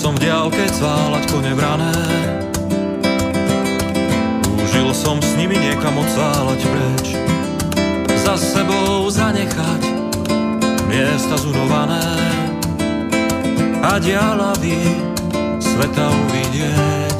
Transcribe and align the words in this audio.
som 0.00 0.16
v 0.16 0.24
diálke 0.24 0.64
cválať 0.80 1.28
kone 1.28 1.52
brané. 1.52 1.92
Túžil 4.40 4.96
som 4.96 5.20
s 5.20 5.36
nimi 5.36 5.60
niekam 5.60 5.92
odcválať 5.92 6.60
preč. 6.64 7.06
Za 8.24 8.40
sebou 8.40 9.12
zanechať 9.12 9.82
miesta 10.88 11.36
zunované 11.36 12.00
a 13.84 14.00
dialavy 14.00 14.80
sveta 15.60 16.08
uvidieť. 16.08 17.18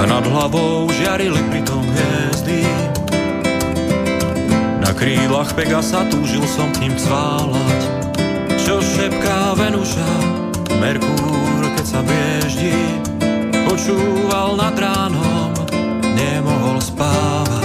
A 0.00 0.02
nad 0.08 0.24
hlavou 0.24 0.88
žiarili 0.96 1.44
pritom 1.52 1.84
hviezdy. 1.92 2.64
Na 4.80 4.96
krídlach 4.96 5.52
Pegasa 5.52 6.08
túžil 6.08 6.48
som 6.48 6.72
k 6.72 6.88
ním 6.88 6.96
cválať. 6.96 7.95
Čo 8.66 8.82
šepká 8.82 9.54
Venuša, 9.54 10.10
Merkúr, 10.82 11.62
keď 11.78 11.86
sa 11.86 12.02
bieždí, 12.02 12.98
počúval 13.62 14.58
nad 14.58 14.74
ránom, 14.74 15.54
nemohol 16.18 16.82
spávať. 16.82 17.62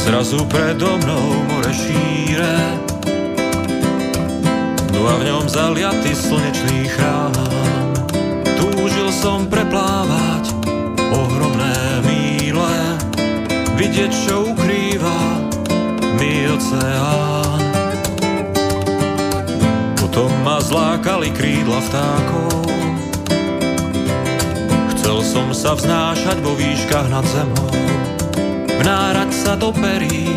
zrazu 0.00 0.42
predo 0.48 0.96
mnou 0.96 1.26
more 1.50 1.70
šíre 1.70 2.56
No 4.96 5.00
a 5.06 5.14
v 5.18 5.22
ňom 5.28 5.44
zaliatý 5.44 6.14
slnečný 6.16 6.88
chrám 6.88 7.79
Túžil 9.00 9.16
som 9.16 9.48
preplávať 9.48 10.52
ohromné 11.08 12.04
míle 12.04 12.76
Vidieť, 13.72 14.12
čo 14.12 14.52
ukrýva 14.52 15.20
mi 16.20 16.44
oceán 16.44 17.64
Potom 19.96 20.28
ma 20.44 20.60
zlákali 20.60 21.32
krídla 21.32 21.80
vtákov 21.80 22.60
Chcel 24.92 25.16
som 25.24 25.48
sa 25.56 25.72
vznášať 25.80 26.36
vo 26.44 26.52
výškach 26.60 27.08
nad 27.08 27.24
zemou 27.32 27.72
vnárať 28.84 29.32
sa 29.32 29.56
do 29.56 29.72
perí 29.72 30.28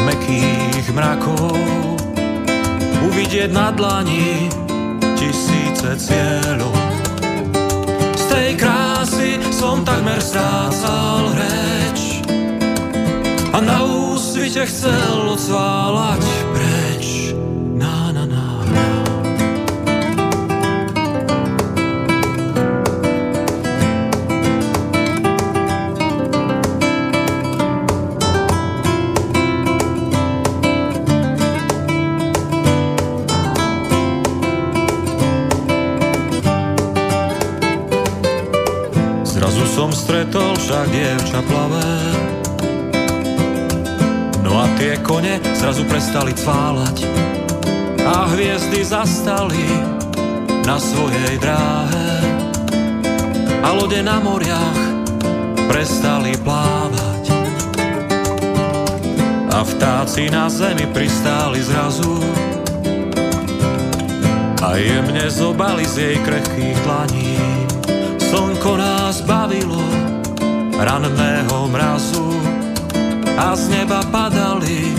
mekých 0.00 0.96
mrakov, 0.96 1.60
uvidieť 3.04 3.52
na 3.52 3.68
dlani 3.68 4.48
tisíce 5.20 5.92
cieľov. 6.00 6.75
Tej 8.36 8.52
krásy 8.60 9.40
som 9.48 9.80
takmer 9.80 10.20
strácal 10.20 11.32
reč 11.32 12.20
a 13.48 13.64
na 13.64 13.80
úsvite 14.12 14.68
chcel 14.68 15.24
odsválať 15.24 16.20
preč. 16.52 16.85
Kone 45.06 45.38
zrazu 45.54 45.86
prestali 45.86 46.34
cválať 46.34 47.06
a 48.02 48.26
hviezdy 48.34 48.82
zastali 48.82 49.62
na 50.66 50.82
svojej 50.82 51.38
dráhe. 51.38 52.10
A 53.62 53.70
lode 53.70 54.02
na 54.02 54.18
moriach 54.18 54.82
prestali 55.70 56.34
plávať. 56.42 57.24
A 59.54 59.62
vtáci 59.62 60.26
na 60.26 60.50
zemi 60.50 60.90
pristáli 60.90 61.62
zrazu 61.62 62.18
a 64.58 64.74
jemne 64.74 65.30
zobali 65.30 65.86
z 65.86 65.94
jej 66.02 66.16
krehkých 66.18 66.78
dlaní. 66.82 67.38
Slnko 68.18 68.74
nás 68.74 69.22
bavilo 69.22 69.80
ranného 70.76 71.70
mrazu 71.70 72.45
a 73.36 73.52
z 73.52 73.68
neba 73.68 74.00
padali 74.08 74.96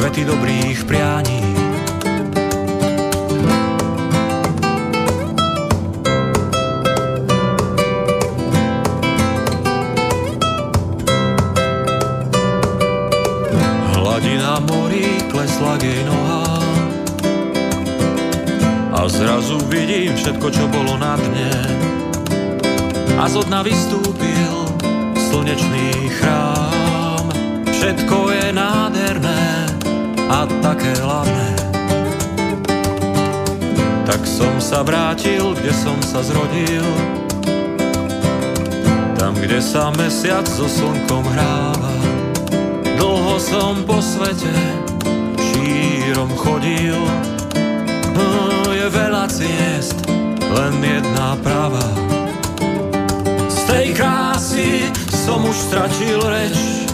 kvety 0.00 0.24
dobrých 0.24 0.80
prianí. 0.88 1.44
Hladina 13.92 14.56
morí 14.64 15.20
klesla 15.28 15.76
k 15.76 15.82
jej 15.84 16.02
nohám 16.08 16.68
a 18.96 19.04
zrazu 19.04 19.60
vidím 19.68 20.16
všetko, 20.16 20.48
čo 20.48 20.64
bolo 20.72 20.96
na 20.96 21.20
dne 21.20 21.52
a 23.20 23.28
z 23.28 23.44
dna 23.44 23.60
vystúpil 23.60 24.53
také 30.74 30.90
hlavné. 30.98 31.50
Tak 34.02 34.26
som 34.26 34.58
sa 34.58 34.82
vrátil, 34.82 35.54
kde 35.54 35.70
som 35.70 35.94
sa 36.02 36.18
zrodil, 36.26 36.82
tam, 39.14 39.38
kde 39.38 39.62
sa 39.62 39.94
mesiac 39.94 40.42
so 40.50 40.66
slnkom 40.66 41.22
hráva. 41.30 41.94
Dlho 42.98 43.38
som 43.38 43.86
po 43.86 44.02
svete 44.02 44.50
šírom 45.38 46.34
chodil, 46.34 46.98
no, 48.18 48.26
je 48.74 48.86
veľa 48.90 49.30
ciest, 49.30 50.02
len 50.42 50.74
jedna 50.82 51.38
pravá 51.38 51.86
tej 53.74 53.90
krásy 53.96 54.86
som 55.10 55.42
už 55.42 55.56
stratil 55.56 56.20
reč 56.30 56.86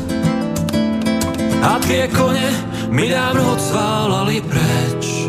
a 1.61 1.77
tie 1.85 2.09
kone 2.09 2.70
mi 2.91 3.07
dávno 3.07 3.55
odsválali 3.55 4.43
preč. 4.43 5.20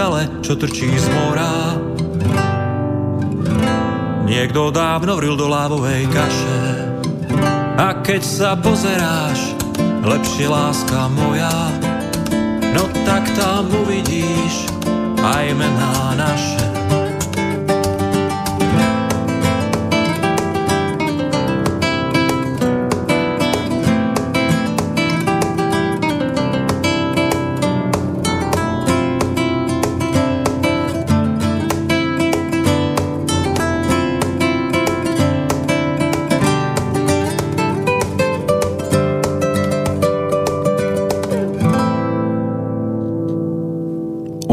Skale, 0.00 0.32
čo 0.40 0.56
trčí 0.56 0.88
z 0.96 1.12
mora, 1.12 1.76
niekto 4.24 4.72
dávno 4.72 5.20
vril 5.20 5.36
do 5.36 5.44
lávovej 5.44 6.08
kaše. 6.08 6.64
A 7.76 8.00
keď 8.00 8.24
sa 8.24 8.56
pozeráš, 8.56 9.52
lepšie 10.00 10.48
láska 10.48 11.04
moja, 11.12 11.52
no 12.72 12.88
tak 13.04 13.28
tam 13.36 13.68
uvidíš 13.68 14.72
aj 15.20 15.52
mená 15.52 16.16
naše. 16.16 16.49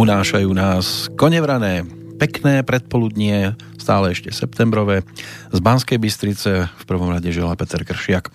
Unášajú 0.07 0.55
nás 0.55 1.11
konevrané, 1.19 1.83
pekné 2.15 2.63
predpoludnie, 2.63 3.59
stále 3.75 4.15
ešte 4.15 4.31
septembrové. 4.31 5.03
Z 5.51 5.59
Banskej 5.59 5.99
Bystrice 5.99 6.71
v 6.71 6.83
prvom 6.87 7.11
rade 7.11 7.27
želá 7.27 7.59
Peter 7.59 7.83
Kršiak. 7.83 8.31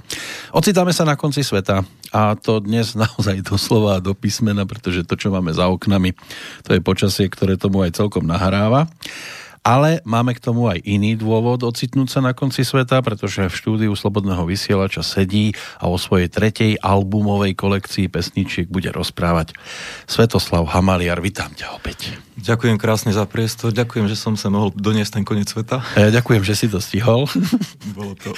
Ocitáme 0.52 0.92
sa 0.92 1.08
na 1.08 1.16
konci 1.16 1.40
sveta 1.40 1.80
a 2.12 2.36
to 2.36 2.60
dnes 2.60 2.92
naozaj 3.00 3.40
doslova 3.48 4.04
do 4.04 4.12
písmena, 4.12 4.68
pretože 4.68 5.08
to, 5.08 5.16
čo 5.16 5.32
máme 5.32 5.48
za 5.56 5.72
oknami, 5.72 6.12
to 6.60 6.76
je 6.76 6.84
počasie, 6.84 7.32
ktoré 7.32 7.56
tomu 7.56 7.80
aj 7.80 7.96
celkom 7.96 8.28
nahráva. 8.28 8.92
Ale 9.62 10.02
máme 10.02 10.34
k 10.34 10.42
tomu 10.42 10.66
aj 10.66 10.82
iný 10.82 11.14
dôvod 11.14 11.62
ocitnúť 11.62 12.10
sa 12.10 12.18
na 12.18 12.34
konci 12.34 12.66
sveta, 12.66 12.98
pretože 12.98 13.46
v 13.46 13.54
štúdiu 13.54 13.94
Slobodného 13.94 14.42
vysielača 14.42 15.06
sedí 15.06 15.54
a 15.78 15.86
o 15.86 15.94
svojej 15.94 16.26
tretej 16.26 16.82
albumovej 16.82 17.54
kolekcii 17.54 18.10
pesničiek 18.10 18.66
bude 18.66 18.90
rozprávať 18.90 19.54
Svetoslav 20.10 20.66
Hamaliar. 20.66 21.22
Vítam 21.22 21.54
ťa 21.54 21.78
opäť. 21.78 22.10
Ďakujem 22.42 22.74
krásne 22.74 23.14
za 23.14 23.22
priestor, 23.22 23.70
ďakujem, 23.70 24.10
že 24.10 24.18
som 24.18 24.34
sa 24.34 24.50
mohol 24.50 24.74
doniesť 24.74 25.22
ten 25.22 25.24
koniec 25.24 25.46
sveta. 25.46 25.78
Ja 25.94 26.10
ďakujem, 26.10 26.42
že 26.42 26.58
si 26.58 26.66
to 26.66 26.82
stihol. 26.82 27.30
Bolo 27.94 28.18
to 28.18 28.34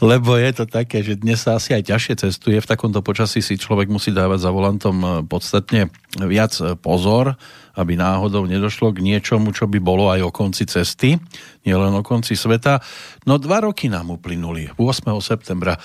Lebo 0.00 0.40
je 0.40 0.48
to 0.56 0.64
také, 0.64 1.04
že 1.04 1.20
dnes 1.20 1.44
sa 1.44 1.60
asi 1.60 1.76
aj 1.76 1.92
ťažšie 1.92 2.14
cestuje. 2.24 2.56
V 2.56 2.70
takomto 2.72 3.04
počasí 3.04 3.44
si 3.44 3.60
človek 3.60 3.92
musí 3.92 4.16
dávať 4.16 4.48
za 4.48 4.50
volantom 4.54 5.28
podstatne 5.28 5.92
viac 6.16 6.56
pozor 6.80 7.36
aby 7.78 7.94
náhodou 7.94 8.42
nedošlo 8.50 8.90
k 8.90 9.06
niečomu, 9.06 9.54
čo 9.54 9.70
by 9.70 9.78
bolo 9.78 10.10
aj 10.10 10.26
o 10.26 10.34
konci 10.34 10.66
cesty, 10.66 11.14
nielen 11.62 11.94
o 11.94 12.02
konci 12.02 12.34
sveta. 12.34 12.82
No 13.22 13.38
dva 13.38 13.62
roky 13.62 13.86
nám 13.86 14.10
uplynuli. 14.10 14.74
8. 14.74 15.06
septembra 15.22 15.78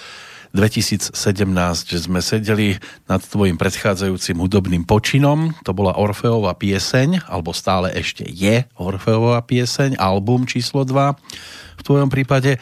2017 0.53 1.17
sme 1.97 2.21
sedeli 2.21 2.77
nad 3.09 3.21
tvojim 3.21 3.57
predchádzajúcim 3.57 4.37
hudobným 4.37 4.85
počinom. 4.85 5.53
To 5.65 5.73
bola 5.73 5.97
Orfeová 5.97 6.53
pieseň, 6.53 7.25
alebo 7.25 7.53
stále 7.53 7.89
ešte 7.93 8.21
je 8.25 8.65
Orfeová 8.77 9.41
pieseň, 9.45 9.97
album 9.97 10.45
číslo 10.45 10.85
2 10.85 11.13
v 11.77 11.81
tvojom 11.81 12.09
prípade. 12.09 12.61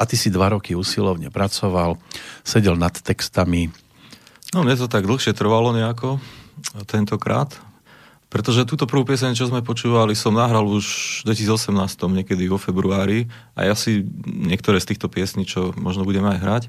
A 0.00 0.08
ty 0.08 0.16
si 0.16 0.32
dva 0.32 0.52
roky 0.52 0.72
usilovne 0.72 1.28
pracoval, 1.28 2.00
sedel 2.44 2.76
nad 2.76 2.96
textami. 2.96 3.68
No 4.56 4.64
mne 4.64 4.76
to 4.76 4.88
tak 4.88 5.04
dlhšie 5.04 5.36
trvalo 5.36 5.72
nejako 5.72 6.20
tentokrát, 6.88 7.56
pretože 8.30 8.62
túto 8.62 8.86
prvú 8.86 9.02
pieseň, 9.02 9.34
čo 9.34 9.50
sme 9.50 9.58
počúvali, 9.58 10.14
som 10.14 10.38
nahral 10.38 10.62
už 10.62 10.86
v 11.26 11.34
2018, 11.34 11.74
niekedy 12.14 12.46
vo 12.46 12.62
februári 12.62 13.26
a 13.58 13.66
ja 13.66 13.74
si 13.74 14.06
niektoré 14.24 14.78
z 14.78 14.94
týchto 14.94 15.10
piesní, 15.10 15.42
čo 15.42 15.74
možno 15.74 16.06
budeme 16.06 16.30
aj 16.30 16.38
hrať. 16.38 16.64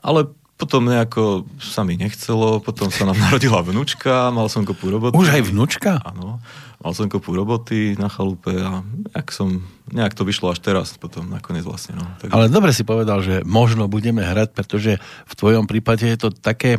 Ale 0.00 0.32
potom 0.56 0.86
nejako 0.86 1.44
sa 1.58 1.82
mi 1.82 1.98
nechcelo, 1.98 2.62
potom 2.62 2.88
sa 2.88 3.04
nám 3.04 3.20
narodila 3.28 3.60
vnúčka, 3.60 4.32
mal 4.32 4.48
som 4.48 4.64
kopu 4.64 4.94
roboty. 4.94 5.12
Už 5.12 5.28
aj 5.34 5.42
vnúčka? 5.52 6.00
Áno, 6.08 6.38
mal 6.78 6.92
som 6.94 7.10
kopu 7.10 7.34
roboty 7.34 7.98
na 8.00 8.06
chalupe 8.06 8.56
a 8.56 8.80
nejak, 9.12 9.28
som, 9.28 9.60
nejak 9.90 10.14
to 10.14 10.22
vyšlo 10.22 10.54
až 10.54 10.62
teraz 10.64 10.94
potom 10.96 11.28
nakoniec 11.28 11.66
vlastne. 11.66 11.98
No. 11.98 12.06
Takže... 12.16 12.32
Ale 12.32 12.46
dobre 12.46 12.70
si 12.70 12.86
povedal, 12.86 13.20
že 13.26 13.42
možno 13.42 13.92
budeme 13.92 14.22
hrať, 14.22 14.54
pretože 14.54 15.02
v 15.02 15.34
tvojom 15.34 15.66
prípade 15.66 16.06
je 16.06 16.16
to 16.16 16.28
také 16.30 16.78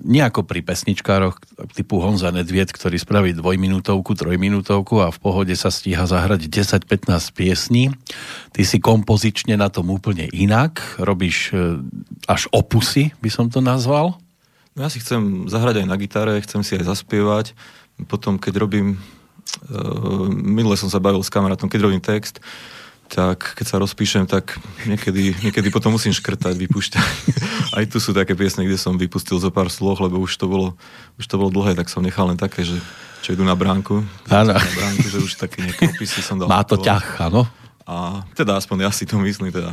nie 0.00 0.24
ako 0.24 0.48
pri 0.48 0.64
pesničkároch 0.64 1.36
typu 1.76 2.00
Honza 2.00 2.32
Nedviet, 2.32 2.72
ktorý 2.72 2.96
spraví 2.96 3.36
dvojminútovku, 3.36 4.16
trojminútovku 4.16 5.04
a 5.04 5.12
v 5.12 5.18
pohode 5.20 5.52
sa 5.52 5.68
stíha 5.68 6.08
zahrať 6.08 6.48
10-15 6.48 7.12
piesní. 7.36 7.92
Ty 8.56 8.62
si 8.64 8.80
kompozične 8.80 9.60
na 9.60 9.68
tom 9.68 9.92
úplne 9.92 10.24
inak, 10.32 10.80
robíš 10.96 11.52
e, 11.52 11.84
až 12.24 12.48
opusy, 12.48 13.12
by 13.20 13.28
som 13.28 13.52
to 13.52 13.60
nazval. 13.60 14.16
No 14.72 14.88
ja 14.88 14.90
si 14.90 15.04
chcem 15.04 15.52
zahrať 15.52 15.84
aj 15.84 15.86
na 15.86 15.96
gitare, 16.00 16.40
chcem 16.40 16.64
si 16.64 16.80
aj 16.80 16.88
zaspievať. 16.88 17.52
Potom, 18.10 18.42
keď 18.42 18.58
robím, 18.58 18.98
uh, 19.70 20.26
minule 20.34 20.74
som 20.74 20.90
sa 20.90 20.98
bavil 20.98 21.22
s 21.22 21.30
kamarátom, 21.30 21.70
keď 21.70 21.80
robím 21.86 22.02
text, 22.02 22.42
tak 23.08 23.56
keď 23.58 23.66
sa 23.66 23.76
rozpíšem, 23.80 24.24
tak 24.24 24.56
niekedy, 24.88 25.36
niekedy 25.44 25.68
potom 25.70 25.94
musím 25.94 26.16
škrtať, 26.16 26.54
vypúšťať. 26.56 27.08
Aj 27.76 27.84
tu 27.86 27.98
sú 28.00 28.16
také 28.16 28.32
piesne, 28.34 28.64
kde 28.64 28.80
som 28.80 28.96
vypustil 28.96 29.36
zo 29.38 29.50
pár 29.52 29.68
sloh, 29.68 29.96
lebo 30.00 30.18
už 30.22 30.34
to 30.34 30.46
bolo, 30.48 30.78
už 31.20 31.26
to 31.28 31.36
bolo 31.36 31.50
dlhé, 31.52 31.76
tak 31.76 31.92
som 31.92 32.02
nechal 32.02 32.30
len 32.30 32.38
také, 32.38 32.64
že 32.64 32.76
čo 33.24 33.32
idú 33.32 33.44
na 33.44 33.56
bránku. 33.56 34.04
Áno. 34.28 34.52
Na 34.52 34.60
bránku, 34.60 35.06
že 35.08 35.18
už 35.20 35.40
také 35.40 35.64
nejaké 35.64 35.88
opisy 35.88 36.20
som 36.20 36.36
dal. 36.36 36.48
Má 36.48 36.60
to 36.64 36.76
ťah, 36.76 37.24
áno. 37.24 37.48
A 37.84 38.24
teda 38.32 38.56
aspoň 38.56 38.88
ja 38.88 38.90
si 38.96 39.04
to 39.04 39.20
myslím, 39.20 39.52
teda 39.52 39.68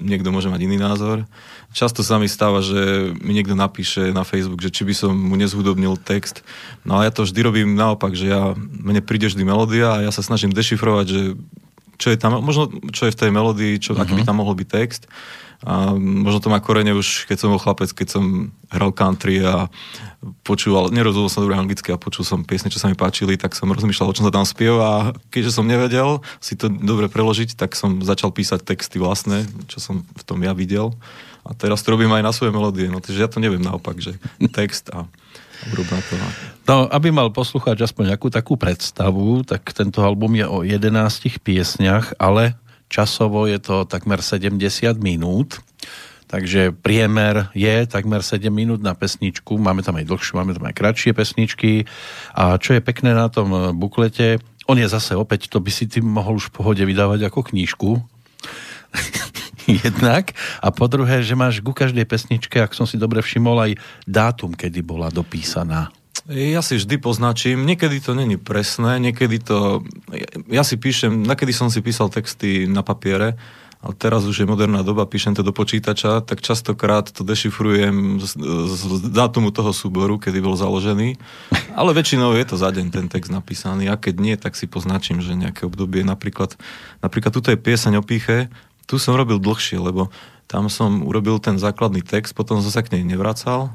niekto 0.00 0.32
môže 0.32 0.48
mať 0.48 0.64
iný 0.64 0.80
názor. 0.80 1.28
Často 1.76 2.00
sa 2.00 2.16
mi 2.16 2.24
stáva, 2.32 2.64
že 2.64 3.12
mi 3.20 3.36
niekto 3.36 3.52
napíše 3.52 4.08
na 4.08 4.24
Facebook, 4.24 4.64
že 4.64 4.72
či 4.72 4.88
by 4.88 4.94
som 4.96 5.12
mu 5.12 5.36
nezhudobnil 5.36 6.00
text. 6.00 6.40
No 6.88 6.96
a 6.96 7.04
ja 7.04 7.12
to 7.12 7.28
vždy 7.28 7.40
robím 7.44 7.76
naopak, 7.76 8.16
že 8.16 8.32
ja, 8.32 8.56
mne 8.56 9.04
príde 9.04 9.28
vždy 9.28 9.44
melódia 9.44 10.00
a 10.00 10.02
ja 10.08 10.08
sa 10.08 10.24
snažím 10.24 10.48
dešifrovať, 10.56 11.06
že 11.12 11.20
čo 11.98 12.14
je 12.14 12.16
tam, 12.16 12.38
možno 12.40 12.70
čo 12.94 13.10
je 13.10 13.14
v 13.14 13.20
tej 13.20 13.30
melódii, 13.34 13.82
čo, 13.82 13.92
uh-huh. 13.92 14.06
aký 14.06 14.14
by 14.14 14.22
mhm. 14.24 14.28
tam 14.30 14.38
mohol 14.40 14.54
byť 14.54 14.68
text. 14.70 15.10
A 15.66 15.90
možno 15.98 16.38
to 16.38 16.54
má 16.54 16.62
korene 16.62 16.94
už, 16.94 17.26
keď 17.26 17.36
som 17.42 17.50
bol 17.50 17.58
chlapec, 17.58 17.90
keď 17.90 18.14
som 18.14 18.54
hral 18.70 18.94
country 18.94 19.42
a 19.42 19.66
počúval, 20.46 20.94
nerozumel 20.94 21.26
som 21.26 21.42
dobre 21.42 21.58
anglicky 21.58 21.90
a 21.90 21.98
počul 21.98 22.22
som 22.22 22.46
piesne, 22.46 22.70
čo 22.70 22.78
sa 22.78 22.86
mi 22.86 22.94
páčili, 22.94 23.34
tak 23.34 23.58
som 23.58 23.66
rozmýšľal, 23.66 24.06
o 24.06 24.14
čom 24.14 24.22
sa 24.22 24.30
tam 24.30 24.46
spieva 24.46 24.86
a 24.86 24.98
keďže 25.34 25.58
som 25.58 25.66
nevedel 25.66 26.22
si 26.38 26.54
to 26.54 26.70
dobre 26.70 27.10
preložiť, 27.10 27.58
tak 27.58 27.74
som 27.74 28.06
začal 28.06 28.30
písať 28.30 28.62
texty 28.62 29.02
vlastné, 29.02 29.50
čo 29.66 29.82
som 29.82 30.06
v 30.06 30.22
tom 30.22 30.38
ja 30.46 30.54
videl. 30.54 30.94
A 31.42 31.58
teraz 31.58 31.82
to 31.82 31.90
robím 31.90 32.14
aj 32.14 32.22
na 32.22 32.30
svoje 32.30 32.54
melódie, 32.54 32.86
no 32.86 33.02
takže 33.02 33.18
ja 33.18 33.26
to 33.26 33.42
neviem 33.42 33.62
naopak, 33.62 33.98
že 33.98 34.14
text 34.54 34.94
a 34.94 35.10
No, 36.68 36.86
aby 36.92 37.08
mal 37.08 37.32
poslucháč 37.32 37.88
aspoň 37.88 38.14
nejakú 38.14 38.28
takú 38.28 38.54
predstavu, 38.54 39.42
tak 39.42 39.72
tento 39.72 40.04
album 40.04 40.36
je 40.36 40.46
o 40.46 40.62
11 40.62 41.40
piesniach, 41.40 42.14
ale 42.20 42.60
časovo 42.92 43.48
je 43.48 43.58
to 43.58 43.88
takmer 43.88 44.20
70 44.20 44.54
minút. 45.00 45.64
Takže 46.28 46.76
priemer 46.76 47.48
je 47.56 47.88
takmer 47.88 48.20
7 48.20 48.52
minút 48.52 48.84
na 48.84 48.92
pesničku. 48.92 49.56
Máme 49.56 49.80
tam 49.80 49.96
aj 49.96 50.04
dlhšie, 50.04 50.36
máme 50.36 50.52
tam 50.52 50.68
aj 50.68 50.76
kratšie 50.76 51.16
pesničky. 51.16 51.88
A 52.36 52.60
čo 52.60 52.76
je 52.76 52.84
pekné 52.84 53.16
na 53.16 53.32
tom 53.32 53.72
buklete, 53.80 54.36
on 54.68 54.76
je 54.76 54.84
zase 54.84 55.16
opäť, 55.16 55.48
to 55.48 55.64
by 55.64 55.72
si 55.72 55.88
ty 55.88 56.04
mohol 56.04 56.36
už 56.36 56.52
v 56.52 56.60
pohode 56.60 56.84
vydávať 56.84 57.32
ako 57.32 57.48
knížku. 57.48 58.04
jednak. 59.84 60.32
A 60.64 60.72
po 60.72 60.88
druhé, 60.88 61.20
že 61.20 61.36
máš 61.36 61.60
ku 61.60 61.76
každej 61.76 62.08
pesničke, 62.08 62.58
ak 62.58 62.72
som 62.72 62.88
si 62.88 62.96
dobre 62.96 63.20
všimol, 63.20 63.70
aj 63.70 63.72
dátum, 64.08 64.56
kedy 64.56 64.80
bola 64.80 65.12
dopísaná. 65.12 65.92
Ja 66.28 66.60
si 66.60 66.76
vždy 66.76 67.00
poznačím, 67.00 67.64
niekedy 67.64 68.04
to 68.04 68.12
není 68.12 68.36
presné, 68.36 69.00
niekedy 69.00 69.40
to... 69.40 69.80
Ja 70.52 70.60
si 70.60 70.76
píšem, 70.76 71.24
nakedy 71.24 71.56
som 71.56 71.72
si 71.72 71.80
písal 71.80 72.12
texty 72.12 72.68
na 72.68 72.84
papiere, 72.84 73.40
ale 73.78 73.94
teraz 73.94 74.26
už 74.26 74.42
je 74.42 74.50
moderná 74.50 74.82
doba, 74.82 75.06
píšem 75.06 75.38
to 75.38 75.46
do 75.46 75.54
počítača, 75.54 76.20
tak 76.26 76.42
častokrát 76.42 77.14
to 77.14 77.22
dešifrujem 77.22 78.18
z, 78.18 78.34
z 78.74 78.82
dátumu 79.14 79.54
toho 79.54 79.70
súboru, 79.70 80.18
kedy 80.18 80.42
bol 80.42 80.58
založený. 80.58 81.14
Ale 81.78 81.94
väčšinou 81.94 82.34
je 82.34 82.44
to 82.44 82.56
za 82.58 82.74
deň 82.74 82.90
ten 82.90 83.06
text 83.06 83.30
napísaný 83.30 83.86
a 83.86 83.94
keď 83.94 84.14
nie, 84.18 84.34
tak 84.34 84.58
si 84.58 84.66
poznačím, 84.66 85.22
že 85.22 85.38
nejaké 85.38 85.62
obdobie, 85.62 86.02
napríklad, 86.02 86.58
napríklad 87.06 87.30
tuto 87.30 87.54
je 87.54 87.58
pieseň 87.62 88.02
o 88.02 88.04
píche, 88.04 88.50
tu 88.88 88.96
som 88.96 89.14
robil 89.14 89.36
dlhšie, 89.36 89.76
lebo 89.76 90.08
tam 90.48 90.72
som 90.72 91.04
urobil 91.04 91.36
ten 91.36 91.60
základný 91.60 92.00
text, 92.00 92.32
potom 92.32 92.64
som 92.64 92.72
sa 92.72 92.80
k 92.80 92.96
nej 92.96 93.04
nevracal. 93.04 93.68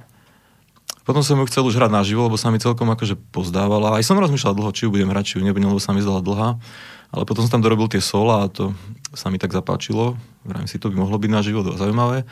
Potom 1.06 1.22
som 1.22 1.38
ju 1.38 1.46
chcel 1.52 1.68
už 1.68 1.78
hrať 1.78 1.92
naživo, 1.94 2.26
lebo 2.26 2.40
sa 2.40 2.50
mi 2.50 2.58
celkom 2.58 2.90
akože 2.90 3.20
pozdávala. 3.30 4.00
Aj 4.00 4.04
som 4.04 4.18
rozmýšľal 4.18 4.58
dlho, 4.58 4.72
či 4.74 4.88
ju 4.88 4.90
budem 4.90 5.12
hrať, 5.12 5.24
či 5.24 5.34
ju 5.38 5.44
nebudem, 5.46 5.70
lebo 5.70 5.84
sa 5.84 5.94
mi 5.94 6.02
zdala 6.02 6.24
dlhá. 6.24 6.58
Ale 7.14 7.24
potom 7.30 7.46
som 7.46 7.60
tam 7.60 7.62
dorobil 7.62 7.86
tie 7.92 8.02
sola 8.02 8.48
a 8.48 8.50
to 8.50 8.74
sa 9.14 9.30
mi 9.30 9.38
tak 9.38 9.54
zapáčilo. 9.54 10.18
Vrajím 10.48 10.66
si, 10.66 10.82
to 10.82 10.90
by 10.90 10.98
mohlo 10.98 11.20
byť 11.22 11.30
naživo 11.30 11.62
zaujímavé. 11.62 12.26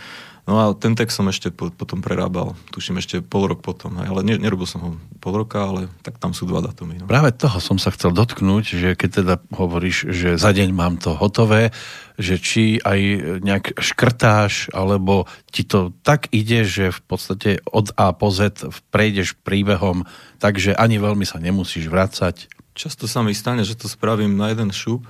No 0.51 0.60
a 0.60 0.75
ten 0.75 1.00
text 1.00 1.15
som 1.15 1.31
ešte 1.31 1.48
po, 1.48 1.72
potom 1.72 2.03
prerábal, 2.03 2.60
tuším 2.75 3.00
ešte 3.00 3.24
pol 3.24 3.48
rok 3.48 3.63
potom, 3.63 3.96
ale 4.03 4.20
ne, 4.20 4.36
nerobil 4.36 4.67
som 4.67 4.84
ho 4.84 4.89
pol 5.24 5.39
roka, 5.39 5.63
ale 5.63 5.88
tak 6.03 6.20
tam 6.20 6.36
sú 6.36 6.43
dva 6.43 6.60
datumy. 6.60 7.00
No. 7.00 7.08
Práve 7.08 7.31
toho 7.31 7.55
som 7.63 7.79
sa 7.79 7.88
chcel 7.96 8.12
dotknúť, 8.12 8.65
že 8.67 8.89
keď 9.00 9.10
teda 9.24 9.36
hovoríš, 9.55 10.12
že 10.12 10.36
za 10.36 10.51
deň 10.51 10.75
mám 10.75 11.00
to 11.00 11.15
hotové, 11.15 11.72
že 12.20 12.36
či 12.36 12.84
aj 12.84 13.00
nejak 13.39 13.79
škrtáš, 13.79 14.75
alebo 14.75 15.24
ti 15.55 15.63
to 15.63 15.96
tak 16.03 16.27
ide, 16.36 16.67
že 16.67 16.91
v 16.91 17.00
podstate 17.08 17.63
od 17.72 17.96
A 17.96 18.12
po 18.12 18.27
Z 18.27 18.67
prejdeš 18.91 19.39
príbehom, 19.39 20.03
takže 20.43 20.75
ani 20.75 21.00
veľmi 21.00 21.24
sa 21.24 21.39
nemusíš 21.39 21.88
vrácať. 21.88 22.51
Často 22.75 23.08
sa 23.08 23.24
mi 23.24 23.31
stane, 23.31 23.63
že 23.63 23.79
to 23.79 23.88
spravím 23.88 24.36
na 24.36 24.51
jeden 24.51 24.75
šup, 24.75 25.08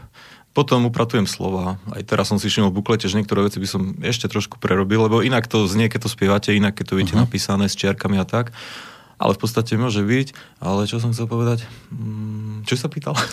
potom 0.51 0.83
upratujem 0.91 1.23
slova. 1.23 1.79
Aj 1.95 2.03
teraz 2.03 2.27
som 2.27 2.35
si 2.35 2.51
všimol 2.51 2.75
v 2.75 2.83
buklete, 2.83 3.07
že 3.07 3.15
niektoré 3.15 3.47
veci 3.47 3.59
by 3.59 3.67
som 3.67 3.81
ešte 4.03 4.27
trošku 4.27 4.59
prerobil, 4.59 5.07
lebo 5.07 5.23
inak 5.23 5.47
to 5.47 5.63
znie, 5.63 5.87
keď 5.87 6.07
to 6.07 6.09
spievate, 6.11 6.51
inak 6.51 6.75
keď 6.75 6.85
to 6.91 6.97
viete 6.99 7.15
uh-huh. 7.15 7.23
napísané 7.23 7.71
s 7.71 7.75
čiarkami 7.79 8.19
a 8.19 8.27
tak. 8.27 8.51
ale 9.21 9.37
v 9.37 9.41
podstate 9.45 9.77
môže 9.77 10.01
byť. 10.01 10.33
Ale 10.57 10.89
čo 10.89 10.97
som 10.97 11.13
chcel 11.13 11.29
povedať? 11.29 11.61
Mm, 11.93 12.65
čo 12.65 12.73
sa 12.73 12.89
pýtal? 12.89 13.13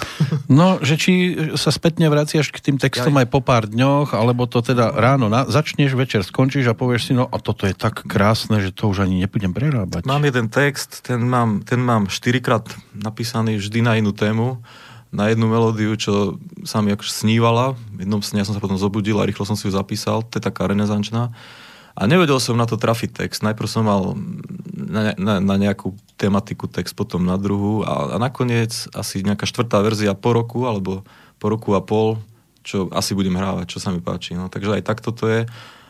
No, 0.48 0.80
že 0.80 0.96
či 0.96 1.36
sa 1.60 1.68
spätne 1.68 2.08
vraciaš 2.08 2.48
k 2.48 2.60
tým 2.60 2.80
textom 2.80 3.12
ja... 3.12 3.20
aj 3.20 3.28
po 3.28 3.44
pár 3.44 3.68
dňoch, 3.68 4.16
alebo 4.16 4.48
to 4.48 4.64
teda 4.64 4.96
ráno 4.96 5.28
na, 5.28 5.44
začneš, 5.44 5.92
večer 5.92 6.24
skončíš 6.24 6.72
a 6.72 6.74
povieš 6.74 7.02
si, 7.04 7.12
no 7.12 7.28
a 7.28 7.36
toto 7.36 7.68
je 7.68 7.76
tak 7.76 8.08
krásne, 8.08 8.56
že 8.64 8.72
to 8.72 8.88
už 8.88 9.04
ani 9.04 9.20
nebudem 9.20 9.52
prerábať. 9.52 10.08
Mám 10.08 10.24
jeden 10.24 10.48
text, 10.48 11.04
ten 11.04 11.20
mám, 11.20 11.60
ten 11.68 11.84
mám 11.84 12.08
štyrikrát 12.08 12.64
napísaný 12.96 13.60
vždy 13.60 13.84
na 13.84 14.00
inú 14.00 14.16
tému 14.16 14.64
na 15.08 15.32
jednu 15.32 15.48
melódiu, 15.48 15.96
čo 15.96 16.36
sa 16.68 16.84
mi 16.84 16.92
akože 16.92 17.12
snívala. 17.12 17.76
V 17.96 18.04
jednom 18.04 18.20
sne 18.20 18.44
ja 18.44 18.46
som 18.48 18.52
sa 18.52 18.60
potom 18.60 18.76
zobudil 18.76 19.16
a 19.20 19.28
rýchlo 19.28 19.48
som 19.48 19.56
si 19.56 19.64
ju 19.64 19.72
zapísal. 19.72 20.20
To 20.28 20.36
je 20.36 20.44
taká 20.44 20.68
renesančná. 20.68 21.32
A 21.98 22.02
nevedel 22.06 22.38
som 22.38 22.54
na 22.54 22.68
to 22.68 22.78
trafiť 22.78 23.26
text. 23.26 23.42
Najprv 23.42 23.68
som 23.68 23.82
mal 23.82 24.14
na, 24.70 25.18
na, 25.18 25.42
na 25.42 25.54
nejakú 25.58 25.98
tematiku 26.14 26.70
text, 26.70 26.94
potom 26.94 27.26
na 27.26 27.34
druhú 27.34 27.82
a, 27.82 28.14
a 28.14 28.16
nakoniec 28.22 28.86
asi 28.94 29.26
nejaká 29.26 29.50
štvrtá 29.50 29.82
verzia 29.82 30.14
po 30.14 30.30
roku 30.30 30.70
alebo 30.70 31.02
po 31.42 31.46
roku 31.50 31.74
a 31.74 31.82
pol, 31.82 32.22
čo 32.62 32.86
asi 32.94 33.18
budem 33.18 33.34
hrávať, 33.34 33.74
čo 33.74 33.78
sa 33.82 33.90
mi 33.90 33.98
páči. 33.98 34.38
No, 34.38 34.46
takže 34.46 34.78
aj 34.78 34.86
takto 34.86 35.10
to 35.10 35.26
je. 35.26 35.40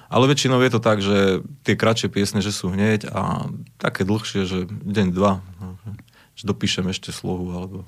Ale 0.09 0.25
väčšinou 0.25 0.65
je 0.65 0.73
to 0.73 0.81
tak, 0.81 1.05
že 1.05 1.45
tie 1.69 1.77
kratšie 1.77 2.09
piesne, 2.09 2.41
že 2.41 2.57
sú 2.57 2.73
hneď 2.73 3.13
a 3.13 3.53
také 3.77 4.09
dlhšie, 4.09 4.49
že 4.49 4.65
deň, 4.65 5.13
dva. 5.13 5.45
No, 5.61 5.77
že 6.33 6.49
dopíšem 6.49 6.89
ešte 6.89 7.13
slohu 7.13 7.53
alebo, 7.53 7.85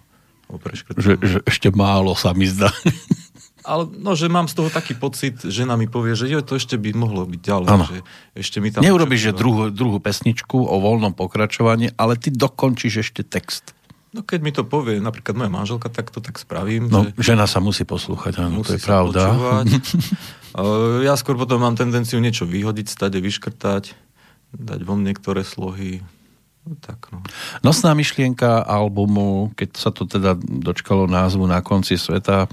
že, 0.98 1.12
že 1.20 1.38
ešte 1.46 1.68
málo 1.70 2.16
sa 2.18 2.34
mi 2.34 2.48
zdá. 2.48 2.70
ale 3.70 3.86
no, 4.00 4.16
že 4.16 4.26
mám 4.26 4.48
z 4.48 4.56
toho 4.56 4.70
taký 4.72 4.96
pocit, 4.96 5.38
žena 5.46 5.76
mi 5.76 5.86
povie, 5.86 6.16
že 6.16 6.26
jo, 6.26 6.40
to 6.40 6.56
ešte 6.56 6.80
by 6.80 6.90
mohlo 6.96 7.28
byť 7.28 7.40
ďalej. 7.40 7.68
Ano. 7.68 7.86
Že 7.86 7.98
ešte 8.34 8.56
mi 8.58 8.68
tam 8.72 8.80
Neurobiš, 8.82 9.30
že 9.30 9.32
druhú, 9.36 9.70
druhú 9.70 10.00
pesničku 10.00 10.56
o 10.56 10.76
voľnom 10.80 11.12
pokračovaní, 11.14 11.92
ale 11.94 12.16
ty 12.16 12.32
dokončíš 12.32 13.04
ešte 13.04 13.22
text. 13.22 13.76
No 14.10 14.26
keď 14.26 14.40
mi 14.42 14.50
to 14.50 14.66
povie 14.66 14.98
napríklad 14.98 15.38
moja 15.38 15.50
manželka, 15.54 15.86
tak 15.86 16.10
to 16.10 16.18
tak 16.18 16.34
spravím. 16.34 16.90
No, 16.90 17.06
že 17.14 17.30
žena 17.30 17.46
sa 17.46 17.62
musí 17.62 17.86
poslúchať, 17.86 18.42
áno, 18.42 18.66
musí 18.66 18.74
to 18.74 18.76
je 18.76 18.82
pravda. 18.82 19.22
ja 21.06 21.14
skôr 21.14 21.38
potom 21.38 21.62
mám 21.62 21.78
tendenciu 21.78 22.18
niečo 22.18 22.42
vyhodiť, 22.42 22.90
stade 22.90 23.22
vyškrtať, 23.22 23.94
dať 24.50 24.80
von 24.82 25.06
niektoré 25.06 25.46
slohy. 25.46 26.02
No, 26.66 26.76
tak, 26.76 27.08
no. 27.08 27.24
Nosná 27.64 27.96
myšlienka 27.96 28.60
albumu, 28.62 29.50
keď 29.56 29.70
sa 29.80 29.90
to 29.90 30.04
teda 30.04 30.36
dočkalo 30.36 31.08
názvu 31.08 31.48
Na 31.48 31.64
konci 31.64 31.96
sveta, 31.96 32.46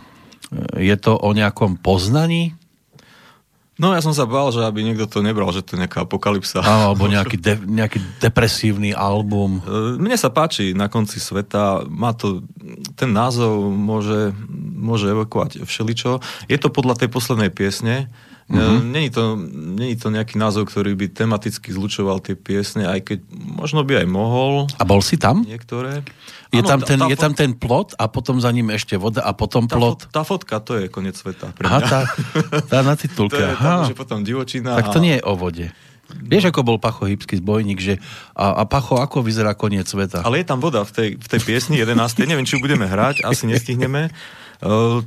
je 0.80 0.96
to 0.96 1.20
o 1.20 1.30
nejakom 1.36 1.76
poznaní? 1.76 2.56
No 3.78 3.94
ja 3.94 4.02
som 4.02 4.10
sa 4.10 4.26
bál, 4.26 4.50
že 4.50 4.66
aby 4.66 4.82
niekto 4.82 5.06
to 5.06 5.22
nebral, 5.22 5.54
že 5.54 5.62
to 5.62 5.78
je 5.78 5.86
nejaká 5.86 6.02
apokalypsa. 6.02 6.66
Alebo 6.66 7.06
nejaký, 7.14 7.38
de, 7.38 7.62
nejaký 7.62 8.02
depresívny 8.18 8.90
album. 8.90 9.62
E, 9.62 10.02
mne 10.02 10.18
sa 10.18 10.34
páči 10.34 10.74
na 10.74 10.90
konci 10.90 11.22
sveta, 11.22 11.86
má 11.86 12.18
to, 12.18 12.42
ten 12.98 13.14
názov 13.14 13.70
môže, 13.70 14.34
môže 14.74 15.14
evokovať 15.14 15.62
všeličo. 15.62 16.18
Je 16.50 16.58
to 16.58 16.74
podľa 16.74 17.06
tej 17.06 17.10
poslednej 17.14 17.54
piesne, 17.54 18.10
Uh-huh. 18.48 18.80
Není, 18.80 19.12
to, 19.12 19.36
není 19.52 20.00
to 20.00 20.08
nejaký 20.08 20.40
názov, 20.40 20.72
ktorý 20.72 20.96
by 20.96 21.12
tematicky 21.12 21.68
zlučoval 21.68 22.24
tie 22.24 22.32
piesne, 22.32 22.88
aj 22.88 23.04
keď 23.04 23.20
možno 23.36 23.84
by 23.84 24.04
aj 24.04 24.08
mohol. 24.08 24.72
A 24.80 24.88
bol 24.88 25.04
si 25.04 25.20
tam? 25.20 25.44
Niektoré. 25.44 26.00
Je, 26.56 26.64
ano, 26.64 26.70
tam, 26.72 26.80
ten, 26.80 27.00
tá, 27.04 27.12
je 27.12 27.18
tam 27.20 27.34
ten 27.36 27.52
plot 27.52 28.00
a 28.00 28.08
potom 28.08 28.40
za 28.40 28.48
ním 28.56 28.72
ešte 28.72 28.96
voda 28.96 29.20
a 29.20 29.36
potom 29.36 29.68
tá 29.68 29.76
plot. 29.76 30.08
Tá 30.16 30.24
fotka, 30.24 30.64
to 30.64 30.80
je 30.80 30.88
koniec 30.88 31.20
sveta 31.20 31.52
pre 31.52 31.68
mňa. 31.68 31.76
Aha, 31.76 31.80
tá, 31.84 32.00
tá 32.72 32.80
na 32.88 32.96
titulke. 32.96 33.36
to 33.36 33.44
je, 33.44 33.52
tam 33.60 33.84
už 33.84 33.92
je 33.92 34.00
potom 34.00 34.24
divočina. 34.24 34.80
Tak 34.80 34.96
to 34.96 35.00
a... 35.00 35.04
nie 35.04 35.20
je 35.20 35.24
o 35.28 35.36
vode. 35.36 35.68
Vieš, 36.08 36.56
ako 36.56 36.64
bol 36.64 36.78
Pacho 36.80 37.04
Hybský 37.04 37.44
zbojník, 37.44 37.84
že 37.84 38.00
a, 38.32 38.56
a 38.56 38.64
Pacho, 38.64 38.96
ako 38.96 39.28
vyzerá 39.28 39.60
koniec 39.60 39.92
sveta? 39.92 40.24
Ale 40.24 40.40
je 40.40 40.48
tam 40.48 40.64
voda 40.64 40.88
v 40.88 40.92
tej, 40.96 41.10
v 41.20 41.28
tej 41.28 41.42
piesni 41.44 41.76
11. 41.84 42.00
Neviem, 42.24 42.48
či 42.48 42.56
ju 42.56 42.64
budeme 42.64 42.88
hrať, 42.88 43.28
asi 43.28 43.44
nestihneme. 43.44 44.08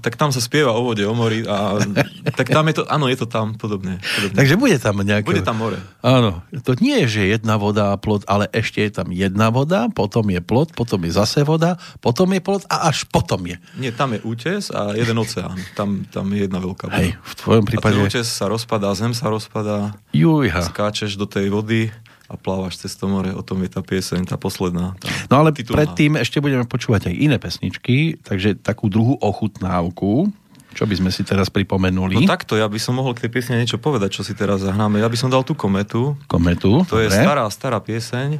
Tak 0.00 0.14
tam 0.14 0.30
sa 0.30 0.38
spieva 0.38 0.70
o 0.70 0.86
vode, 0.86 1.02
o 1.02 1.14
mori 1.14 1.42
a 1.42 1.82
tak 2.38 2.54
tam 2.54 2.70
je 2.70 2.80
to, 2.80 2.82
áno, 2.86 3.10
je 3.10 3.18
to 3.18 3.26
tam 3.26 3.58
podobne, 3.58 3.98
podobne. 3.98 4.36
Takže 4.38 4.54
bude 4.54 4.76
tam 4.78 5.02
nejaké... 5.02 5.26
Bude 5.26 5.42
tam 5.42 5.58
more. 5.58 5.78
Áno, 6.06 6.46
to 6.62 6.78
nie 6.78 7.02
je, 7.04 7.20
že 7.20 7.22
jedna 7.34 7.58
voda 7.58 7.90
a 7.90 7.96
plot, 7.98 8.26
ale 8.30 8.46
ešte 8.54 8.78
je 8.86 8.90
tam 9.02 9.10
jedna 9.10 9.50
voda, 9.50 9.90
potom 9.90 10.22
je 10.30 10.38
plot, 10.38 10.72
potom 10.78 11.02
je 11.02 11.12
zase 11.12 11.42
voda, 11.42 11.82
potom 11.98 12.30
je 12.30 12.40
plot 12.40 12.62
a 12.70 12.90
až 12.94 13.10
potom 13.10 13.42
je. 13.50 13.58
Nie, 13.74 13.90
tam 13.90 14.14
je 14.14 14.22
útes 14.22 14.70
a 14.70 14.94
jeden 14.94 15.18
oceán. 15.18 15.58
Tam, 15.74 16.06
tam 16.06 16.30
je 16.30 16.46
jedna 16.46 16.62
veľká 16.62 16.86
voda. 16.86 17.02
Hej, 17.02 17.18
v 17.18 17.34
tvojom 17.34 17.64
prípade... 17.66 17.90
A 17.90 17.96
ten 17.98 18.06
útes 18.06 18.26
sa 18.30 18.46
rozpadá, 18.46 18.94
zem 18.94 19.10
sa 19.12 19.26
rozpadá, 19.26 19.98
Jujha. 20.14 20.62
skáčeš 20.62 21.18
do 21.18 21.26
tej 21.26 21.50
vody 21.50 21.90
a 22.30 22.38
plávaš 22.38 22.78
cez 22.78 22.94
to 22.94 23.10
more, 23.10 23.34
o 23.34 23.42
tom 23.42 23.58
je 23.66 23.70
tá 23.74 23.82
pieseň, 23.82 24.30
tá 24.30 24.38
posledná. 24.38 24.94
Tá 25.02 25.10
no 25.26 25.42
ale 25.42 25.50
titulná. 25.50 25.82
predtým 25.82 26.14
ešte 26.14 26.38
budeme 26.38 26.62
počúvať 26.62 27.10
aj 27.10 27.14
iné 27.18 27.36
pesničky, 27.42 28.22
takže 28.22 28.54
takú 28.62 28.86
druhú 28.86 29.18
ochutnávku, 29.18 30.30
čo 30.70 30.86
by 30.86 30.94
sme 30.94 31.10
si 31.10 31.26
teraz 31.26 31.50
pripomenuli? 31.50 32.22
No 32.22 32.30
takto, 32.30 32.54
ja 32.54 32.70
by 32.70 32.78
som 32.78 32.94
mohol 32.94 33.18
k 33.18 33.26
tej 33.26 33.30
piesne 33.34 33.58
niečo 33.58 33.82
povedať, 33.82 34.14
čo 34.14 34.22
si 34.22 34.38
teraz 34.38 34.62
zahráme. 34.62 35.02
Ja 35.02 35.10
by 35.10 35.18
som 35.18 35.26
dal 35.26 35.42
tú 35.42 35.58
kometu. 35.58 36.14
Kometu, 36.30 36.86
To 36.86 36.94
dobre. 36.94 37.10
je 37.10 37.18
stará, 37.18 37.42
stará 37.50 37.82
pieseň. 37.82 38.38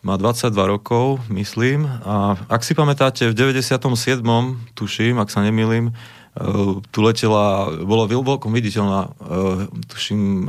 Má 0.00 0.16
22 0.16 0.56
rokov, 0.56 1.20
myslím. 1.28 1.84
A 1.84 2.32
ak 2.48 2.64
si 2.64 2.72
pamätáte, 2.72 3.28
v 3.28 3.36
97. 3.36 4.24
tuším, 4.72 5.20
ak 5.20 5.28
sa 5.28 5.44
nemýlim, 5.44 5.92
tu 6.88 6.98
letela, 7.04 7.68
bola 7.84 8.08
veľkom 8.08 8.48
viditeľná, 8.48 9.12
uh, 9.12 9.68
tuším, 9.92 10.48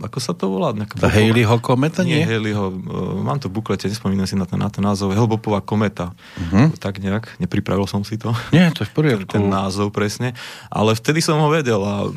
ako 0.00 0.18
sa 0.18 0.32
to 0.32 0.48
volá? 0.48 0.72
Tá 0.96 1.12
Haleyho 1.12 1.60
kometa, 1.60 2.00
nie? 2.02 2.24
Nie, 2.24 2.40
Haleyho, 2.40 2.72
uh, 2.72 3.20
mám 3.20 3.36
to 3.36 3.52
v 3.52 3.60
buklete, 3.60 3.84
nespomínam 3.86 4.24
si 4.24 4.32
na 4.34 4.48
ten, 4.48 4.56
na 4.56 4.72
ten 4.72 4.80
názov, 4.80 5.12
Helbopová 5.12 5.60
kometa. 5.60 6.16
Uh-huh. 6.40 6.72
Tak 6.80 7.04
nejak, 7.04 7.36
nepripravil 7.36 7.84
som 7.84 8.00
si 8.00 8.16
to. 8.16 8.32
Nie, 8.50 8.72
to 8.72 8.82
je 8.82 8.88
v 8.88 8.94
poriadku. 8.96 9.28
Ten, 9.28 9.44
ten 9.44 9.52
názov 9.52 9.92
presne. 9.92 10.32
Ale 10.72 10.96
vtedy 10.96 11.20
som 11.20 11.36
ho 11.36 11.48
vedel 11.52 11.84
a 11.84 12.08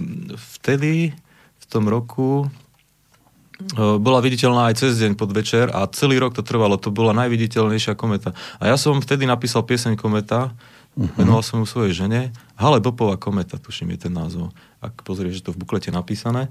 vtedy, 0.57 1.11
v 1.59 1.65
tom 1.67 1.91
roku, 1.91 2.47
bola 3.75 4.21
viditeľná 4.21 4.69
aj 4.69 4.85
cez 4.85 5.01
deň 5.01 5.17
pod 5.17 5.33
večer 5.33 5.73
a 5.73 5.89
celý 5.89 6.21
rok 6.21 6.37
to 6.37 6.45
trvalo, 6.45 6.77
to 6.77 6.93
bola 6.93 7.09
najviditeľnejšia 7.25 7.97
kometa. 7.97 8.37
A 8.61 8.69
ja 8.69 8.77
som 8.77 9.01
vtedy 9.01 9.25
napísal 9.25 9.65
pieseň 9.65 9.97
Kometa, 9.97 10.53
Uh-huh. 10.97 11.13
Venoval 11.13 11.45
som 11.45 11.61
ju 11.61 11.69
svojej 11.69 11.93
žene. 11.93 12.33
Hale 12.57 12.81
Bopová 12.81 13.21
kometa, 13.21 13.61
tuším, 13.61 13.93
je 13.93 14.09
ten 14.09 14.13
názov. 14.17 14.49
Ak 14.81 15.05
pozrieš, 15.05 15.41
že 15.41 15.43
to 15.45 15.51
v 15.53 15.61
buklete 15.61 15.93
napísané. 15.93 16.49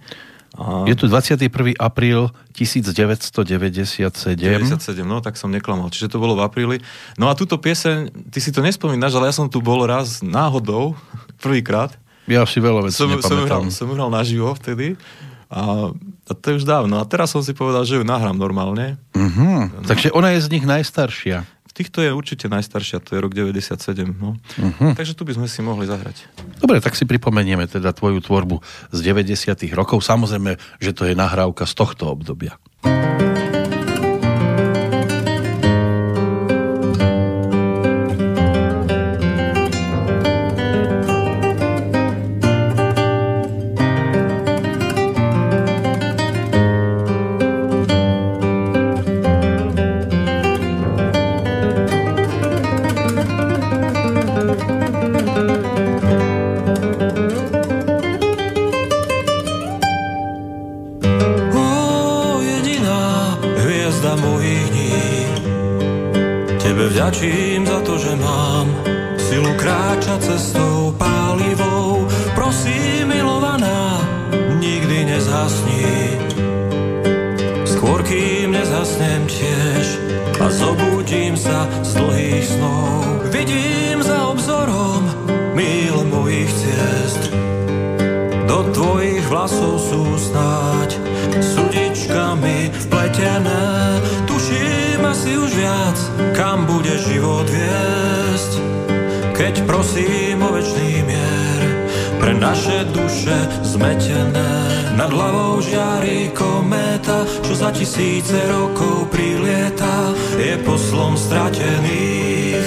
A... 0.55 0.87
Je 0.87 0.95
tu 0.95 1.11
21. 1.11 1.51
apríl 1.77 2.31
1997. 2.55 4.39
97, 4.39 5.03
no 5.03 5.19
tak 5.19 5.35
som 5.35 5.51
neklamal. 5.51 5.91
Čiže 5.91 6.15
to 6.15 6.23
bolo 6.23 6.39
v 6.39 6.47
apríli. 6.47 6.77
No 7.19 7.27
a 7.27 7.35
túto 7.35 7.59
pieseň, 7.59 8.31
ty 8.31 8.39
si 8.39 8.55
to 8.55 8.63
nespomínaš, 8.63 9.19
ale 9.19 9.29
ja 9.29 9.35
som 9.35 9.51
tu 9.51 9.59
bol 9.59 9.83
raz 9.83 10.23
náhodou, 10.23 10.95
prvýkrát. 11.43 11.99
Ja 12.31 12.47
si 12.47 12.63
veľa 12.63 12.87
vecí 12.87 13.03
som, 13.03 13.11
som, 13.19 13.43
hral, 13.43 13.67
som 13.75 13.91
hral 13.91 14.11
naživo 14.15 14.55
vtedy. 14.55 14.95
A, 15.47 15.91
a 16.27 16.33
to 16.35 16.55
je 16.55 16.63
už 16.63 16.67
dávno. 16.67 16.99
A 16.99 17.05
teraz 17.07 17.35
som 17.35 17.43
si 17.43 17.55
povedal, 17.55 17.87
že 17.87 17.99
ju 17.99 18.03
nahrám 18.03 18.35
normálne. 18.35 18.99
Uh-huh. 19.15 19.71
No. 19.71 19.87
Takže 19.87 20.11
ona 20.11 20.35
je 20.35 20.43
z 20.43 20.51
nich 20.55 20.67
najstaršia 20.67 21.47
týchto 21.77 22.01
je 22.01 22.17
určite 22.17 22.49
najstaršia, 22.49 23.05
to 23.05 23.17
je 23.17 23.21
rok 23.21 23.37
97. 23.37 23.77
No. 24.17 24.41
Uh-huh. 24.41 24.97
Takže 24.97 25.13
tu 25.13 25.29
by 25.29 25.37
sme 25.37 25.45
si 25.45 25.61
mohli 25.61 25.85
zahrať. 25.85 26.25
Dobre, 26.57 26.81
tak 26.81 26.97
si 26.97 27.05
pripomenieme 27.05 27.69
teda 27.69 27.93
tvoju 27.93 28.25
tvorbu 28.25 28.65
z 28.97 28.99
90. 29.05 29.53
rokov. 29.77 30.01
Samozrejme, 30.01 30.57
že 30.81 30.91
to 30.97 31.05
je 31.05 31.13
nahrávka 31.13 31.69
z 31.69 31.75
tohto 31.77 32.09
obdobia. 32.09 32.57
vďačím 67.07 67.63
za 67.63 67.79
to, 67.87 67.95
že 68.03 68.19
mám 68.19 68.67
silu 69.15 69.55
kráčať 69.55 70.27
cestou 70.27 70.91
pálivou. 70.99 72.03
Prosím, 72.35 73.15
milovaná, 73.15 74.03
nikdy 74.59 75.15
nezhasni. 75.15 76.19
Skôr, 77.63 78.03
kým 78.03 78.51
nezhasnem 78.51 79.23
tiež 79.31 79.87
a 80.43 80.51
zobudím 80.51 81.39
sa 81.39 81.71
z 81.87 81.95
dlhých 81.95 82.47
snov. 82.59 83.31
Vidím 83.31 84.03
za 84.03 84.27
obzorom 84.27 85.07
míl 85.55 86.03
mojich 86.11 86.51
ciest. 86.51 87.31
Do 88.51 88.67
tvojich 88.75 89.23
vlasov 89.31 89.79
sú 89.79 90.11
snáď 90.19 90.99
sudičkami 91.39 92.75
vpletené 92.91 93.96
bude 96.87 97.03
život 97.03 97.47
viesť, 97.51 98.53
keď 99.35 99.55
prosím 99.67 100.39
o 100.39 100.55
večný 100.55 101.03
mier 101.03 101.63
pre 102.23 102.31
naše 102.39 102.87
duše 102.95 103.35
zmetené. 103.67 104.55
Nad 104.95 105.11
hlavou 105.11 105.59
žiari 105.59 106.31
kométa, 106.31 107.27
čo 107.43 107.59
za 107.59 107.75
tisíce 107.75 108.39
rokov 108.47 109.11
prilieta, 109.11 110.15
je 110.39 110.55
poslom 110.63 111.19
stratených, 111.19 112.63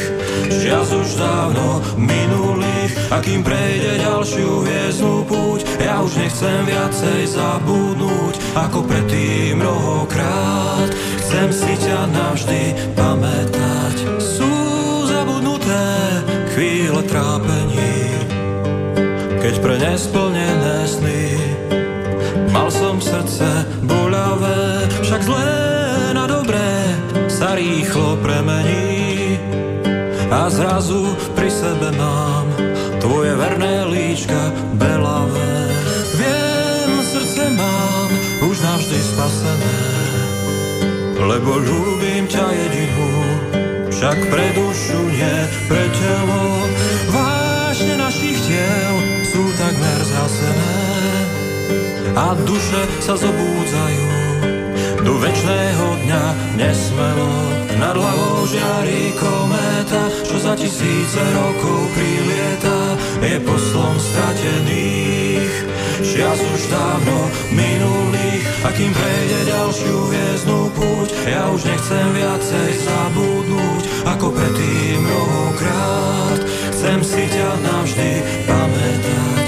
žiaz 0.51 0.91
už 0.91 1.15
dávno 1.15 1.79
minulých. 1.95 2.91
A 3.15 3.23
kým 3.23 3.39
prejde 3.39 4.03
ďalšiu 4.03 4.67
hviezdnu 4.67 5.31
púť, 5.31 5.63
ja 5.79 6.03
už 6.03 6.19
nechcem 6.19 6.67
viacej 6.67 7.39
zabudnúť, 7.39 8.35
ako 8.67 8.83
predtým 8.83 9.63
mnohokrát. 9.63 10.91
Chcem 11.23 11.55
si 11.55 11.73
ťa 11.87 11.99
navždy 12.11 12.61
pamätať. 12.99 13.68
Chvíle 16.59 17.07
trápení, 17.07 18.19
keď 19.39 19.63
pre 19.63 19.79
nesplnené 19.79 20.83
sny 20.91 21.23
mal 22.51 22.67
som 22.67 22.99
srdce 22.99 23.63
boľavé, 23.87 24.83
však 24.99 25.23
zlé 25.23 25.55
na 26.11 26.27
dobré 26.27 26.83
sa 27.31 27.55
rýchlo 27.55 28.19
premení 28.19 29.39
a 30.27 30.51
zrazu 30.51 31.15
pri 31.31 31.47
sebe 31.47 31.95
mám 31.95 32.51
tvoje 32.99 33.39
verné 33.39 33.87
líčka 33.87 34.51
belavé. 34.75 35.63
Viem, 36.19 36.91
srdce 37.07 37.55
mám 37.55 38.11
už 38.43 38.59
navždy 38.59 38.99
spasené, 38.99 39.79
lebo 41.23 41.55
ľúbim 41.55 42.27
ťa 42.27 42.51
jedinú, 42.51 43.47
však 43.99 44.31
pre 44.31 44.47
dušu 44.55 45.11
nie 45.11 45.35
pre 45.67 45.83
telo. 45.91 46.63
Vášne 47.11 47.99
našich 47.99 48.39
tiel 48.47 48.95
sú 49.27 49.43
takmer 49.59 49.99
zhasené 50.07 50.79
a 52.15 52.31
duše 52.47 52.79
sa 53.03 53.19
zobúdzajú 53.19 54.07
do 55.03 55.13
večného 55.19 55.85
dňa 56.07 56.25
nesmelo. 56.55 57.31
Nad 57.75 57.95
hlavou 57.99 58.47
žiari 58.47 59.11
kométa, 59.19 60.07
čo 60.23 60.39
za 60.39 60.55
tisíce 60.55 61.19
rokov 61.35 61.91
prilieta, 61.91 62.79
je 63.19 63.35
poslom 63.43 63.95
stratených. 63.99 65.53
Čias 65.99 66.39
už 66.39 66.61
dávno 66.71 67.27
minulých, 67.51 68.43
a 68.63 68.71
kým 68.71 68.91
prejde 68.95 69.39
ďalšiu 69.51 69.95
hviezdnú 70.07 70.59
púť, 70.71 70.88
ja 71.07 71.47
už 71.53 71.61
nechcem 71.63 72.07
viacej 72.11 72.71
zabudnúť, 72.83 73.83
ako 74.07 74.27
predtým 74.33 74.99
mnohokrát. 74.99 76.39
Chcem 76.75 76.99
si 77.03 77.23
ťa 77.29 77.49
navždy 77.63 78.11
pamätať. 78.47 79.38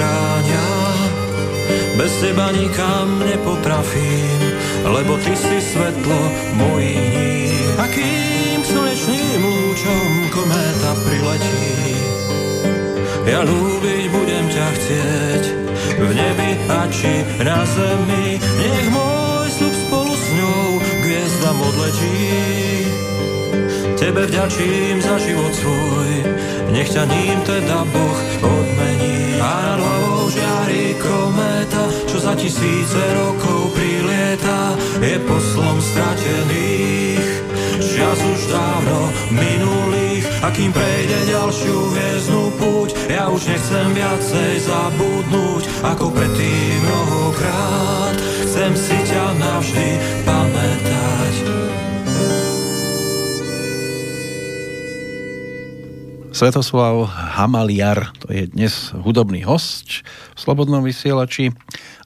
Ochránia. 0.00 0.66
Bez 1.96 2.12
teba 2.20 2.48
nikam 2.52 3.20
nepotrafím, 3.20 4.40
lebo 4.84 5.20
ty 5.20 5.36
si 5.36 5.60
svetlo 5.60 6.20
mojich 6.56 6.96
dní. 6.96 7.52
A 7.76 7.84
kým 7.92 8.64
slnečným 8.64 9.40
lúčom 9.44 10.08
kométa 10.32 10.92
priletí, 11.04 11.92
ja 13.28 13.44
ľúbiť 13.44 14.04
budem 14.08 14.46
ťa 14.48 14.66
chcieť 14.72 15.42
v 16.00 16.10
nebi 16.16 16.50
a 16.72 16.80
či 16.88 17.12
na 17.44 17.60
zemi. 17.68 18.40
Nech 18.40 18.88
môj 18.88 19.48
sľub 19.52 19.74
spolu 19.76 20.12
s 20.16 20.26
ňou 20.40 20.64
hviezdam 21.04 21.58
odletí. 21.60 22.88
Tebe 24.00 24.24
vďačím 24.24 24.96
za 25.04 25.20
život 25.20 25.52
svoj, 25.52 26.10
nech 26.70 26.90
ťa 26.90 27.04
ním 27.06 27.38
teda 27.42 27.84
Boh 27.90 28.18
odmení. 28.42 29.38
A 29.40 29.76
hlavou 29.76 30.28
žiari 30.30 30.94
kométa, 31.00 31.88
čo 32.06 32.20
za 32.20 32.36
tisíce 32.36 33.00
rokov 33.16 33.72
prilieta, 33.72 34.76
je 35.00 35.16
poslom 35.24 35.80
stratených. 35.80 37.24
Čas 37.80 38.18
už 38.20 38.40
dávno 38.52 39.08
minulých, 39.32 40.24
a 40.44 40.48
kým 40.52 40.72
prejde 40.72 41.20
ďalšiu 41.32 41.76
hviezdnú 41.92 42.44
púť, 42.60 42.96
ja 43.08 43.28
už 43.28 43.48
nechcem 43.48 43.88
viacej 43.96 44.52
zabudnúť, 44.64 45.64
ako 45.84 46.12
predtým 46.12 46.80
mnohokrát. 46.84 48.16
Chcem 48.44 48.72
si 48.76 48.96
ťa 49.08 49.24
navždy 49.40 49.88
pamätať. 50.28 51.69
Svetoslav 56.40 57.04
Hamaliar, 57.36 58.16
to 58.16 58.32
je 58.32 58.48
dnes 58.48 58.72
hudobný 58.96 59.44
host 59.44 60.00
v 60.32 60.38
Slobodnom 60.40 60.80
vysielači 60.80 61.52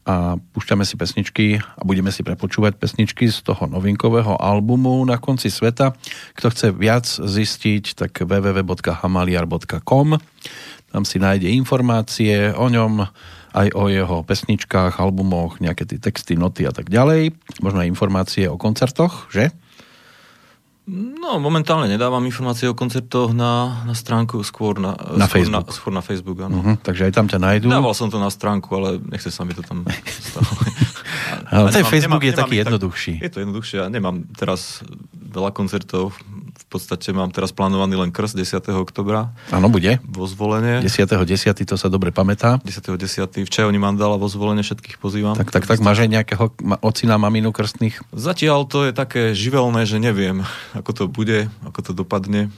a 0.03 0.43
púšťame 0.51 0.83
si 0.83 0.99
pesničky 0.99 1.63
a 1.63 1.83
budeme 1.87 2.11
si 2.11 2.27
prepočúvať 2.27 2.75
pesničky 2.75 3.31
z 3.31 3.47
toho 3.47 3.71
novinkového 3.71 4.35
albumu 4.35 5.07
na 5.07 5.23
konci 5.23 5.55
sveta. 5.55 5.95
Kto 6.35 6.51
chce 6.51 6.75
viac 6.75 7.07
zistiť, 7.07 7.95
tak 7.95 8.27
www.hamaliar.com 8.27 10.09
tam 10.91 11.03
si 11.07 11.23
nájde 11.23 11.55
informácie 11.55 12.51
o 12.59 12.67
ňom, 12.67 13.07
aj 13.55 13.71
o 13.71 13.87
jeho 13.87 14.27
pesničkách, 14.27 14.99
albumoch, 14.99 15.63
nejaké 15.63 15.87
tie 15.87 16.03
texty, 16.03 16.35
noty 16.35 16.67
a 16.67 16.75
tak 16.75 16.91
ďalej. 16.91 17.39
Možno 17.63 17.87
aj 17.87 17.91
informácie 17.91 18.51
o 18.51 18.59
koncertoch, 18.59 19.31
že? 19.31 19.55
No, 20.85 21.41
momentálne 21.41 21.89
nedávam 21.89 22.21
informácie 22.21 22.69
o 22.69 22.77
koncertoch 22.77 23.33
na, 23.33 23.81
na 23.89 23.97
stránku, 23.97 24.45
skôr 24.45 24.77
na, 24.77 24.93
Na 25.17 25.25
skôr 25.25 25.41
Facebook. 25.41 25.65
Na, 25.65 25.73
skôr 25.73 25.93
na 25.93 26.03
Facebook, 26.05 26.39
áno. 26.45 26.57
Uh-huh, 26.61 26.77
takže 26.77 27.09
aj 27.09 27.13
tam 27.15 27.25
ťa 27.25 27.41
nájdú. 27.41 27.73
Dával 27.73 27.97
som 27.97 28.13
to 28.13 28.21
na 28.21 28.29
stránku, 28.29 28.69
ale 28.77 29.01
nechce 29.01 29.33
sa 29.33 29.49
mi 29.49 29.57
to 29.57 29.65
tam 29.65 29.89
stalo. 30.05 30.45
Ale 31.45 31.73
ten 31.73 31.81
nemám- 31.81 31.89
Facebook 31.89 32.23
je 32.23 32.33
nemám 32.33 32.41
taký 32.43 32.53
ich 32.53 32.59
tak- 32.59 32.65
jednoduchší. 32.69 33.13
Je 33.17 33.31
to 33.33 33.39
jednoduchšie. 33.41 33.77
Ja 33.81 33.89
nemám 33.89 34.17
teraz 34.35 34.85
veľa 35.15 35.51
koncertov. 35.51 36.13
Podstate 36.75 37.15
mám 37.15 37.31
teraz 37.31 37.55
plánovaný 37.55 37.95
len 37.95 38.11
krst 38.11 38.35
10. 38.35 38.59
oktobra 38.75 39.31
Áno, 39.55 39.71
bude. 39.71 40.03
vo 40.03 40.27
zvolenie. 40.27 40.83
10.10. 40.83 41.55
to 41.63 41.79
sa 41.79 41.87
dobre 41.87 42.11
pamätá. 42.11 42.59
10.10. 42.67 43.47
V 43.47 43.51
Čajoni 43.51 43.79
Mandala 43.79 44.19
vo 44.19 44.27
zvolenie 44.27 44.67
všetkých 44.67 44.99
pozývam. 44.99 45.39
Tak, 45.39 45.55
tak, 45.55 45.71
tak, 45.71 45.79
máš 45.79 46.03
aj 46.03 46.11
nejakého 46.11 46.51
ocina, 46.83 47.15
maminu 47.15 47.55
krstných? 47.55 48.03
Zatiaľ 48.11 48.67
to 48.67 48.91
je 48.91 48.93
také 48.93 49.39
živelné, 49.39 49.87
že 49.87 50.03
neviem, 50.03 50.43
ako 50.75 50.91
to 50.91 51.05
bude, 51.07 51.47
ako 51.63 51.79
to 51.79 51.93
dopadne, 51.95 52.51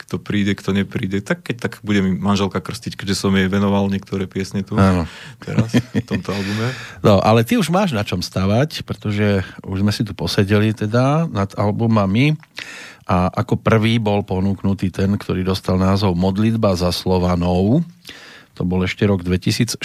kto 0.00 0.16
príde, 0.16 0.56
kto 0.56 0.72
nepríde. 0.72 1.20
Tak 1.20 1.44
keď 1.44 1.56
tak 1.68 1.72
bude 1.84 2.00
mi 2.00 2.16
manželka 2.16 2.64
krstiť, 2.64 2.96
keďže 2.96 3.20
som 3.20 3.36
jej 3.36 3.52
venoval 3.52 3.92
niektoré 3.92 4.24
piesne 4.24 4.64
tu 4.64 4.80
Áno. 4.80 5.04
teraz 5.44 5.76
v 5.76 6.00
tomto 6.08 6.32
albume. 6.32 6.72
No, 7.04 7.20
ale 7.20 7.44
ty 7.44 7.60
už 7.60 7.68
máš 7.68 7.92
na 7.92 8.00
čom 8.00 8.24
stavať, 8.24 8.88
pretože 8.88 9.44
už 9.60 9.84
sme 9.84 9.92
si 9.92 10.08
tu 10.08 10.16
posedeli 10.16 10.72
teda 10.72 11.28
nad 11.28 11.52
albumami 11.52 12.40
a 13.08 13.32
ako 13.32 13.56
prvý 13.56 13.96
bol 13.96 14.20
ponúknutý 14.20 14.92
ten, 14.92 15.16
ktorý 15.16 15.40
dostal 15.40 15.80
názov 15.80 16.12
Modlitba 16.12 16.76
za 16.76 16.92
Slovanov. 16.92 17.80
To 18.60 18.62
bol 18.68 18.84
ešte 18.84 19.08
rok 19.08 19.24
2016. 19.24 19.80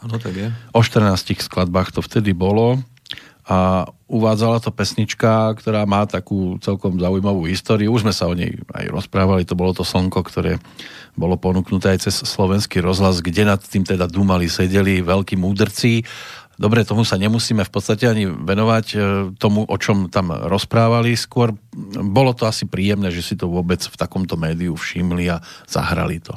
Áno, 0.00 0.16
tak 0.16 0.32
je. 0.32 0.48
O 0.72 0.80
14 0.80 1.36
skladbách 1.44 1.92
to 1.92 2.00
vtedy 2.00 2.32
bolo 2.32 2.80
a 3.42 3.90
uvádzala 4.06 4.62
to 4.62 4.70
pesnička, 4.70 5.50
ktorá 5.58 5.82
má 5.82 6.06
takú 6.06 6.56
celkom 6.62 6.94
zaujímavú 6.94 7.50
históriu. 7.50 7.90
Už 7.90 8.06
sme 8.06 8.14
sa 8.14 8.30
o 8.30 8.38
nej 8.38 8.54
aj 8.70 8.86
rozprávali, 8.88 9.42
to 9.42 9.58
bolo 9.58 9.74
to 9.74 9.82
Slnko, 9.82 10.22
ktoré 10.22 10.62
bolo 11.18 11.34
ponúknuté 11.36 11.92
aj 11.92 12.08
cez 12.08 12.22
slovenský 12.22 12.78
rozhlas, 12.80 13.18
kde 13.20 13.44
nad 13.44 13.60
tým 13.60 13.82
teda 13.82 14.06
dúmali, 14.06 14.46
sedeli 14.46 15.02
veľkí 15.02 15.34
múdrci. 15.34 16.06
Dobre, 16.60 16.84
tomu 16.84 17.02
sa 17.02 17.16
nemusíme 17.16 17.64
v 17.64 17.72
podstate 17.72 18.04
ani 18.06 18.28
venovať 18.28 18.86
e, 18.92 18.96
tomu, 19.40 19.64
o 19.64 19.76
čom 19.80 20.12
tam 20.12 20.30
rozprávali. 20.30 21.16
Skôr 21.16 21.56
bolo 22.00 22.36
to 22.36 22.44
asi 22.44 22.68
príjemné, 22.68 23.08
že 23.08 23.24
si 23.24 23.34
to 23.34 23.48
vôbec 23.48 23.80
v 23.82 23.96
takomto 23.96 24.36
médiu 24.36 24.76
všimli 24.76 25.32
a 25.32 25.40
zahrali 25.64 26.20
to. 26.20 26.36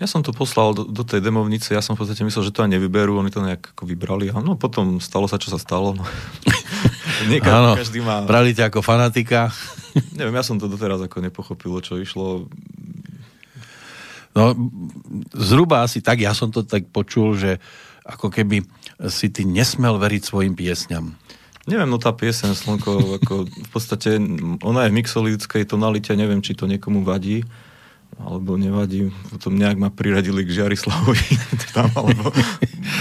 Ja 0.00 0.10
som 0.10 0.26
to 0.26 0.34
poslal 0.34 0.74
do, 0.74 0.82
do 0.90 1.06
tej 1.06 1.22
demovnice, 1.22 1.70
ja 1.70 1.78
som 1.78 1.94
v 1.94 2.02
podstate 2.02 2.26
myslel, 2.26 2.50
že 2.50 2.54
to 2.56 2.66
aj 2.66 2.70
nevyberú, 2.74 3.14
oni 3.14 3.30
to 3.30 3.46
nejak 3.46 3.78
ako 3.78 3.86
vybrali 3.86 4.26
a 4.26 4.42
no 4.42 4.58
potom 4.58 4.98
stalo 4.98 5.30
sa, 5.30 5.38
čo 5.38 5.54
sa 5.54 5.60
stalo. 5.60 5.94
No. 5.94 6.02
Nie, 7.30 7.38
každý, 7.40 7.78
každý 7.78 8.00
má... 8.02 8.24
Brali 8.24 8.52
ťa 8.54 8.70
ako 8.70 8.80
fanatika. 8.82 9.50
Neviem, 10.18 10.34
ja 10.34 10.44
som 10.44 10.58
to 10.58 10.66
doteraz 10.66 11.00
ako 11.02 11.22
nepochopil, 11.22 11.78
čo 11.80 11.98
išlo. 12.00 12.50
No, 14.34 14.50
zhruba 15.30 15.86
asi 15.86 16.02
tak, 16.02 16.18
ja 16.18 16.34
som 16.34 16.50
to 16.50 16.66
tak 16.66 16.90
počul, 16.90 17.38
že 17.38 17.62
ako 18.04 18.28
keby 18.28 18.62
si 19.08 19.32
ty 19.32 19.48
nesmel 19.48 19.96
veriť 19.96 20.22
svojim 20.22 20.52
piesňam. 20.52 21.16
Neviem, 21.64 21.88
no 21.88 21.96
tá 21.96 22.12
piesen 22.12 22.52
Slnko, 22.52 23.16
ako 23.24 23.48
v 23.48 23.68
podstate 23.72 24.20
ona 24.60 24.84
je 24.84 24.92
v 24.92 24.96
mixolitickej 25.00 25.64
tonalite, 25.64 26.12
neviem, 26.12 26.44
či 26.44 26.52
to 26.52 26.68
niekomu 26.68 27.00
vadí 27.00 27.40
alebo 28.20 28.54
nevadí, 28.54 29.10
potom 29.30 29.58
nejak 29.58 29.78
ma 29.78 29.90
priradili 29.90 30.46
k 30.46 30.54
Žiarislavovi 30.62 31.28
tam, 31.76 31.90
alebo 31.94 32.30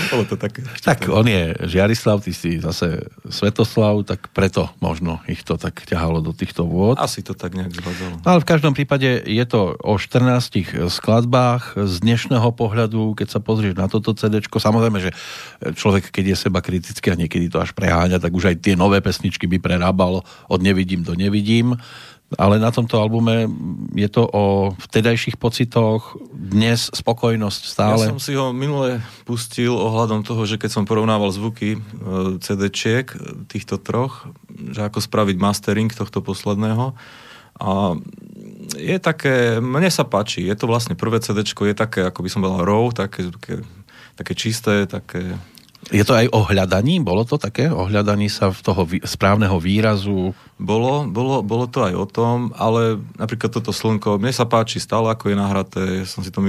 bolo 0.10 0.24
to 0.26 0.36
také. 0.36 0.66
Tak 0.82 1.10
on 1.10 1.26
je 1.26 1.54
Žiarislav, 1.70 2.24
ty 2.26 2.34
si 2.34 2.58
zase 2.58 3.08
Svetoslav, 3.30 4.02
tak 4.06 4.34
preto 4.34 4.72
možno 4.82 5.22
ich 5.30 5.46
to 5.46 5.60
tak 5.60 5.86
ťahalo 5.86 6.24
do 6.24 6.34
týchto 6.34 6.66
vôd. 6.66 6.98
Asi 6.98 7.22
to 7.22 7.38
tak 7.38 7.54
nejak 7.54 7.74
zvádzalo. 7.74 8.16
Ale 8.26 8.40
v 8.42 8.50
každom 8.50 8.74
prípade 8.74 9.22
je 9.24 9.46
to 9.46 9.78
o 9.80 9.94
14 9.96 10.90
skladbách 10.90 11.78
z 11.78 11.96
dnešného 12.02 12.50
pohľadu, 12.54 13.14
keď 13.14 13.28
sa 13.34 13.40
pozrieš 13.40 13.78
na 13.78 13.88
toto 13.88 14.16
CD, 14.18 14.42
samozrejme, 14.44 14.98
že 15.02 15.12
človek, 15.76 16.10
keď 16.10 16.34
je 16.34 16.38
seba 16.50 16.60
kritický 16.60 17.14
a 17.14 17.20
niekedy 17.20 17.50
to 17.50 17.62
až 17.62 17.76
preháňa, 17.78 18.18
tak 18.18 18.34
už 18.34 18.54
aj 18.54 18.56
tie 18.64 18.74
nové 18.74 19.00
pesničky 19.00 19.46
by 19.50 19.58
prerábal 19.60 20.26
od 20.50 20.60
nevidím 20.60 21.04
do 21.04 21.14
nevidím 21.14 21.78
ale 22.38 22.60
na 22.60 22.70
tomto 22.74 23.00
albume 23.00 23.48
je 23.94 24.10
to 24.10 24.26
o 24.26 24.74
vtedajších 24.78 25.38
pocitoch, 25.38 26.18
dnes 26.34 26.90
spokojnosť 26.92 27.62
stále. 27.66 28.04
Ja 28.06 28.14
som 28.14 28.22
si 28.22 28.34
ho 28.38 28.52
minule 28.52 29.02
pustil 29.24 29.74
ohľadom 29.74 30.26
toho, 30.26 30.44
že 30.46 30.58
keď 30.58 30.70
som 30.82 30.84
porovnával 30.84 31.32
zvuky 31.34 31.78
e, 31.78 31.80
CD-čiek 32.42 33.10
týchto 33.50 33.80
troch, 33.82 34.28
že 34.50 34.86
ako 34.86 35.00
spraviť 35.02 35.36
mastering 35.40 35.90
tohto 35.90 36.22
posledného 36.22 36.94
a 37.60 37.98
je 38.74 38.98
také, 38.98 39.62
mne 39.62 39.90
sa 39.94 40.08
páči, 40.08 40.48
je 40.48 40.56
to 40.58 40.66
vlastne 40.66 40.98
prvé 40.98 41.22
CD, 41.22 41.46
je 41.46 41.76
také, 41.76 42.08
ako 42.08 42.20
by 42.26 42.30
som 42.32 42.42
povedal, 42.42 42.66
raw, 42.66 42.84
také, 42.96 43.30
také, 43.30 43.56
také 44.18 44.34
čisté, 44.34 44.90
také 44.90 45.38
je 45.92 46.04
to 46.08 46.14
aj 46.16 46.32
o 46.32 46.46
hľadaní? 46.48 47.04
Bolo 47.04 47.28
to 47.28 47.36
také? 47.36 47.68
O 47.68 47.90
hľadaní 47.90 48.32
sa 48.32 48.54
v 48.54 48.60
toho 48.64 48.82
správneho 49.04 49.60
výrazu? 49.60 50.32
Bolo, 50.56 51.04
bolo, 51.10 51.44
bolo 51.44 51.66
to 51.68 51.84
aj 51.84 51.94
o 51.98 52.06
tom, 52.08 52.56
ale 52.56 53.02
napríklad 53.20 53.52
toto 53.52 53.76
slnko, 53.76 54.22
mne 54.22 54.32
sa 54.32 54.48
páči 54.48 54.80
stále, 54.80 55.12
ako 55.12 55.34
je 55.34 55.36
nahraté, 55.36 55.84
som 56.08 56.24
si 56.24 56.32
to 56.32 56.40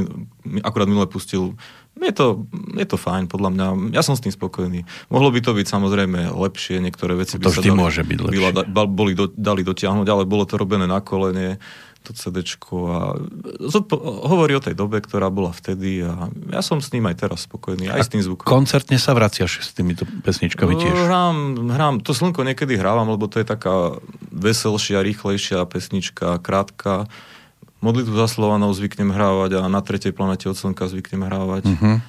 akurát 0.62 0.86
minule 0.86 1.10
pustil. 1.10 1.58
Je 1.98 2.10
to, 2.10 2.46
je 2.74 2.86
to 2.86 2.98
fajn, 2.98 3.30
podľa 3.30 3.50
mňa. 3.54 3.66
Ja 3.94 4.02
som 4.02 4.18
s 4.18 4.22
tým 4.22 4.34
spokojný. 4.34 4.82
Mohlo 5.08 5.30
by 5.30 5.40
to 5.40 5.50
byť 5.54 5.66
samozrejme 5.66 6.26
lepšie, 6.34 6.82
niektoré 6.82 7.14
veci 7.14 7.38
to 7.38 7.48
by 7.48 7.54
sa 7.54 7.62
dali, 7.62 7.70
môže 7.70 8.02
byť 8.02 8.18
lepšie. 8.18 8.66
boli 8.90 9.12
do, 9.14 9.30
dali 9.30 9.62
dotiahnuť, 9.62 10.06
ale 10.10 10.22
bolo 10.26 10.42
to 10.42 10.58
robené 10.58 10.90
na 10.90 10.98
kolene 10.98 11.62
to 12.04 12.12
CD 12.12 12.44
a 12.44 13.16
hovorí 14.28 14.52
o 14.52 14.62
tej 14.62 14.76
dobe, 14.76 15.00
ktorá 15.00 15.32
bola 15.32 15.56
vtedy 15.56 16.04
a 16.04 16.28
ja 16.52 16.60
som 16.60 16.84
s 16.84 16.92
ním 16.92 17.08
aj 17.08 17.24
teraz 17.24 17.48
spokojný, 17.48 17.88
aj 17.88 18.00
a 18.00 18.04
s 18.04 18.12
tým 18.12 18.20
zvukom. 18.20 18.44
koncertne 18.44 19.00
sa 19.00 19.16
vraciaš 19.16 19.64
s 19.64 19.72
týmito 19.72 20.04
pesničkami 20.04 20.76
tiež? 20.76 20.92
Hrám, 21.08 21.36
hrám, 21.72 21.94
to 22.04 22.12
Slnko 22.12 22.44
niekedy 22.44 22.76
hrávam, 22.76 23.08
lebo 23.08 23.24
to 23.24 23.40
je 23.40 23.46
taká 23.48 23.96
veselšia, 24.28 25.00
rýchlejšia 25.00 25.64
pesnička, 25.64 26.36
krátka. 26.44 27.08
Modlitvu 27.80 28.16
za 28.16 28.28
Slovanov 28.28 28.76
zvyknem 28.76 29.12
hrávať 29.12 29.60
a 29.60 29.68
na 29.68 29.80
tretej 29.80 30.12
planete 30.12 30.48
od 30.48 30.56
Slnka 30.56 30.88
zvyknem 30.88 31.24
hrávať. 31.24 31.64
Uh-huh. 31.68 32.00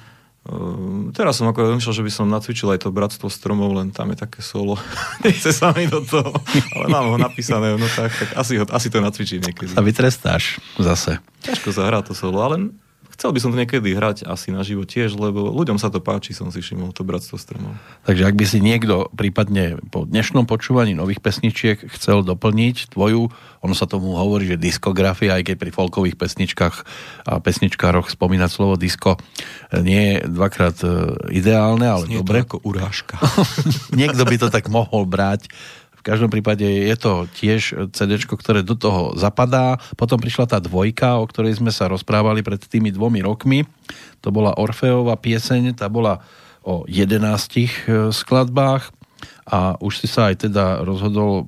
Uh, 0.46 1.10
teraz 1.10 1.42
som 1.42 1.50
ako 1.50 1.74
myslel, 1.74 1.94
že 1.98 2.06
by 2.06 2.12
som 2.14 2.30
nacvičil 2.30 2.70
aj 2.70 2.86
to 2.86 2.94
Bratstvo 2.94 3.26
stromov, 3.26 3.74
len 3.74 3.90
tam 3.90 4.14
je 4.14 4.22
také 4.22 4.46
solo. 4.46 4.78
Nechce 5.26 5.50
sa 5.50 5.74
mi 5.74 5.90
do 5.90 5.98
toho, 6.06 6.30
ale 6.78 6.86
mám 6.86 7.10
ho 7.10 7.18
napísané, 7.18 7.74
no 7.74 7.86
tak, 7.90 8.14
tak 8.14 8.30
asi, 8.38 8.62
ho, 8.62 8.64
asi 8.70 8.86
to 8.86 9.02
nacvičím 9.02 9.42
niekedy. 9.42 9.74
A 9.74 9.82
vytrestáš 9.82 10.62
zase. 10.78 11.18
Ťažko 11.42 11.74
sa 11.74 11.90
hrá 11.90 11.98
to 12.06 12.14
solo, 12.14 12.38
ale 12.46 12.70
Chcel 13.16 13.32
by 13.32 13.40
som 13.40 13.50
to 13.52 13.56
niekedy 13.56 13.96
hrať 13.96 14.28
asi 14.28 14.52
na 14.52 14.60
živo 14.60 14.84
tiež, 14.84 15.16
lebo 15.16 15.48
ľuďom 15.48 15.80
sa 15.80 15.88
to 15.88 16.04
páči, 16.04 16.36
som 16.36 16.52
si 16.52 16.60
všimol, 16.60 16.92
to 16.92 17.00
bratstvo 17.00 17.40
stromov. 17.40 17.72
Takže 18.04 18.28
ak 18.28 18.36
by 18.36 18.44
si 18.44 18.60
niekto 18.60 19.08
prípadne 19.16 19.80
po 19.88 20.04
dnešnom 20.04 20.44
počúvaní 20.44 20.92
nových 20.92 21.24
pesničiek 21.24 21.80
chcel 21.96 22.20
doplniť 22.28 22.92
tvoju, 22.92 23.32
ono 23.64 23.74
sa 23.74 23.88
tomu 23.88 24.20
hovorí, 24.20 24.52
že 24.52 24.60
diskografia, 24.60 25.40
aj 25.40 25.48
keď 25.48 25.56
pri 25.56 25.70
folkových 25.72 26.20
pesničkách 26.20 26.76
a 27.24 27.40
pesničkároch 27.40 28.12
spomínať 28.12 28.50
slovo 28.52 28.76
disko 28.76 29.16
nie 29.72 30.20
je 30.20 30.28
dvakrát 30.28 30.76
e, 30.84 30.88
ideálne, 31.32 31.88
ale 31.88 32.04
Znie 32.04 32.20
dobre. 32.20 32.44
To 32.44 32.52
ako 32.52 32.58
urážka. 32.68 33.16
niekto 33.98 34.28
by 34.28 34.36
to 34.36 34.48
tak 34.52 34.68
mohol 34.68 35.08
brať 35.08 35.48
každom 36.06 36.30
prípade 36.30 36.62
je 36.62 36.94
to 36.94 37.26
tiež 37.34 37.90
CD, 37.90 38.14
ktoré 38.22 38.62
do 38.62 38.78
toho 38.78 39.18
zapadá. 39.18 39.82
Potom 39.98 40.22
prišla 40.22 40.46
tá 40.46 40.58
dvojka, 40.62 41.18
o 41.18 41.26
ktorej 41.26 41.58
sme 41.58 41.74
sa 41.74 41.90
rozprávali 41.90 42.46
pred 42.46 42.62
tými 42.62 42.94
dvomi 42.94 43.26
rokmi. 43.26 43.66
To 44.22 44.30
bola 44.30 44.54
Orfeová 44.54 45.18
pieseň, 45.18 45.74
tá 45.74 45.90
bola 45.90 46.22
o 46.62 46.86
11 46.86 47.18
e, 47.18 47.66
skladbách 48.14 48.94
a 49.46 49.78
už 49.78 50.02
si 50.02 50.08
sa 50.10 50.30
aj 50.30 50.50
teda 50.50 50.82
rozhodol 50.82 51.46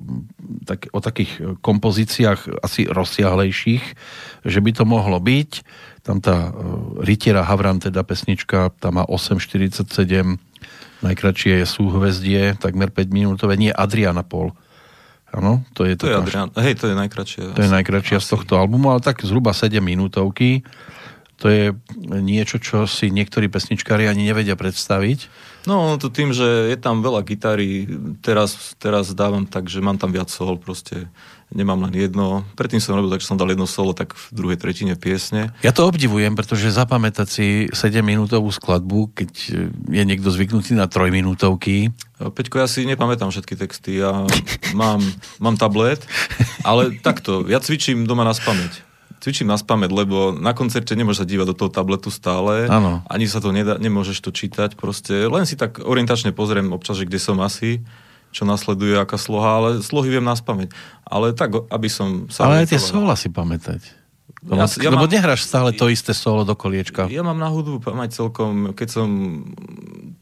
tak, 0.63 0.87
o 0.95 1.03
takých 1.03 1.59
kompozíciách 1.59 2.63
asi 2.63 2.87
rozsiahlejších, 2.87 3.83
že 4.47 4.59
by 4.63 4.71
to 4.71 4.83
mohlo 4.87 5.19
byť. 5.19 5.51
Tam 6.03 6.23
tá 6.23 6.47
e, 6.47 6.51
Rytiera 7.03 7.43
Havran, 7.43 7.83
teda 7.83 8.03
pesnička, 8.07 8.71
tam 8.79 8.99
má 8.99 9.03
8,47 9.07 10.48
Najkračšie 10.99 11.63
je 11.63 11.65
súhvezdie, 11.65 12.41
takmer 12.59 12.91
5 12.91 13.09
minútové, 13.15 13.55
nie 13.55 13.71
Adriana 13.71 14.23
Pol. 14.27 14.51
Áno, 15.29 15.61
to 15.77 15.85
je 15.85 15.93
to. 15.93 16.09
To 16.09 16.11
je 16.11 16.17
Adrian, 16.17 16.49
hej, 16.57 16.73
to 16.75 16.89
je 16.89 16.95
najkračšie. 16.97 17.41
To 17.53 17.61
je 17.61 17.71
najkračšia 17.71 18.17
z 18.17 18.27
tohto 18.33 18.57
albumu, 18.57 18.89
ale 18.91 19.01
tak 19.05 19.21
zhruba 19.21 19.53
7 19.53 19.77
minútovky. 19.77 20.65
To 21.39 21.47
je 21.47 21.71
niečo, 22.19 22.59
čo 22.59 22.83
si 22.83 23.07
niektorí 23.07 23.47
pesničkári 23.47 24.11
ani 24.11 24.27
nevedia 24.27 24.59
predstaviť. 24.59 25.31
No, 25.69 25.95
to 25.95 26.11
tým, 26.11 26.35
že 26.35 26.73
je 26.73 26.77
tam 26.79 26.99
veľa 26.99 27.23
gitary, 27.23 27.87
teraz, 28.19 28.75
teraz 28.75 29.15
dávam 29.15 29.47
tak, 29.47 29.71
že 29.71 29.79
mám 29.79 29.95
tam 29.95 30.11
viac 30.11 30.27
sol, 30.27 30.59
proste 30.59 31.07
nemám 31.49 31.89
len 31.89 31.93
jedno. 31.97 32.45
Predtým 32.53 32.81
som 32.81 32.93
robil 32.93 33.09
tak, 33.09 33.21
že 33.21 33.29
som 33.29 33.39
dal 33.39 33.49
jedno 33.49 33.65
solo, 33.65 33.97
tak 33.97 34.13
v 34.13 34.25
druhej 34.33 34.57
tretine 34.61 34.93
piesne. 34.93 35.49
Ja 35.65 35.73
to 35.73 35.89
obdivujem, 35.89 36.37
pretože 36.37 36.69
zapamätať 36.69 37.27
si 37.27 37.47
7-minútovú 37.73 38.49
skladbu, 38.53 39.17
keď 39.17 39.31
je 39.89 40.03
niekto 40.05 40.29
zvyknutý 40.29 40.77
na 40.77 40.85
3 40.85 41.09
minútovky. 41.09 41.89
Peťko, 42.21 42.61
ja 42.61 42.67
si 42.69 42.85
nepamätám 42.85 43.33
všetky 43.33 43.57
texty, 43.57 44.01
ja 44.01 44.25
mám, 44.77 45.01
mám 45.41 45.55
tablet, 45.57 46.05
ale 46.67 46.93
takto, 47.01 47.47
ja 47.49 47.57
cvičím 47.57 48.05
doma 48.05 48.21
na 48.21 48.35
spameť 48.35 48.89
cvičím 49.19 49.51
na 49.51 49.59
spamäť, 49.59 49.91
lebo 49.91 50.31
na 50.31 50.55
koncerte 50.55 50.95
nemôžeš 50.95 51.27
sa 51.27 51.27
dívať 51.27 51.47
do 51.51 51.55
toho 51.55 51.69
tabletu 51.69 52.07
stále, 52.07 52.71
ano. 52.71 53.03
ani 53.11 53.27
sa 53.27 53.43
to 53.43 53.51
nedá, 53.51 53.75
nemôžeš 53.75 54.23
to 54.23 54.31
čítať, 54.31 54.79
proste 54.79 55.27
len 55.27 55.43
si 55.43 55.59
tak 55.59 55.83
orientačne 55.83 56.31
pozriem 56.31 56.71
občas, 56.71 56.95
že 56.95 57.05
kde 57.05 57.19
som 57.19 57.35
asi 57.43 57.83
čo 58.29 58.45
nasleduje, 58.45 58.97
aká 58.97 59.17
sloha, 59.17 59.49
ale 59.57 59.69
slohy 59.81 60.13
viem 60.13 60.25
nás 60.25 60.41
pamäť. 60.41 60.73
Ale 61.05 61.33
tak, 61.33 61.53
aby 61.69 61.89
som 61.89 62.29
sa... 62.29 62.45
Ale 62.45 62.65
aj 62.65 62.77
tie 62.77 62.81
sola 62.81 63.17
si 63.17 63.29
pamätať. 63.29 63.99
Lebo, 64.39 64.55
ja, 64.55 64.71
ja 64.71 64.89
lebo 64.95 65.03
mám, 65.03 65.11
nehráš 65.11 65.43
stále 65.43 65.75
to 65.75 65.91
isté 65.91 66.15
solo 66.15 66.47
do 66.47 66.55
koliečka. 66.55 67.11
Ja 67.11 67.27
mám 67.27 67.35
na 67.35 67.51
hudbu 67.51 67.83
pamäť 67.83 68.23
celkom, 68.23 68.71
keď 68.71 68.87
som, 68.87 69.09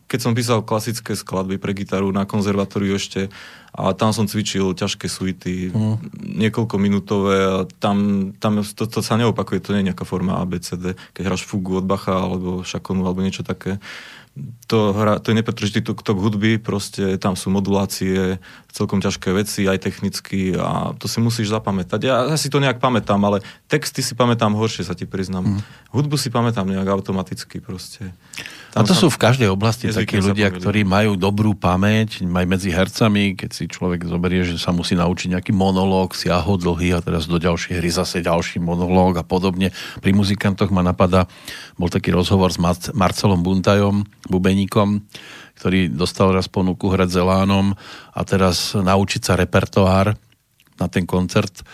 keď 0.10 0.20
som 0.26 0.32
písal 0.34 0.66
klasické 0.66 1.14
skladby 1.14 1.62
pre 1.62 1.78
gitaru 1.78 2.10
na 2.10 2.26
konzervatóriu 2.26 2.98
ešte 2.98 3.30
a 3.78 3.94
tam 3.94 4.10
som 4.18 4.26
cvičil 4.26 4.74
ťažké 4.74 5.06
suity, 5.06 5.70
mm. 5.70 6.18
niekoľko 6.34 6.76
minútové 6.82 7.38
a 7.46 7.56
tam, 7.78 8.32
tam 8.42 8.66
to, 8.66 8.90
to 8.90 9.06
sa 9.06 9.22
neopakuje, 9.22 9.62
to 9.62 9.78
nie 9.78 9.86
je 9.86 9.94
nejaká 9.94 10.02
forma 10.02 10.42
ABCD, 10.42 10.98
keď 11.14 11.22
hráš 11.22 11.46
fugu 11.46 11.78
od 11.78 11.86
Bacha 11.86 12.18
alebo 12.18 12.66
šakonu 12.66 13.06
alebo 13.06 13.22
niečo 13.22 13.46
také 13.46 13.78
to, 14.68 14.94
hra, 14.94 15.20
to 15.20 15.32
je 15.32 15.36
nepretržitý 15.36 15.80
tok, 15.82 16.04
tok 16.04 16.18
hudby, 16.20 16.58
proste 16.58 17.18
tam 17.18 17.36
sú 17.36 17.50
modulácie, 17.50 18.38
celkom 18.78 19.02
ťažké 19.02 19.34
veci, 19.34 19.66
aj 19.66 19.82
technicky 19.82 20.54
a 20.54 20.94
to 20.94 21.10
si 21.10 21.18
musíš 21.18 21.50
zapamätať. 21.50 22.06
Ja, 22.06 22.30
ja 22.30 22.38
si 22.38 22.54
to 22.54 22.62
nejak 22.62 22.78
pamätám, 22.78 23.18
ale 23.26 23.42
texty 23.66 24.06
si 24.06 24.14
pamätám 24.14 24.54
horšie, 24.54 24.86
sa 24.86 24.94
ti 24.94 25.10
priznám. 25.10 25.58
Mm. 25.58 25.60
Hudbu 25.90 26.14
si 26.22 26.30
pamätám 26.30 26.70
nejak 26.70 26.86
automaticky 26.86 27.58
proste. 27.58 28.14
Tam 28.78 28.86
a 28.86 28.88
to 28.88 28.94
sú 28.94 29.10
v 29.10 29.18
každej 29.18 29.50
oblasti 29.50 29.90
takí 29.90 30.22
ľudia, 30.22 30.54
ktorí 30.54 30.86
majú 30.86 31.18
dobrú 31.18 31.58
pamäť, 31.58 32.22
aj 32.22 32.46
medzi 32.46 32.70
hercami, 32.70 33.34
keď 33.34 33.50
si 33.50 33.66
človek 33.66 34.06
zoberie, 34.06 34.46
že 34.46 34.62
sa 34.62 34.70
musí 34.70 34.94
naučiť 34.94 35.34
nejaký 35.34 35.52
monológ, 35.56 36.14
siaho 36.14 36.54
dlhý 36.62 36.94
a 36.94 37.02
teraz 37.02 37.26
do 37.26 37.42
ďalšej 37.42 37.82
hry 37.82 37.90
zase 37.90 38.22
ďalší 38.22 38.62
monológ 38.62 39.18
a 39.18 39.26
podobne. 39.26 39.74
Pri 39.98 40.14
muzikantoch 40.14 40.70
ma 40.70 40.86
napadá, 40.86 41.26
bol 41.74 41.90
taký 41.90 42.14
rozhovor 42.14 42.54
s 42.54 42.62
Marcelom 42.94 43.42
Buntajom, 43.42 44.06
bubeníkom, 44.30 45.02
ktorý 45.58 45.90
dostal 45.90 46.32
raz 46.32 46.46
ponuku 46.46 46.88
hrať 46.88 47.10
Zelánom 47.10 47.74
a 48.14 48.22
teraz 48.22 48.78
naučiť 48.78 49.22
sa 49.22 49.34
repertoár 49.34 50.14
na 50.78 50.88
ten 50.88 51.10
koncert 51.10 51.66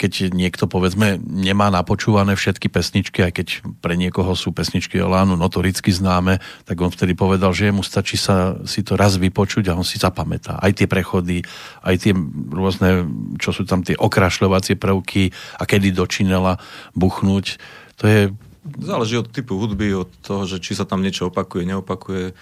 keď 0.00 0.32
niekto 0.32 0.64
povedzme 0.64 1.20
nemá 1.20 1.68
napočúvané 1.68 2.32
všetky 2.32 2.72
pesničky, 2.72 3.20
aj 3.20 3.32
keď 3.36 3.48
pre 3.84 4.00
niekoho 4.00 4.32
sú 4.32 4.48
pesničky 4.48 4.96
Olánu 4.96 5.36
notoricky 5.36 5.92
známe, 5.92 6.40
tak 6.64 6.80
on 6.80 6.88
vtedy 6.88 7.12
povedal, 7.12 7.52
že 7.52 7.68
mu 7.68 7.84
stačí 7.84 8.16
sa 8.16 8.56
si 8.64 8.80
to 8.80 8.96
raz 8.96 9.20
vypočuť 9.20 9.68
a 9.68 9.76
on 9.76 9.84
si 9.84 10.00
zapamätá. 10.00 10.56
Aj 10.56 10.72
tie 10.72 10.88
prechody, 10.88 11.44
aj 11.84 11.94
tie 12.00 12.16
rôzne, 12.48 13.12
čo 13.36 13.52
sú 13.52 13.68
tam 13.68 13.84
tie 13.84 13.92
okrašľovacie 13.92 14.80
prvky 14.80 15.36
a 15.60 15.68
kedy 15.68 15.92
do 15.92 16.08
činela 16.08 16.56
buchnúť. 16.96 17.60
To 18.00 18.08
je... 18.08 18.32
Záleží 18.80 19.20
od 19.20 19.28
typu 19.28 19.60
hudby, 19.60 19.92
od 19.92 20.08
toho, 20.24 20.48
že 20.48 20.64
či 20.64 20.72
sa 20.72 20.88
tam 20.88 21.04
niečo 21.04 21.28
opakuje, 21.28 21.68
neopakuje. 21.68 22.32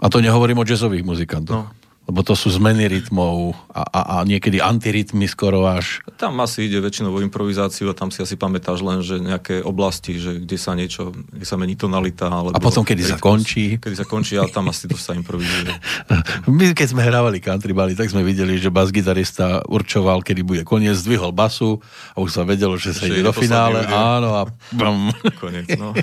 A 0.00 0.08
to 0.08 0.20
nehovorím 0.20 0.58
o 0.58 0.64
jazzových 0.64 1.04
muzikantoch. 1.04 1.56
No, 1.56 1.79
lebo 2.10 2.26
to 2.26 2.34
sú 2.34 2.50
zmeny 2.50 2.90
rytmov 2.90 3.54
a, 3.70 3.86
a, 3.86 4.00
a 4.02 4.14
niekedy 4.26 4.58
antirytmy 4.58 5.30
skoro 5.30 5.62
až. 5.70 6.02
Tam 6.18 6.34
asi 6.42 6.66
ide 6.66 6.82
väčšinou 6.82 7.14
o 7.14 7.22
improvizáciu 7.22 7.86
a 7.86 7.94
tam 7.94 8.10
si 8.10 8.18
asi 8.18 8.34
pamätáš 8.34 8.82
len, 8.82 8.98
že 8.98 9.22
nejaké 9.22 9.62
oblasti, 9.62 10.18
že 10.18 10.42
kde 10.42 10.58
sa 10.58 10.74
niečo, 10.74 11.14
kde 11.14 11.46
sa 11.46 11.54
mení 11.54 11.78
tonalita. 11.78 12.26
Alebo 12.26 12.58
a 12.58 12.58
potom, 12.58 12.82
kedy 12.82 13.06
rytmus, 13.06 13.14
sa 13.14 13.22
končí. 13.22 13.78
Kedy 13.78 13.94
sa 13.94 14.06
končí 14.10 14.34
a 14.34 14.42
tam 14.50 14.66
asi 14.74 14.90
to 14.90 14.98
sa 14.98 15.14
improvizuje. 15.14 15.70
My 16.50 16.74
keď 16.74 16.88
sme 16.90 17.06
hrávali 17.06 17.38
country 17.38 17.70
bally, 17.70 17.94
tak 17.94 18.10
sme 18.10 18.26
videli, 18.26 18.58
že 18.58 18.74
bas-gitarista 18.74 19.62
určoval, 19.70 20.26
kedy 20.26 20.42
bude 20.42 20.62
koniec, 20.66 20.98
zdvihol 20.98 21.30
basu 21.30 21.78
a 22.18 22.18
už 22.18 22.34
sa 22.34 22.42
vedelo, 22.42 22.74
že 22.74 22.90
sa 22.90 23.06
že 23.06 23.14
ide 23.14 23.22
do 23.22 23.30
finále. 23.30 23.86
Áno 23.86 24.34
a 24.34 24.42
bum. 24.74 25.14
Koniec, 25.40 25.78
no. 25.78 25.94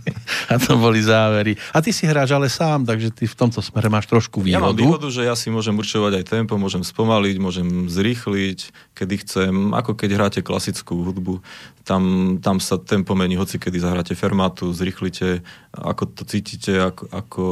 a 0.52 0.54
to 0.62 0.78
boli 0.78 1.02
závery. 1.02 1.58
A 1.74 1.82
ty 1.82 1.90
si 1.90 2.06
hráš 2.06 2.30
ale 2.30 2.46
sám, 2.46 2.86
takže 2.86 3.10
ty 3.10 3.26
v 3.26 3.34
tomto 3.34 3.58
smere 3.58 3.90
máš 3.90 4.06
trošku 4.06 4.46
výhodu. 4.46 4.62
Ja 4.62 4.62
mám 4.62 4.78
výhodu, 4.78 5.10
že 5.10 5.26
ja 5.26 5.34
si 5.34 5.50
môžem 5.56 5.72
určovať 5.72 6.20
aj 6.20 6.24
tempo, 6.28 6.60
môžem 6.60 6.84
spomaliť, 6.84 7.36
môžem 7.40 7.88
zrýchliť, 7.88 8.92
kedy 8.92 9.14
chcem, 9.24 9.72
ako 9.72 9.96
keď 9.96 10.10
hráte 10.12 10.40
klasickú 10.44 11.00
hudbu. 11.00 11.40
Tam, 11.88 12.36
tam 12.44 12.60
sa 12.60 12.76
tempo 12.76 13.16
mení, 13.16 13.40
hoci 13.40 13.56
kedy 13.56 13.80
zahráte 13.80 14.12
fermátu, 14.12 14.68
zrýchlite, 14.76 15.40
ako 15.72 16.04
to 16.12 16.22
cítite, 16.28 16.76
ako, 16.76 17.02
ako 17.08 17.44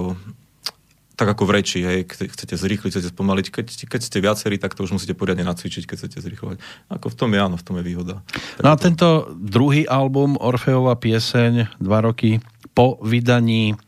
tak 1.14 1.30
ako 1.30 1.46
v 1.46 1.54
reči, 1.54 1.78
hej, 1.86 2.10
chcete 2.10 2.58
zrýchliť, 2.58 2.90
chcete 2.90 3.10
spomaliť. 3.14 3.46
Keď, 3.54 3.66
keď 3.86 4.00
ste 4.02 4.18
viacerí, 4.18 4.58
tak 4.58 4.74
to 4.74 4.82
už 4.82 4.98
musíte 4.98 5.14
poriadne 5.14 5.46
nacvičiť, 5.46 5.86
keď 5.86 5.96
chcete 6.02 6.18
zrýchlovať. 6.18 6.58
Ako 6.90 7.06
v 7.06 7.16
tom 7.16 7.30
je 7.30 7.38
áno, 7.38 7.54
v 7.54 7.64
tom 7.64 7.78
je 7.78 7.86
výhoda. 7.86 8.26
Tak 8.58 8.62
no 8.66 8.68
a 8.74 8.74
to... 8.74 8.82
tento 8.82 9.08
druhý 9.38 9.86
album, 9.86 10.34
Orfeová 10.42 10.98
pieseň, 10.98 11.78
dva 11.78 12.02
roky 12.02 12.42
po 12.74 12.98
vydaní, 12.98 13.78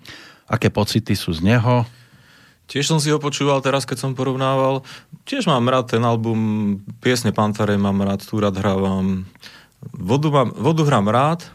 aké 0.47 0.71
pocity 0.71 1.19
sú 1.19 1.35
z 1.35 1.43
neho? 1.43 1.83
Tiež 2.67 2.91
som 2.91 2.99
si 2.99 3.15
ho 3.15 3.23
počúval 3.23 3.63
teraz, 3.63 3.87
keď 3.87 4.03
som 4.03 4.19
porovnával. 4.19 4.83
Tiež 5.23 5.47
mám 5.47 5.71
rád 5.71 5.95
ten 5.95 6.03
album, 6.03 6.39
piesne 6.99 7.31
Pantare 7.31 7.79
mám 7.79 8.03
rád, 8.03 8.27
tu 8.27 8.43
rád 8.43 8.59
hrávam. 8.59 9.23
Vodu, 9.95 10.35
mám, 10.35 10.51
vodu 10.51 10.83
hrám 10.83 11.07
rád, 11.07 11.47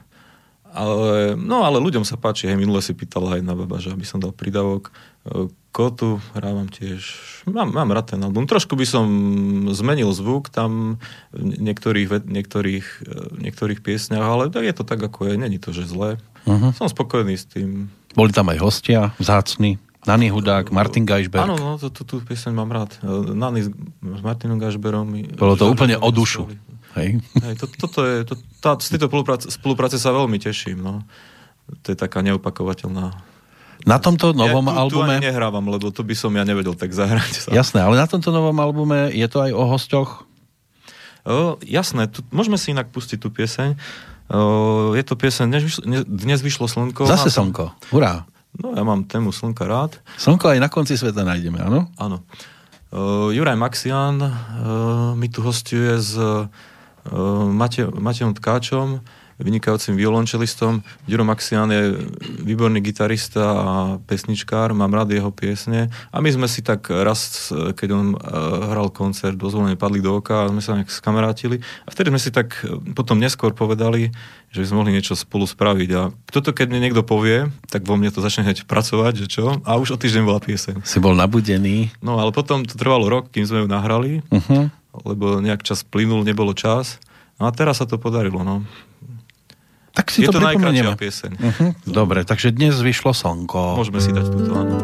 ale, 0.72 1.36
no 1.36 1.68
ale 1.68 1.84
ľuďom 1.84 2.08
sa 2.08 2.16
páči, 2.16 2.48
hej, 2.48 2.56
minule 2.56 2.80
si 2.80 2.96
pýtala 2.96 3.36
aj 3.36 3.42
na 3.44 3.60
baba, 3.60 3.76
že 3.84 3.92
aby 3.92 4.08
som 4.08 4.24
dal 4.24 4.32
prídavok. 4.32 4.96
E, 5.28 5.52
Kotu 5.72 6.20
hrávam 6.36 6.68
tiež, 6.68 7.04
mám, 7.48 7.72
mám 7.72 7.92
rád 7.92 8.16
ten 8.16 8.22
album. 8.24 8.48
Trošku 8.48 8.76
by 8.80 8.88
som 8.88 9.08
zmenil 9.72 10.12
zvuk 10.16 10.48
tam 10.48 11.00
v 11.36 11.60
niektorých, 11.60 12.24
niektorých, 12.24 12.88
e, 13.04 13.14
niektorých 13.52 13.84
piesňach, 13.84 14.24
ale 14.24 14.48
je 14.48 14.76
to 14.76 14.88
tak, 14.88 15.04
ako 15.04 15.28
je, 15.28 15.34
není 15.36 15.60
to, 15.60 15.76
že 15.76 15.92
zlé. 15.92 16.20
Uh-huh. 16.48 16.72
Som 16.72 16.88
spokojný 16.88 17.36
s 17.36 17.48
tým. 17.52 17.92
Boli 18.16 18.32
tam 18.32 18.48
aj 18.52 18.60
hostia, 18.64 19.12
vzácni. 19.20 19.76
Nany 20.02 20.34
Hudák, 20.34 20.74
Martin 20.74 21.06
Geisberg. 21.06 21.46
Áno, 21.46 21.56
no, 21.58 21.70
tú, 21.78 22.02
tú 22.02 22.18
pieseň 22.26 22.58
mám 22.58 22.74
rád. 22.74 22.98
Nany 23.38 23.70
s, 23.70 23.70
Martinom 24.02 24.58
Geisberom. 24.58 25.14
Bolo 25.38 25.54
to 25.54 25.70
úplne 25.70 25.94
o 25.94 26.10
dušu. 26.10 26.50
Hej. 26.98 27.22
Hej, 27.22 27.56
to, 27.62 27.66
toto 27.70 28.00
je, 28.04 28.26
to, 28.26 28.34
tá, 28.60 28.76
z 28.82 28.98
tejto 28.98 29.08
spolupráce, 29.08 29.48
spolupráce 29.54 30.02
sa 30.02 30.10
veľmi 30.10 30.42
teším. 30.42 30.82
No. 30.82 31.06
To 31.86 31.88
je 31.94 31.98
taká 31.98 32.26
neopakovateľná. 32.26 33.14
Na 33.86 33.98
tomto 33.98 34.34
novom 34.34 34.66
ja 34.70 34.90
tu, 34.90 35.02
albume... 35.02 35.16
Tu 35.18 35.26
nehrávam, 35.30 35.66
lebo 35.70 35.90
to 35.90 36.02
by 36.06 36.14
som 36.18 36.34
ja 36.34 36.46
nevedel 36.46 36.74
tak 36.74 36.94
zahrať. 36.94 37.34
Sa. 37.46 37.50
Jasné, 37.62 37.82
ale 37.86 37.98
na 37.98 38.06
tomto 38.10 38.34
novom 38.34 38.58
albume 38.58 39.10
je 39.14 39.28
to 39.30 39.42
aj 39.42 39.52
o 39.54 39.64
hostoch? 39.70 40.12
O, 41.22 41.62
jasné, 41.62 42.10
tu, 42.10 42.26
môžeme 42.34 42.58
si 42.58 42.74
inak 42.74 42.90
pustiť 42.90 43.22
tú 43.22 43.30
pieseň. 43.30 43.78
O, 44.34 44.98
je 44.98 45.04
to 45.06 45.14
pieseň 45.14 45.54
Dnes 45.54 45.62
vyšlo, 45.62 45.82
dnes 46.02 46.40
vyšlo 46.42 46.66
slnko. 46.66 47.06
Zase 47.06 47.30
slnko, 47.30 47.78
hurá. 47.94 48.26
No 48.62 48.78
ja 48.78 48.86
mám 48.86 49.10
tému 49.10 49.34
Slnka 49.34 49.66
rád. 49.66 49.98
Slnko 50.22 50.54
aj 50.54 50.60
na 50.62 50.70
konci 50.70 50.94
sveta 50.94 51.26
nájdeme, 51.26 51.58
áno? 51.58 51.90
Áno. 51.98 52.22
Uh, 52.94 53.34
Juraj 53.34 53.58
Maxian 53.58 54.22
uh, 54.22 54.32
mi 55.18 55.32
tu 55.34 55.42
hostuje 55.42 55.98
s 55.98 56.14
uh, 56.20 56.46
Mate, 57.50 57.90
Matejom 57.90 58.38
Tkáčom, 58.38 59.02
vynikajúcim 59.42 59.98
violončelistom. 59.98 60.86
Ďuro 61.10 61.26
Maxian 61.26 61.70
je 61.74 61.98
výborný 62.46 62.80
gitarista 62.80 63.44
a 63.44 63.68
pesničkár, 64.06 64.72
mám 64.78 64.94
rád 64.94 65.14
jeho 65.18 65.34
piesne. 65.34 65.90
A 66.14 66.22
my 66.22 66.30
sme 66.30 66.48
si 66.48 66.62
tak 66.62 66.88
raz, 66.90 67.50
keď 67.52 67.90
on 67.92 68.08
uh, 68.14 68.72
hral 68.72 68.94
koncert, 68.94 69.36
dozvolenie 69.36 69.76
padli 69.76 70.00
do 70.00 70.22
oka 70.22 70.46
a 70.46 70.50
sme 70.54 70.62
sa 70.62 70.78
nejak 70.78 70.94
skamarátili. 70.94 71.60
A 71.86 71.90
vtedy 71.90 72.14
sme 72.14 72.22
si 72.22 72.30
tak 72.30 72.62
potom 72.94 73.18
neskôr 73.18 73.52
povedali, 73.52 74.14
že 74.52 74.62
by 74.62 74.66
sme 74.68 74.78
mohli 74.84 74.92
niečo 74.94 75.16
spolu 75.16 75.48
spraviť. 75.48 75.90
A 75.96 76.12
toto, 76.28 76.52
keď 76.52 76.68
mne 76.70 76.92
niekto 76.92 77.08
povie, 77.08 77.48
tak 77.72 77.88
vo 77.88 77.96
mne 77.96 78.12
to 78.12 78.20
začne 78.20 78.44
hneď 78.44 78.68
pracovať, 78.68 79.26
že 79.26 79.28
čo? 79.32 79.64
A 79.64 79.80
už 79.80 79.96
o 79.96 79.98
týždeň 79.98 80.24
bola 80.28 80.44
pieseň. 80.44 80.84
Si 80.84 81.00
bol 81.00 81.16
nabudený. 81.16 81.96
No, 82.04 82.20
ale 82.20 82.36
potom 82.36 82.68
to 82.68 82.76
trvalo 82.76 83.08
rok, 83.08 83.32
kým 83.32 83.48
sme 83.48 83.64
ju 83.64 83.68
nahrali, 83.72 84.20
uh-huh. 84.28 84.68
lebo 85.08 85.40
nejak 85.40 85.64
čas 85.64 85.88
plynul, 85.88 86.28
nebolo 86.28 86.52
čas. 86.52 87.00
No 87.40 87.48
a 87.48 87.52
teraz 87.56 87.80
sa 87.80 87.88
to 87.88 87.96
podarilo, 87.96 88.44
no. 88.44 88.68
Tak 89.92 90.08
si 90.08 90.24
Je 90.24 90.32
to, 90.32 90.40
to 90.40 90.48
najkračšia 90.48 90.96
pieseň. 90.96 91.32
Uh-huh. 91.36 91.70
Dobre, 91.84 92.24
takže 92.24 92.56
dnes 92.56 92.80
vyšlo 92.80 93.12
slnko. 93.12 93.76
Môžeme 93.76 94.00
si 94.00 94.16
dať 94.16 94.26
túto, 94.32 94.52
áno. 94.56 94.80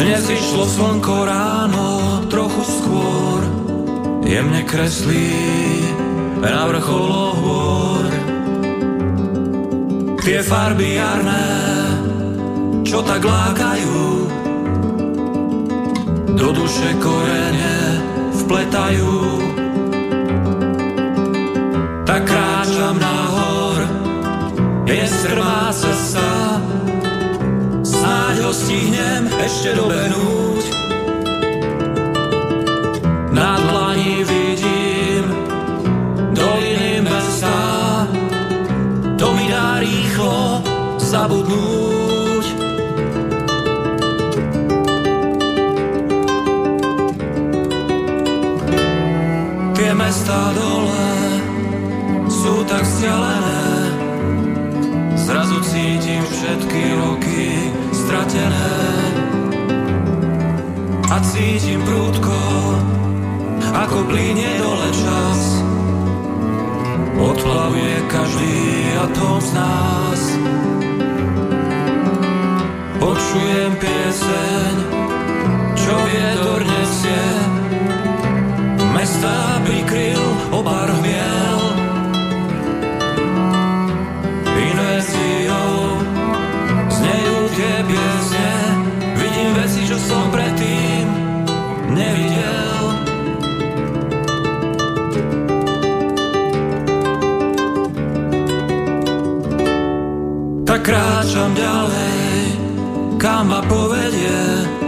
Dnes 0.00 0.22
vyšlo 0.24 0.64
slnko 0.64 1.16
ráno 1.28 1.88
trochu 2.32 2.62
skôr, 2.64 3.40
jemne 4.24 4.64
kreslí 4.64 5.28
na 6.40 6.72
vrcholo 6.72 7.22
hôr. 7.36 8.04
Tie 10.24 10.40
farby 10.40 10.96
jarné 10.96 11.81
čo 12.82 12.98
tak 13.06 13.22
lákajú, 13.22 14.02
do 16.34 16.48
duše 16.50 16.90
korene 16.98 17.78
vpletajú. 18.42 19.14
Tak 22.02 22.22
kráčam 22.26 22.98
nahor, 22.98 23.80
je 24.84 25.06
strmá 25.06 25.70
cesta, 25.70 26.60
snáď 27.86 28.36
ho 28.44 28.52
stihnem 28.52 29.30
ešte 29.40 29.72
dobehnúť. 29.78 30.64
Na 33.32 33.56
dlani 33.56 34.26
vidím 34.26 35.24
doliny 36.34 37.00
mesta, 37.00 37.58
to 39.16 39.26
mi 39.32 39.46
dá 39.48 39.80
rýchlo 39.80 40.60
zabudnúť. 41.00 41.91
Mesta 50.12 50.52
dole 50.52 51.08
sú 52.28 52.60
tak 52.68 52.84
vzdialené. 52.84 53.64
Zrazu 55.16 55.56
cítim 55.64 56.20
všetky 56.28 56.82
roky 57.00 57.72
stratené. 57.96 58.76
A 61.08 61.16
cítim 61.24 61.80
prúdko, 61.88 62.40
ako 63.72 64.04
plíne 64.12 64.60
dole 64.60 64.88
čas. 64.92 65.40
Odplavuje 67.16 67.96
každý 68.12 68.60
atom 69.08 69.40
z 69.40 69.50
nás. 69.56 70.20
Počujem 73.00 73.72
pieseň, 73.80 74.72
čo 75.72 75.94
vietor 76.04 76.60
nesie 76.68 77.61
mesta 79.02 79.58
prikryl 79.66 80.22
obarviel. 80.54 81.58
Inveziou 84.46 85.74
znejú 86.86 87.38
tie 87.58 87.74
piesne, 87.82 88.54
vidím 89.18 89.50
veci, 89.58 89.82
čo 89.90 89.98
som 89.98 90.30
predtým 90.30 91.02
nevidel. 91.98 92.82
Tak 100.62 100.80
kráčam 100.86 101.50
ďalej, 101.58 102.22
kam 103.18 103.50
ma 103.50 103.66
povedie. 103.66 104.81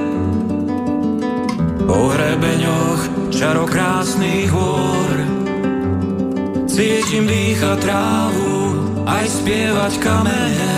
Hrebeňoch 3.35 3.40
čarokrásnych 3.40 4.51
hôr 4.55 5.16
Cítim 6.70 7.27
dýchať 7.31 7.79
trávu, 7.87 8.55
aj 9.07 9.25
spievať 9.31 9.92
kamene. 10.03 10.75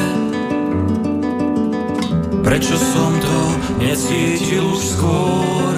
Prečo 2.44 2.76
som 2.76 3.12
to 3.16 3.38
necítil 3.80 4.76
už 4.76 4.82
skôr? 4.92 5.72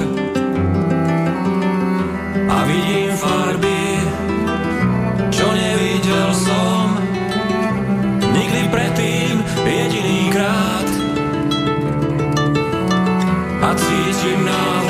A 2.50 2.56
vidím 2.66 3.14
farby, 3.14 3.82
čo 5.30 5.46
nevidel 5.54 6.30
som 6.34 6.98
nikdy 8.34 8.62
predtým 8.74 9.34
jediný 9.62 10.20
krát. 10.34 10.88
A 13.62 13.70
cítim 13.78 14.40
náhle, 14.42 14.87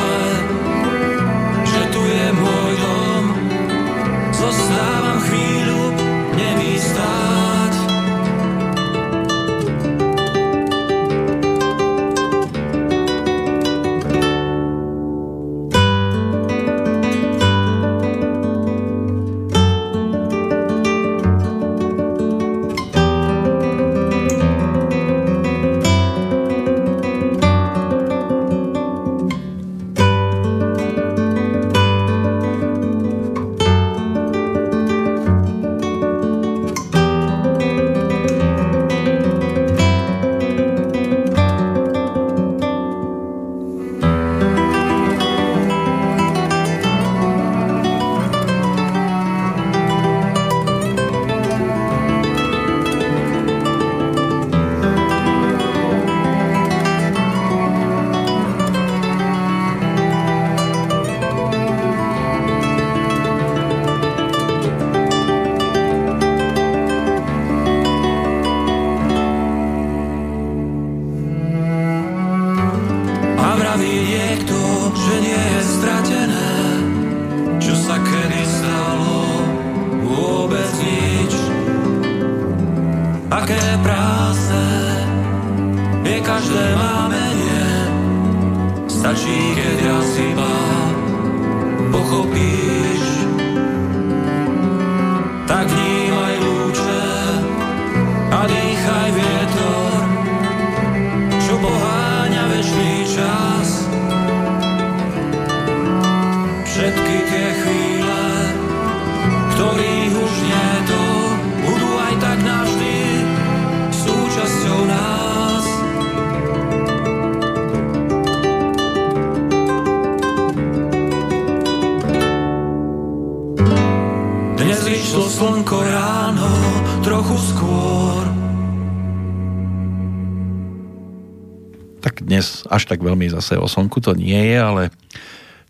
až 132.88 132.96
tak 132.96 133.04
veľmi 133.04 133.28
zase 133.28 133.60
o 133.60 133.68
slnku 133.68 134.00
to 134.00 134.16
nie 134.16 134.32
je, 134.48 134.56
ale 134.56 134.82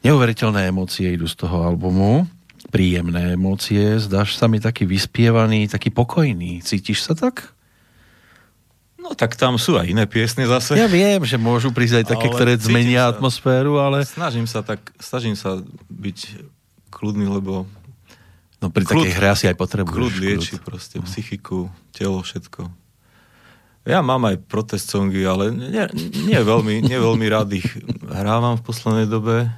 neuveriteľné 0.00 0.70
emócie 0.70 1.10
idú 1.10 1.26
z 1.26 1.34
toho 1.34 1.66
albumu. 1.66 2.30
Príjemné 2.70 3.34
emócie, 3.34 3.98
zdáš 3.98 4.38
sa 4.38 4.46
mi 4.46 4.62
taký 4.62 4.86
vyspievaný, 4.86 5.66
taký 5.66 5.90
pokojný. 5.90 6.62
Cítiš 6.62 7.02
sa 7.02 7.18
tak? 7.18 7.50
No 8.98 9.18
tak 9.18 9.34
tam 9.34 9.58
sú 9.58 9.74
aj 9.74 9.90
iné 9.90 10.06
piesne 10.06 10.46
zase. 10.46 10.76
Ja 10.76 10.86
viem, 10.86 11.18
že 11.24 11.34
môžu 11.34 11.74
prísť 11.74 12.04
aj 12.04 12.06
také, 12.06 12.28
Ale 12.28 12.34
ktoré 12.36 12.52
zmenia 12.54 13.08
sa. 13.08 13.18
atmosféru, 13.18 13.82
ale 13.82 14.06
Snažím 14.06 14.46
sa 14.46 14.62
tak, 14.62 14.94
snažím 15.00 15.34
sa 15.34 15.58
byť 15.88 16.18
kľudný, 16.92 17.26
lebo 17.26 17.66
no, 18.60 18.66
pri 18.68 18.84
Kľud- 18.84 19.08
takej 19.08 19.16
hre 19.16 19.28
asi 19.32 19.44
aj 19.50 19.56
potrebuješ. 19.56 19.96
kľud 19.96 20.14
lieči 20.14 20.54
proste 20.60 21.02
psychiku, 21.02 21.66
telo, 21.90 22.22
všetko. 22.22 22.68
Ja 23.88 24.04
mám 24.04 24.28
aj 24.28 24.44
protest 24.44 24.92
songy, 24.92 25.24
ale 25.24 25.48
nie, 25.48 25.80
nie, 26.28 26.36
veľmi, 26.36 26.84
nie 26.84 26.98
veľmi 27.00 27.26
rád 27.32 27.56
ich 27.56 27.64
hrávam 28.04 28.60
v 28.60 28.62
poslednej 28.68 29.08
dobe. 29.08 29.48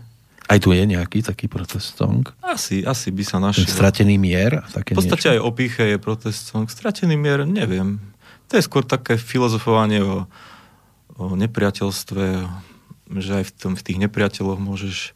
Aj 0.46 0.58
tu 0.62 0.70
je 0.70 0.82
nejaký 0.86 1.26
taký 1.26 1.50
protest 1.50 1.98
song. 1.98 2.22
Asi, 2.42 2.86
asi 2.86 3.10
by 3.10 3.22
sa 3.26 3.42
našiel. 3.42 3.66
stratený 3.66 4.18
mier. 4.22 4.62
Také 4.70 4.94
V 4.94 5.02
podstate 5.02 5.30
niečo. 5.30 5.34
aj 5.34 5.40
o 5.42 5.50
píche 5.50 5.84
je 5.86 5.98
protest 5.98 6.46
song. 6.46 6.70
Stratený 6.70 7.18
mier, 7.18 7.42
neviem. 7.42 7.98
To 8.50 8.58
je 8.58 8.62
skôr 8.62 8.86
také 8.86 9.18
filozofovanie 9.18 10.02
o, 10.02 10.26
o 11.18 11.34
nepriateľstve, 11.38 12.22
že 13.18 13.30
aj 13.42 13.44
v, 13.46 13.52
tom, 13.54 13.72
v 13.74 13.82
tých 13.82 13.98
nepriateľoch 13.98 14.58
môžeš 14.58 15.14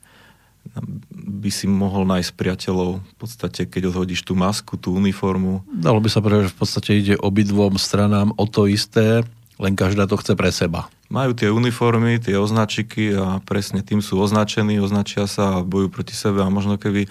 by 1.13 1.49
si 1.49 1.65
mohol 1.65 2.05
nájsť 2.05 2.31
priateľov 2.33 2.99
v 2.99 3.15
podstate, 3.15 3.65
keď 3.65 3.89
odhodíš 3.89 4.23
tú 4.23 4.33
masku, 4.33 4.75
tú 4.75 4.93
uniformu. 4.93 5.61
Dalo 5.69 5.99
by 5.99 6.09
sa 6.09 6.19
povedať, 6.19 6.49
že 6.49 6.55
v 6.55 6.59
podstate 6.59 6.91
ide 6.95 7.15
obidvom 7.15 7.77
stranám 7.77 8.33
o 8.35 8.45
to 8.45 8.65
isté, 8.65 9.23
len 9.55 9.73
každá 9.73 10.05
to 10.05 10.17
chce 10.17 10.33
pre 10.33 10.51
seba. 10.51 10.89
Majú 11.07 11.31
tie 11.33 11.47
uniformy, 11.47 12.19
tie 12.19 12.35
označiky 12.35 13.15
a 13.15 13.39
presne 13.39 13.81
tým 13.81 14.01
sú 14.01 14.19
označení, 14.19 14.81
označia 14.81 15.25
sa 15.25 15.61
a 15.61 15.63
bojujú 15.63 15.89
proti 15.91 16.13
sebe 16.13 16.41
a 16.41 16.49
možno 16.49 16.75
keby 16.75 17.07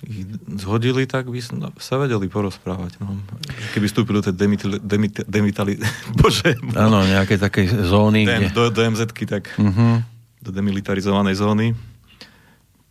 ich 0.00 0.24
zhodili, 0.56 1.04
tak 1.04 1.28
by 1.28 1.38
sa- 1.38 1.72
sa 1.76 1.94
vedeli 1.96 2.24
porozprávať. 2.24 2.96
No. 2.98 3.16
Keby 3.72 3.84
vstúpili 3.84 4.16
do 4.16 4.24
tej 4.24 4.34
demitali, 4.34 4.76
demit, 4.80 5.14
demitali, 5.24 5.72
bože, 6.18 6.56
Áno, 6.72 7.04
nejaké 7.04 7.36
také 7.36 7.68
zóny, 7.68 8.24
DM, 8.24 8.48
kde... 8.48 8.48
do, 8.50 8.62
do 8.68 8.80
MZ-ky, 8.82 9.24
tak 9.24 9.52
Uh-huh. 9.56 10.00
do 10.40 10.50
demilitarizovanej 10.50 11.36
zóny, 11.36 11.76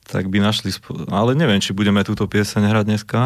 tak 0.10 0.28
by 0.28 0.42
našli... 0.42 0.74
Spo- 0.74 1.06
ale 1.08 1.38
neviem, 1.38 1.62
či 1.62 1.78
budeme 1.78 2.02
túto 2.02 2.26
pieseň 2.26 2.66
hrať 2.66 2.86
dneska. 2.90 3.20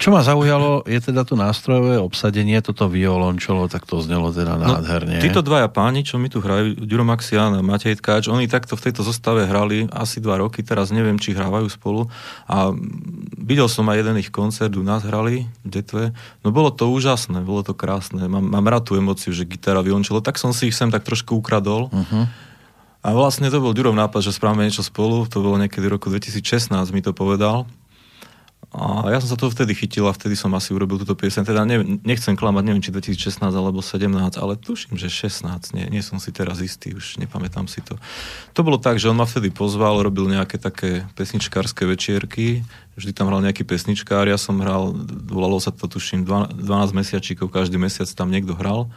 Čo 0.00 0.08
ma 0.16 0.24
zaujalo, 0.24 0.88
je 0.88 0.96
teda 0.96 1.28
to 1.28 1.36
nástrojové 1.36 2.00
obsadenie, 2.00 2.56
toto 2.64 2.88
violončelo, 2.88 3.68
tak 3.68 3.84
to 3.84 4.00
znelo 4.00 4.32
teda 4.32 4.56
nádherne. 4.56 5.20
No, 5.20 5.22
títo 5.22 5.44
dvaja 5.44 5.68
páni, 5.68 6.08
čo 6.08 6.16
mi 6.16 6.32
tu 6.32 6.40
hrajú, 6.40 6.80
Ďuro 6.80 7.04
Maxián 7.04 7.52
a 7.54 7.60
Matej 7.60 8.00
Tkáč, 8.00 8.32
oni 8.32 8.48
takto 8.48 8.80
v 8.80 8.88
tejto 8.88 9.04
zostave 9.04 9.44
hrali 9.44 9.86
asi 9.92 10.24
dva 10.24 10.40
roky, 10.40 10.64
teraz 10.64 10.88
neviem, 10.88 11.20
či 11.20 11.36
hrávajú 11.36 11.68
spolu. 11.68 12.08
A 12.48 12.72
videl 13.36 13.68
som 13.68 13.84
aj 13.92 14.00
jeden 14.00 14.16
ich 14.24 14.32
koncert, 14.32 14.72
u 14.72 14.82
nás 14.82 15.04
hrali 15.04 15.44
v 15.62 15.68
Detve. 15.68 16.16
No 16.40 16.48
bolo 16.48 16.72
to 16.72 16.88
úžasné, 16.88 17.44
bolo 17.44 17.60
to 17.60 17.76
krásne. 17.76 18.24
Mám, 18.24 18.48
mám 18.48 18.66
rád 18.66 18.88
tú 18.88 18.96
emociu, 18.96 19.36
že 19.36 19.44
gitara, 19.44 19.84
violončelo, 19.84 20.24
tak 20.24 20.40
som 20.40 20.56
si 20.56 20.72
ich 20.72 20.74
sem 20.74 20.88
tak 20.88 21.04
trošku 21.04 21.36
ukradol. 21.36 21.92
Uh-huh. 21.92 22.24
A 23.02 23.10
vlastne 23.10 23.50
to 23.50 23.58
bol 23.58 23.74
Ďurov 23.74 23.98
nápad, 23.98 24.22
že 24.22 24.30
spravíme 24.30 24.62
niečo 24.62 24.86
spolu, 24.86 25.26
to 25.26 25.42
bolo 25.42 25.58
niekedy 25.58 25.90
roku 25.90 26.06
2016, 26.06 26.70
mi 26.94 27.02
to 27.02 27.10
povedal. 27.10 27.66
A 28.72 29.04
ja 29.12 29.20
som 29.20 29.28
sa 29.28 29.36
toho 29.36 29.52
vtedy 29.52 29.76
chytil 29.76 30.08
a 30.08 30.16
vtedy 30.16 30.32
som 30.32 30.48
asi 30.56 30.72
urobil 30.72 30.96
túto 30.96 31.12
piesen. 31.12 31.44
Teda 31.44 31.60
ne, 31.68 32.00
nechcem 32.08 32.32
klamať, 32.32 32.62
neviem, 32.64 32.80
či 32.80 32.88
2016 32.88 33.44
alebo 33.52 33.84
17, 33.84 34.08
ale 34.40 34.56
tuším, 34.56 34.96
že 34.96 35.12
16. 35.12 35.76
Nie, 35.76 35.92
nie 35.92 36.00
som 36.00 36.16
si 36.16 36.32
teraz 36.32 36.64
istý, 36.64 36.96
už 36.96 37.20
nepamätám 37.20 37.68
si 37.68 37.84
to. 37.84 38.00
To 38.56 38.64
bolo 38.64 38.80
tak, 38.80 38.96
že 38.96 39.12
on 39.12 39.20
ma 39.20 39.28
vtedy 39.28 39.52
pozval, 39.52 40.00
robil 40.00 40.24
nejaké 40.24 40.56
také 40.56 41.04
pesničkárske 41.20 41.84
večierky, 41.84 42.64
vždy 42.96 43.12
tam 43.12 43.28
hral 43.28 43.44
nejaký 43.44 43.68
pesničkár, 43.68 44.24
ja 44.24 44.40
som 44.40 44.56
hral, 44.64 44.96
volalo 45.28 45.60
sa 45.60 45.68
to 45.68 45.84
tuším 45.84 46.24
12 46.24 46.56
mesiačíkov, 46.96 47.52
každý 47.52 47.76
mesiac 47.76 48.08
tam 48.16 48.32
niekto 48.32 48.56
hral. 48.56 48.88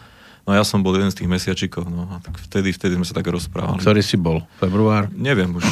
No 0.46 0.54
ja 0.54 0.62
som 0.62 0.86
bol 0.86 0.93
jeden 0.93 1.10
z 1.10 1.26
tých 1.26 1.30
mesiačikov, 1.30 1.89
no 1.89 2.06
a 2.06 2.22
tak 2.22 2.38
vtedy, 2.38 2.70
vtedy 2.70 2.93
sme 3.02 3.06
sa 3.06 3.18
tak 3.18 3.26
rozprávali. 3.34 3.82
Ktorý 3.82 4.02
si 4.06 4.14
bol? 4.14 4.46
Február? 4.62 5.10
Neviem 5.10 5.50
už, 5.58 5.66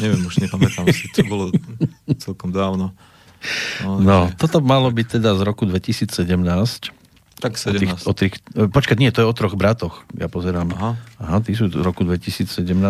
neviem 0.00 0.24
už, 0.24 0.40
nepamätám 0.40 0.88
si, 0.96 1.12
to 1.12 1.28
bolo 1.28 1.52
celkom 2.16 2.48
dávno. 2.48 2.96
No, 3.84 4.00
no 4.00 4.18
toto 4.40 4.64
malo 4.64 4.88
byť 4.88 5.20
teda 5.20 5.36
z 5.36 5.44
roku 5.44 5.68
2017. 5.68 6.24
Tak 7.42 7.58
17. 7.58 7.74
O 7.74 7.78
tých, 7.78 7.92
o 8.06 8.12
tých, 8.14 8.32
počkať, 8.70 8.96
nie, 9.02 9.10
to 9.10 9.20
je 9.20 9.26
o 9.26 9.34
troch 9.34 9.58
bratoch, 9.58 10.06
ja 10.14 10.30
pozerám. 10.30 10.70
Aha. 10.74 10.90
Aha, 11.18 11.36
tí 11.42 11.52
sú 11.58 11.66
z 11.66 11.82
roku 11.82 12.06
2017. 12.06 12.46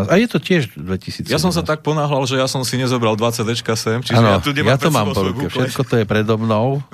A 0.09 0.15
je 0.21 0.29
to 0.29 0.37
tiež 0.37 0.77
2017. 0.77 1.33
Ja 1.33 1.41
som 1.41 1.49
sa 1.49 1.65
tak 1.65 1.81
ponáhľal, 1.81 2.29
že 2.29 2.37
ja 2.37 2.45
som 2.45 2.61
si 2.61 2.77
nezobral 2.77 3.17
20 3.17 3.41
Dčka 3.41 3.73
sem, 3.73 4.05
čiže 4.05 4.21
ano, 4.21 4.37
ja 4.37 4.39
tu 4.45 4.53
ja 4.53 4.77
to 4.77 4.93
mám 4.93 5.17
po 5.17 5.25
ruke, 5.25 5.49
všetko 5.49 5.83
to 5.89 5.95
je 6.01 6.05
predo 6.05 6.37
mnou. 6.37 6.85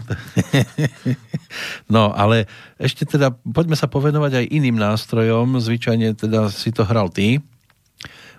no, 1.95 2.15
ale 2.15 2.47
ešte 2.79 3.05
teda, 3.05 3.35
poďme 3.35 3.75
sa 3.75 3.91
povenovať 3.91 4.41
aj 4.41 4.47
iným 4.47 4.79
nástrojom. 4.79 5.59
Zvyčajne 5.59 6.15
teda 6.15 6.49
si 6.55 6.71
to 6.71 6.87
hral 6.87 7.11
ty. 7.11 7.43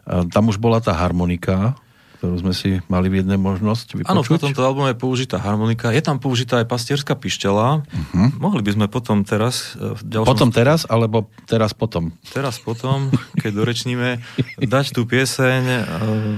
Tam 0.07 0.49
už 0.49 0.57
bola 0.57 0.81
tá 0.81 0.97
harmonika, 0.97 1.77
ktorú 2.21 2.37
sme 2.37 2.53
si 2.53 2.77
mali 2.85 3.09
v 3.09 3.25
jednej 3.25 3.41
možnosť 3.41 3.97
vypočuť. 3.97 4.13
Áno, 4.13 4.21
v 4.21 4.37
tomto 4.37 4.61
albume 4.61 4.93
je 4.93 4.97
použitá 5.01 5.41
harmonika. 5.41 5.89
Je 5.89 6.05
tam 6.05 6.21
použitá 6.21 6.61
aj 6.61 6.69
pastierská 6.69 7.17
pišťala. 7.17 7.81
Uh-huh. 7.81 8.29
Mohli 8.37 8.61
by 8.61 8.71
sme 8.77 8.85
potom 8.93 9.25
teraz... 9.25 9.73
E, 9.73 9.97
v. 9.97 10.21
Potom 10.21 10.53
teraz, 10.53 10.85
alebo 10.85 11.33
teraz 11.49 11.73
potom? 11.73 12.13
Teraz 12.29 12.61
potom, 12.61 13.09
keď 13.41 13.51
dorečníme, 13.57 14.21
dať 14.61 14.93
tú 14.93 15.09
pieseň, 15.09 15.61
uh, 15.65 15.81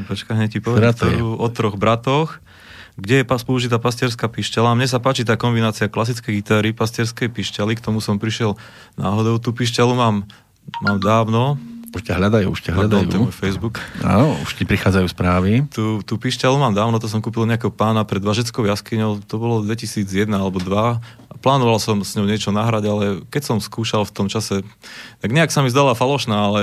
počkaj, 0.07 0.39
hneď 0.39 0.49
ti 0.55 0.59
poviem, 0.63 0.87
ktorú, 0.87 1.35
o 1.35 1.47
troch 1.51 1.75
bratoch, 1.75 2.39
kde 2.95 3.19
je 3.19 3.25
použitá 3.27 3.75
pastierská 3.75 4.31
pišťala. 4.31 4.79
Mne 4.79 4.87
sa 4.87 5.03
páči 5.03 5.27
tá 5.27 5.35
kombinácia 5.35 5.91
klasickej 5.91 6.39
gitary, 6.39 6.71
pastierskej 6.71 7.27
pišťaly, 7.27 7.75
k 7.75 7.83
tomu 7.83 7.99
som 7.99 8.15
prišiel 8.15 8.55
náhodou. 8.95 9.35
Tú 9.35 9.51
pišťalu 9.51 9.99
mám, 9.99 10.23
mám 10.79 11.03
dávno, 11.03 11.59
už 11.93 12.03
ťa 12.03 12.17
hľadajú, 12.17 12.47
už 12.49 12.61
ťa 12.65 12.71
hľadajú. 12.73 13.05
To 13.05 13.15
je 13.15 13.25
môj 13.29 13.35
Facebook. 13.37 13.77
Áno, 14.01 14.33
už 14.41 14.57
ti 14.57 14.65
prichádzajú 14.65 15.07
správy. 15.13 15.63
Tu, 15.69 16.01
tu 16.01 16.13
pišťalu 16.17 16.57
mám 16.57 16.73
dávno, 16.73 16.97
to 16.97 17.05
som 17.05 17.21
kúpil 17.21 17.45
nejakého 17.45 17.69
pána 17.69 18.01
pred 18.01 18.19
Važeckou 18.19 18.65
jaskyňou, 18.65 19.21
to 19.23 19.35
bolo 19.37 19.61
2001 19.61 20.25
alebo 20.33 20.57
2. 20.57 21.39
Plánoval 21.43 21.77
som 21.77 22.01
s 22.01 22.17
ňou 22.17 22.25
niečo 22.25 22.49
nahrať, 22.49 22.83
ale 22.89 23.05
keď 23.29 23.41
som 23.45 23.57
skúšal 23.61 24.09
v 24.09 24.15
tom 24.15 24.27
čase, 24.31 24.65
tak 25.21 25.29
nejak 25.29 25.53
sa 25.53 25.61
mi 25.61 25.69
zdala 25.69 25.93
falošná, 25.93 26.33
ale 26.33 26.61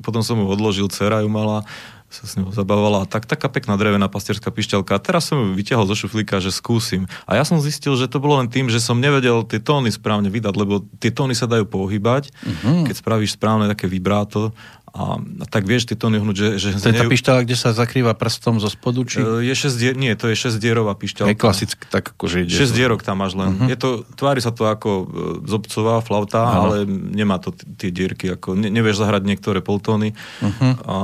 potom 0.00 0.24
som 0.24 0.40
ju 0.40 0.46
odložil, 0.48 0.88
dcera 0.88 1.20
ju 1.20 1.28
mala 1.28 1.68
sa 2.10 2.26
s 2.26 2.34
ňou 2.34 2.50
zabávala. 2.50 3.06
Tak, 3.06 3.30
taká 3.30 3.46
pekná 3.46 3.78
drevená 3.78 4.10
pastierská 4.10 4.50
pišťalka. 4.50 4.98
A 4.98 5.00
teraz 5.00 5.30
som 5.30 5.38
ju 5.38 5.54
vyťahol 5.54 5.86
zo 5.86 5.94
šuflíka, 5.94 6.42
že 6.42 6.50
skúsim. 6.50 7.06
A 7.22 7.38
ja 7.38 7.46
som 7.46 7.62
zistil, 7.62 7.94
že 7.94 8.10
to 8.10 8.18
bolo 8.18 8.42
len 8.42 8.50
tým, 8.50 8.66
že 8.66 8.82
som 8.82 8.98
nevedel 8.98 9.46
tie 9.46 9.62
tóny 9.62 9.94
správne 9.94 10.26
vydať, 10.26 10.54
lebo 10.58 10.82
tie 10.98 11.14
tóny 11.14 11.38
sa 11.38 11.46
dajú 11.46 11.70
pohybať, 11.70 12.34
uh-huh. 12.34 12.90
keď 12.90 12.94
spravíš 12.98 13.38
správne 13.38 13.70
také 13.70 13.86
vibráto 13.86 14.50
a, 14.90 15.22
a 15.22 15.44
tak 15.46 15.66
vieš 15.70 15.86
tie 15.86 15.94
tóny 15.94 16.18
hnúť, 16.18 16.36
že... 16.36 16.48
že 16.58 16.68
to 16.82 16.90
je 16.90 16.98
tá 16.98 17.06
pišťala, 17.06 17.46
kde 17.46 17.54
sa 17.54 17.70
zakrýva 17.70 18.12
prstom 18.18 18.58
zo 18.58 18.66
spodu? 18.66 19.06
Či... 19.06 19.22
E, 19.22 19.46
je 19.46 19.54
šesť 19.54 19.76
dier, 19.78 19.94
nie, 19.94 20.10
to 20.18 20.26
je 20.26 20.34
šesťdierová 20.34 20.98
pišťalka. 20.98 21.30
Je 21.30 21.38
klasicky, 21.38 21.84
tak 21.86 22.10
akože 22.18 22.42
ide. 22.42 22.50
Šesť 22.50 22.74
dierok 22.74 23.06
tam 23.06 23.22
máš 23.22 23.38
len. 23.38 23.54
Uh-huh. 23.54 23.70
Je 23.70 23.76
to, 23.78 24.02
tvári 24.18 24.42
sa 24.42 24.50
to 24.50 24.66
ako 24.66 24.90
e, 24.90 25.04
zobcová 25.46 26.02
flauta, 26.02 26.42
uh-huh. 26.42 26.58
ale 26.58 26.76
nemá 26.90 27.38
to 27.38 27.54
tie 27.54 27.94
dierky. 27.94 28.34
Ako, 28.34 28.58
ne, 28.58 28.66
nevieš 28.66 28.98
zahrať 28.98 29.22
niektoré 29.30 29.62
poltóny. 29.62 30.18
Uh-huh. 30.42 30.72
A, 30.82 30.94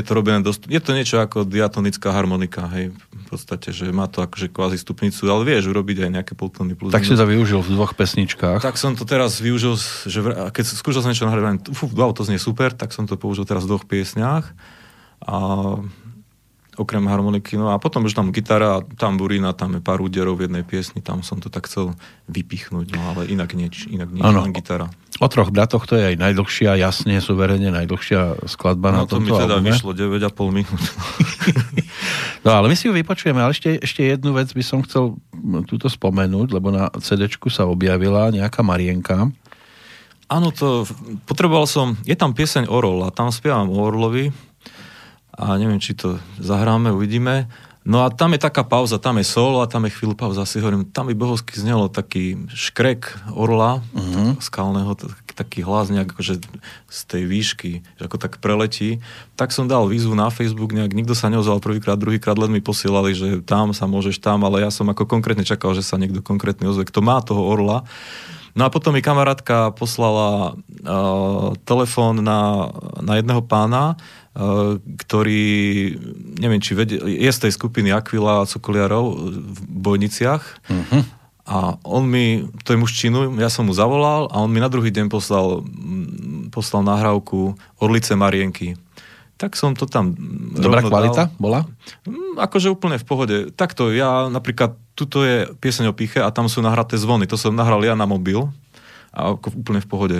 je 0.00 0.02
to 0.02 0.12
robené 0.16 0.40
dosť... 0.40 0.72
Je 0.72 0.80
to 0.80 0.96
niečo 0.96 1.20
ako 1.20 1.44
diatonická 1.44 2.08
harmonika, 2.08 2.72
hej, 2.72 2.96
v 2.96 3.26
podstate, 3.28 3.76
že 3.76 3.92
má 3.92 4.08
to 4.08 4.24
akože 4.24 4.48
kvázi 4.48 4.80
stupnicu, 4.80 5.28
ale 5.28 5.44
vieš 5.44 5.68
urobiť 5.68 6.08
aj 6.08 6.10
nejaké 6.10 6.32
poltóny. 6.32 6.72
Plus 6.72 6.88
tak 6.88 7.04
si 7.04 7.12
to 7.12 7.26
využil 7.28 7.60
v 7.60 7.76
dvoch 7.76 7.92
pesničkách. 7.92 8.64
Tak 8.64 8.80
som 8.80 8.96
to 8.96 9.04
teraz 9.04 9.42
využil, 9.42 9.76
že 10.08 10.22
keď 10.54 10.64
skúšal 10.64 11.04
som 11.04 11.10
niečo 11.10 11.26
nahrať, 11.26 11.68
fú, 11.74 11.90
wow, 11.92 12.14
to 12.14 12.22
znie 12.22 12.38
super, 12.38 12.70
tak 12.70 12.93
som 12.94 13.10
to 13.10 13.18
použil 13.18 13.42
teraz 13.42 13.66
v 13.66 13.74
dvoch 13.74 13.86
piesňach. 13.90 14.54
A 15.26 15.36
okrem 16.76 17.06
harmoniky. 17.06 17.54
No 17.54 17.70
a 17.70 17.78
potom 17.78 18.06
už 18.06 18.14
tam 18.14 18.34
gitara, 18.34 18.82
tamburína, 18.98 19.54
tam 19.54 19.78
je 19.78 19.80
pár 19.82 20.02
úderov 20.02 20.38
v 20.38 20.50
jednej 20.50 20.64
piesni, 20.66 20.98
tam 21.00 21.22
som 21.22 21.38
to 21.38 21.46
tak 21.50 21.70
chcel 21.70 21.94
vypichnúť, 22.26 22.94
no 22.94 23.00
ale 23.14 23.30
inak 23.30 23.54
nieč, 23.54 23.86
inak 23.86 24.10
nič, 24.10 24.22
ano. 24.22 24.42
len 24.42 24.54
gitara. 24.54 24.90
O 25.22 25.30
troch 25.30 25.54
bratoch 25.54 25.86
to 25.86 25.94
je 25.94 26.14
aj 26.14 26.16
najdlhšia, 26.18 26.74
jasne, 26.74 27.22
suverene 27.22 27.70
najdlhšia 27.70 28.50
skladba 28.50 28.90
no, 28.90 28.96
na 28.98 29.04
tomto 29.06 29.30
to 29.30 29.38
mi 29.38 29.42
teda 29.46 29.54
albume. 29.62 29.70
vyšlo 29.70 29.90
9,5 29.94 30.58
minút. 30.58 30.82
no 32.44 32.50
ale 32.50 32.66
my 32.66 32.74
si 32.74 32.90
ju 32.90 32.92
vypočujeme, 32.98 33.38
ale 33.38 33.54
ešte, 33.54 33.78
ešte 33.78 34.02
jednu 34.02 34.34
vec 34.34 34.50
by 34.50 34.64
som 34.66 34.82
chcel 34.82 35.14
túto 35.70 35.86
spomenúť, 35.86 36.50
lebo 36.50 36.74
na 36.74 36.90
cd 36.98 37.30
sa 37.30 37.70
objavila 37.70 38.34
nejaká 38.34 38.66
Marienka, 38.66 39.30
Áno, 40.34 40.50
to 40.50 40.82
potreboval 41.30 41.70
som, 41.70 41.94
je 42.02 42.18
tam 42.18 42.34
pieseň 42.34 42.66
Orol 42.66 43.06
a 43.06 43.14
tam 43.14 43.30
spievam 43.30 43.70
o 43.70 43.86
Orlovi 43.86 44.34
a 45.30 45.54
neviem, 45.54 45.78
či 45.78 45.94
to 45.94 46.18
zahráme, 46.42 46.90
uvidíme. 46.90 47.46
No 47.84 48.02
a 48.02 48.10
tam 48.10 48.34
je 48.34 48.42
taká 48.42 48.64
pauza, 48.66 48.98
tam 48.98 49.20
je 49.20 49.28
solo 49.28 49.62
a 49.62 49.70
tam 49.70 49.86
je 49.86 49.94
chvíľu 49.94 50.18
pauza. 50.18 50.42
Si 50.48 50.58
hovorím, 50.58 50.90
tam 50.90 51.06
by 51.06 51.14
bohovsky 51.14 51.54
znelo 51.54 51.86
taký 51.92 52.50
škrek 52.50 53.30
orla 53.30 53.84
uh-huh. 53.92 54.40
skalného, 54.40 54.96
taký 55.36 55.60
hlas 55.62 55.92
nejak 55.92 56.16
akože 56.16 56.42
z 56.88 57.00
tej 57.04 57.22
výšky, 57.28 57.72
že 58.00 58.02
ako 58.08 58.18
tak 58.18 58.40
preletí. 58.40 59.04
Tak 59.36 59.52
som 59.52 59.70
dal 59.70 59.86
výzvu 59.86 60.16
na 60.16 60.32
Facebook, 60.34 60.74
nejak 60.74 60.96
nikto 60.96 61.14
sa 61.14 61.30
neozval 61.30 61.60
prvýkrát, 61.60 62.00
druhýkrát 62.00 62.40
len 62.40 62.56
mi 62.56 62.64
posielali, 62.64 63.12
že 63.12 63.44
tam 63.44 63.70
sa 63.70 63.84
môžeš 63.84 64.18
tam, 64.18 64.42
ale 64.48 64.64
ja 64.64 64.72
som 64.72 64.88
ako 64.88 65.06
konkrétne 65.06 65.44
čakal, 65.44 65.76
že 65.76 65.84
sa 65.84 66.00
niekto 66.00 66.24
konkrétny 66.24 66.64
ozve, 66.66 66.88
kto 66.88 67.04
má 67.04 67.20
toho 67.20 67.44
orla. 67.44 67.86
No 68.54 68.62
a 68.66 68.70
potom 68.70 68.94
mi 68.94 69.02
kamarátka 69.02 69.74
poslala 69.74 70.54
uh, 70.54 71.58
telefón 71.66 72.22
na, 72.22 72.70
na 73.02 73.18
jedného 73.18 73.42
pána, 73.42 73.98
uh, 74.38 74.78
ktorý, 74.78 75.98
neviem, 76.38 76.62
či 76.62 76.78
vedie, 76.78 77.02
je 77.02 77.30
z 77.34 77.42
tej 77.42 77.52
skupiny 77.52 77.90
Aquila 77.90 78.46
a 78.46 78.48
Cukoliarov 78.48 79.18
v 79.34 79.58
Bojniciach. 79.66 80.42
Uh-huh. 80.70 81.02
A 81.44 81.76
on 81.82 82.06
mi, 82.06 82.46
to 82.62 82.72
je 82.72 82.80
muž 82.80 82.94
činu, 82.94 83.28
ja 83.42 83.50
som 83.50 83.66
mu 83.66 83.74
zavolal 83.74 84.30
a 84.30 84.40
on 84.40 84.48
mi 84.48 84.62
na 84.62 84.70
druhý 84.70 84.94
deň 84.94 85.10
poslal, 85.10 85.66
poslal 86.54 86.86
nahrávku 86.86 87.58
Orlice 87.82 88.14
Marienky. 88.14 88.78
Tak 89.34 89.58
som 89.58 89.74
to 89.74 89.90
tam... 89.90 90.14
Dobrá 90.54 90.78
kvalita 90.78 91.26
dal. 91.26 91.42
bola? 91.42 91.60
Mm, 92.06 92.38
akože 92.38 92.70
úplne 92.70 93.02
v 93.02 93.06
pohode. 93.06 93.36
Takto, 93.50 93.90
ja 93.90 94.30
napríklad, 94.30 94.78
tuto 94.94 95.26
je 95.26 95.50
pieseň 95.58 95.90
o 95.90 95.94
piche 95.94 96.22
a 96.22 96.30
tam 96.30 96.46
sú 96.46 96.62
nahraté 96.62 96.94
zvony. 96.94 97.26
To 97.26 97.34
som 97.34 97.50
nahral 97.50 97.82
ja 97.82 97.98
na 97.98 98.06
mobil 98.06 98.46
a 99.10 99.34
ako 99.34 99.58
úplne 99.58 99.82
v 99.82 99.88
pohode. 99.90 100.18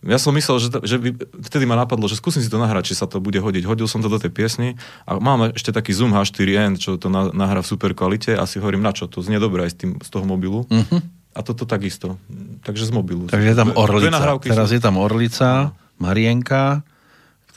Ja 0.00 0.16
som 0.16 0.32
myslel, 0.32 0.56
že, 0.64 0.68
že 0.80 0.96
by, 0.96 1.12
vtedy 1.44 1.68
ma 1.68 1.76
napadlo, 1.76 2.08
že 2.08 2.16
skúsim 2.16 2.40
si 2.40 2.48
to 2.48 2.56
nahrať, 2.56 2.92
či 2.92 2.94
sa 2.96 3.04
to 3.04 3.20
bude 3.20 3.36
hodiť. 3.36 3.68
Hodil 3.68 3.84
som 3.84 4.00
to 4.00 4.08
do 4.08 4.16
tej 4.16 4.32
piesny 4.32 4.80
a 5.04 5.20
máme 5.20 5.52
ešte 5.52 5.76
taký 5.76 5.92
Zoom 5.92 6.16
H4n, 6.16 6.80
čo 6.80 6.96
to 6.96 7.12
na, 7.12 7.28
nahrá 7.28 7.60
v 7.60 7.68
super 7.68 7.92
kvalite 7.92 8.32
a 8.32 8.48
si 8.48 8.56
hovorím, 8.64 8.80
na 8.80 8.96
čo, 8.96 9.12
to 9.12 9.20
znie 9.20 9.36
dobré 9.36 9.68
aj 9.68 9.76
z, 9.76 9.76
tým, 9.76 9.90
z 10.00 10.08
toho 10.08 10.24
mobilu. 10.24 10.64
Uh-huh. 10.72 11.00
A 11.36 11.44
toto 11.44 11.68
takisto. 11.68 12.16
Takže 12.64 12.88
z 12.88 12.92
mobilu. 12.96 13.28
Takže 13.28 13.44
je 13.52 13.56
tam 13.56 13.76
Orlica. 13.76 14.40
Teraz 14.40 14.72
sú... 14.72 14.76
je 14.76 14.82
tam 14.82 14.96
Orlica, 14.96 15.76
Marienka, 16.00 16.80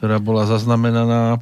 ktorá 0.03 0.19
bola 0.19 0.43
zaznamenaná 0.43 1.39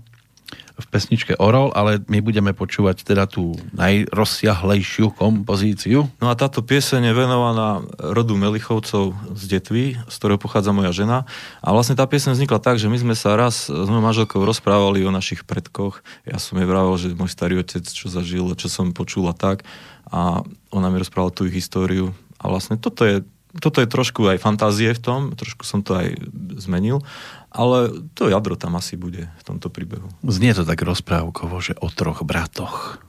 v 0.78 0.86
pesničke 0.94 1.34
Orol, 1.42 1.74
ale 1.74 1.98
my 2.06 2.22
budeme 2.22 2.54
počúvať 2.54 3.02
teda 3.02 3.26
tú 3.26 3.58
najrozsiahlejšiu 3.74 5.18
kompozíciu. 5.18 6.06
No 6.22 6.30
a 6.30 6.38
táto 6.38 6.62
pieseň 6.62 7.10
je 7.10 7.18
venovaná 7.18 7.82
rodu 7.98 8.38
Melichovcov 8.38 9.18
z 9.34 9.44
Detvy, 9.50 9.98
z 9.98 10.14
ktorého 10.14 10.38
pochádza 10.38 10.78
moja 10.78 10.94
žena. 10.94 11.26
A 11.66 11.74
vlastne 11.74 11.98
tá 11.98 12.06
pieseň 12.06 12.38
vznikla 12.38 12.62
tak, 12.62 12.78
že 12.78 12.86
my 12.86 13.02
sme 13.02 13.18
sa 13.18 13.34
raz 13.34 13.66
s 13.66 13.88
mojou 13.90 14.06
manželkou 14.06 14.46
rozprávali 14.46 15.02
o 15.10 15.10
našich 15.10 15.42
predkoch. 15.42 16.06
Ja 16.30 16.38
som 16.38 16.62
jej 16.62 16.70
vravel, 16.70 16.94
že 17.02 17.18
môj 17.18 17.34
starý 17.34 17.66
otec, 17.66 17.82
čo 17.82 18.14
zažil, 18.14 18.46
čo 18.54 18.70
som 18.70 18.94
počul 18.94 19.26
a 19.26 19.34
tak. 19.34 19.66
A 20.14 20.46
ona 20.70 20.94
mi 20.94 21.02
rozprávala 21.02 21.34
tú 21.34 21.50
ich 21.50 21.58
históriu. 21.58 22.14
A 22.38 22.46
vlastne 22.46 22.78
toto 22.78 23.10
je 23.10 23.26
toto 23.60 23.84
je 23.84 23.90
trošku 23.90 24.32
aj 24.32 24.40
fantázie 24.40 24.96
v 24.96 25.04
tom, 25.04 25.20
trošku 25.36 25.68
som 25.68 25.84
to 25.84 25.92
aj 26.00 26.16
zmenil, 26.56 27.04
ale 27.52 27.92
to 28.16 28.32
jadro 28.32 28.56
tam 28.56 28.80
asi 28.80 28.96
bude 28.96 29.28
v 29.28 29.44
tomto 29.44 29.68
príbehu. 29.68 30.08
Znie 30.24 30.56
to 30.56 30.64
tak 30.64 30.80
rozprávkovo, 30.88 31.60
že 31.60 31.76
o 31.84 31.92
troch 31.92 32.24
bratoch. 32.24 33.04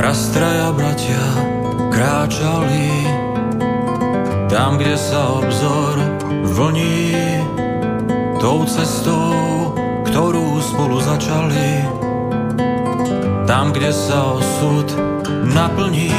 Raz 0.00 0.20
traja 0.36 0.68
bratia 0.76 1.24
kráčali 1.88 2.99
tam, 4.60 4.76
kde 4.76 4.92
sa 4.92 5.40
obzor 5.40 5.96
vlní 6.52 7.16
tou 8.44 8.68
cestou, 8.68 9.72
ktorú 10.04 10.60
spolu 10.60 11.00
začali. 11.00 11.80
Tam, 13.48 13.72
kde 13.72 13.88
sa 13.88 14.36
osud 14.36 14.84
naplní, 15.48 16.12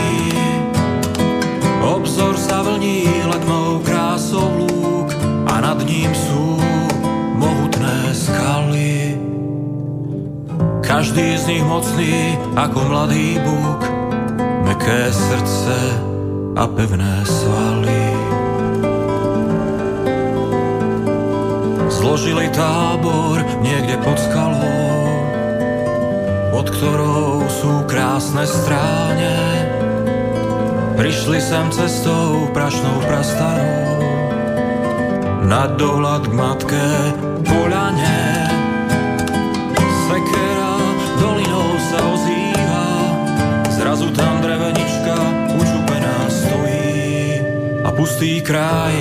obzor 1.86 2.34
sa 2.34 2.66
vlní 2.66 3.06
letmou 3.30 3.78
krásou 3.86 4.50
lúk 4.58 5.14
a 5.46 5.62
nad 5.62 5.78
ním 5.86 6.10
sú 6.10 6.58
mohutné 7.38 8.10
skaly. 8.10 9.22
Každý 10.82 11.38
z 11.38 11.46
nich 11.46 11.66
mocný 11.70 12.42
ako 12.58 12.90
mladý 12.90 13.38
búk, 13.46 13.86
meké 14.66 15.14
srdce 15.14 15.78
a 16.58 16.66
pevné 16.66 17.22
svaly. 17.22 17.71
Zložili 22.02 22.50
tábor 22.50 23.46
niekde 23.62 23.94
pod 24.02 24.18
skalou, 24.18 25.06
pod 26.50 26.66
ktorou 26.74 27.46
sú 27.46 27.86
krásne 27.86 28.42
stráne. 28.50 29.38
Prišli 30.98 31.38
sem 31.38 31.70
cestou 31.70 32.50
prašnou 32.58 33.06
prastarou, 33.06 34.02
na 35.46 35.70
dohľad 35.78 36.26
k 36.26 36.34
matke 36.34 36.88
poľane. 37.46 38.50
Sekera 40.10 40.74
dolinou 41.22 41.70
sa 41.86 42.02
ozýva, 42.02 42.86
zrazu 43.78 44.10
tam 44.18 44.42
drevenička 44.42 45.18
učupená 45.54 46.18
stojí 46.34 47.46
a 47.86 47.94
pustý 47.94 48.42
kraj 48.42 48.98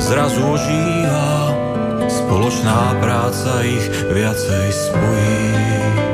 zrazu 0.00 0.40
ožíva. 0.48 1.41
Spoločná 2.22 3.02
práca 3.02 3.66
ich 3.66 3.82
viacej 4.06 4.66
spojí. 4.70 6.11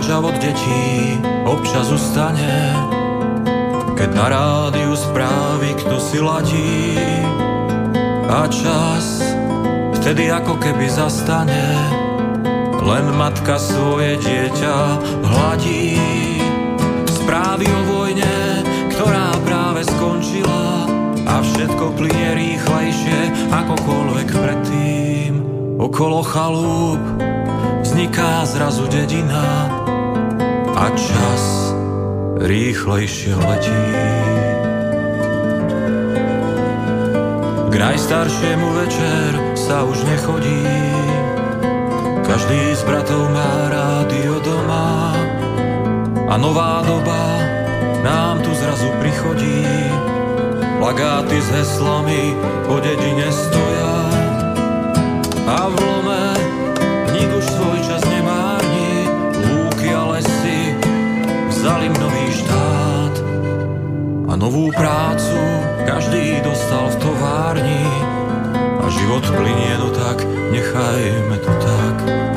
Žena 0.00 0.24
od 0.24 0.36
detí 0.40 1.20
občas 1.44 1.92
ustane, 1.92 2.72
keď 3.96 4.10
na 4.16 4.26
rádiu 4.32 4.96
správy 4.96 5.76
kto 5.76 5.96
si 6.00 6.18
ladí 6.18 6.96
a 8.30 8.48
čas 8.48 9.20
vtedy 10.00 10.32
ako 10.32 10.56
keby 10.56 10.88
zastane, 10.88 11.68
len 12.80 13.06
matka 13.18 13.60
svoje 13.60 14.16
dieťa 14.24 14.76
hladí. 15.26 16.00
Správy 17.20 17.68
o 17.68 17.80
vojne, 17.92 18.64
ktorá 18.96 19.36
práve 19.44 19.84
skončila 19.84 20.88
a 21.28 21.44
všetko 21.44 22.00
plinie 22.00 22.28
rýchlejšie 22.34 23.52
akokoľvek 23.52 24.28
predtým. 24.32 25.32
Okolo 25.76 26.24
chalúb 26.24 27.00
vzniká 27.84 28.46
zrazu 28.48 28.88
dedina 28.88 29.79
a 30.80 30.88
čas 30.96 31.44
rýchlejšie 32.40 33.36
letí. 33.36 33.84
K 37.70 37.74
najstaršiemu 37.76 38.68
večer 38.80 39.30
sa 39.60 39.84
už 39.84 40.08
nechodí, 40.08 40.64
každý 42.24 42.72
z 42.72 42.82
bratov 42.88 43.28
má 43.28 43.52
rádio 43.68 44.40
doma 44.40 45.12
a 46.32 46.34
nová 46.40 46.80
doba 46.88 47.24
nám 48.00 48.40
tu 48.40 48.50
zrazu 48.56 48.88
prichodí. 49.04 49.68
Plagáty 50.80 51.36
s 51.36 51.48
heslami 51.52 52.32
po 52.64 52.80
dedine 52.80 53.28
stoja 53.28 53.96
a 55.44 55.68
v 55.68 55.76
vzali 61.70 61.86
nový 62.02 62.26
štát 62.34 63.14
a 64.26 64.34
novú 64.34 64.74
prácu 64.74 65.38
každý 65.86 66.42
dostal 66.42 66.90
v 66.90 66.96
továrni 66.98 67.86
a 68.82 68.90
život 68.90 69.22
plinie, 69.22 69.78
no 69.78 69.94
tak 69.94 70.18
nechajme 70.50 71.36
to 71.38 71.52
tak. 71.62 72.29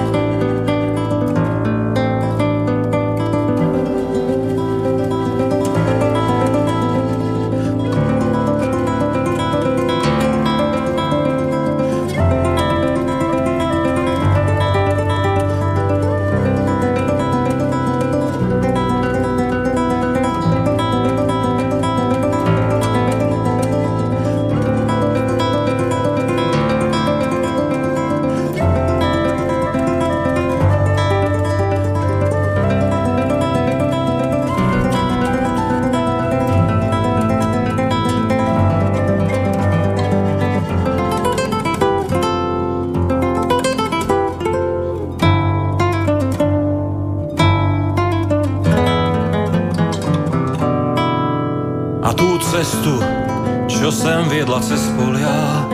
Viedla 54.63 54.77
cez 54.77 54.83
polia. 54.95 55.67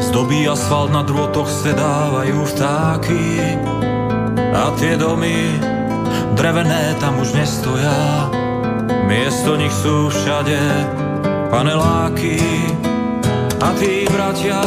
Zdobí 0.00 0.48
asfalt 0.48 0.92
na 0.94 1.02
drôtoch 1.02 1.50
sedávajú 1.50 2.46
vtáky. 2.54 3.58
A 4.54 4.70
tie 4.78 4.94
domy 4.98 5.58
drevené 6.34 6.94
tam 6.98 7.18
už 7.20 7.34
nestoja. 7.34 8.30
Miesto 9.06 9.58
nich 9.58 9.74
sú 9.74 10.10
všade 10.10 10.58
paneláky. 11.50 12.38
A 13.60 13.68
tí 13.76 14.06
bratia 14.08 14.62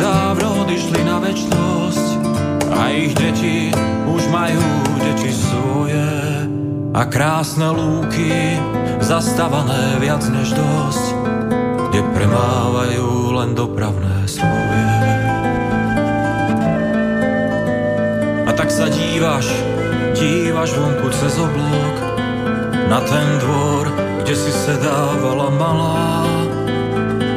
dávno 0.00 0.64
odišli 0.64 1.00
na 1.04 1.20
väčnosť. 1.20 2.06
A 2.76 2.92
ich 2.92 3.12
deti 3.16 3.72
už 4.08 4.22
majú 4.32 4.64
deti 5.00 5.30
svoje. 5.32 6.08
A 6.96 7.04
krásne 7.04 7.76
lúky 7.76 8.56
zastavané 9.04 10.00
viac 10.00 10.24
než 10.32 10.56
dosť 10.56 11.15
kde 11.90 12.00
premávajú 12.14 13.34
len 13.36 13.54
dopravné 13.54 14.26
spoje. 14.26 14.84
A 18.46 18.50
tak 18.54 18.70
sa 18.70 18.86
dívaš, 18.90 19.46
dívaš 20.14 20.74
vonku 20.74 21.08
cez 21.14 21.34
oblok 21.38 21.96
na 22.86 23.02
ten 23.02 23.26
dvor, 23.42 23.86
kde 24.22 24.34
si 24.34 24.52
sedávala 24.54 25.50
malá. 25.54 26.26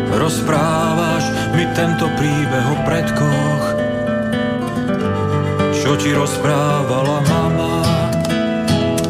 Rozprávaš 0.09 1.25
mi 1.53 1.65
tento 1.73 2.05
príbeh 2.17 2.65
o 2.69 2.77
predkoch, 2.85 3.63
čo 5.73 5.97
ti 5.97 6.13
rozprávala 6.13 7.21
mama. 7.25 7.81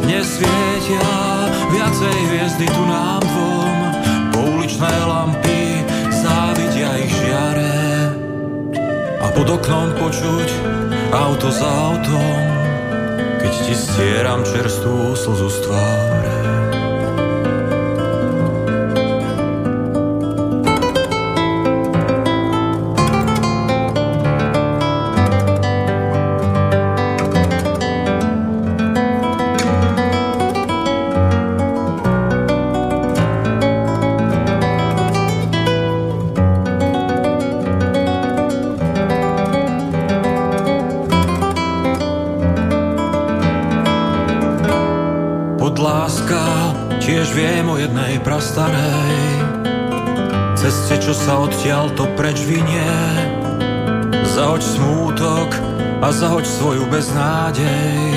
Nesvietia 0.04 1.08
viacej 1.72 2.16
hviezdy 2.30 2.66
tu 2.68 2.82
nám 2.84 3.20
dvom, 3.20 3.59
pouličné 4.80 5.04
lampy 5.04 5.84
závidia 6.08 6.96
ich 6.96 7.12
žiare 7.12 7.76
a 9.20 9.26
pod 9.36 9.60
oknom 9.60 9.92
počuť 10.00 10.48
auto 11.12 11.52
za 11.52 11.68
autom, 11.68 12.40
keď 13.44 13.52
ti 13.68 13.74
stieram 13.76 14.40
čerstvú 14.40 15.12
slzu 15.12 15.48
z 15.52 15.58
tváre. 15.68 16.69
Sa 51.20 51.36
odtiaľ 51.44 51.92
to 51.92 52.08
preč 52.16 52.40
vynie 52.48 52.96
Zahoď 54.24 54.62
smútok 54.64 55.50
a 56.00 56.08
zahoď 56.08 56.48
svoju 56.48 56.88
beznádej. 56.88 58.08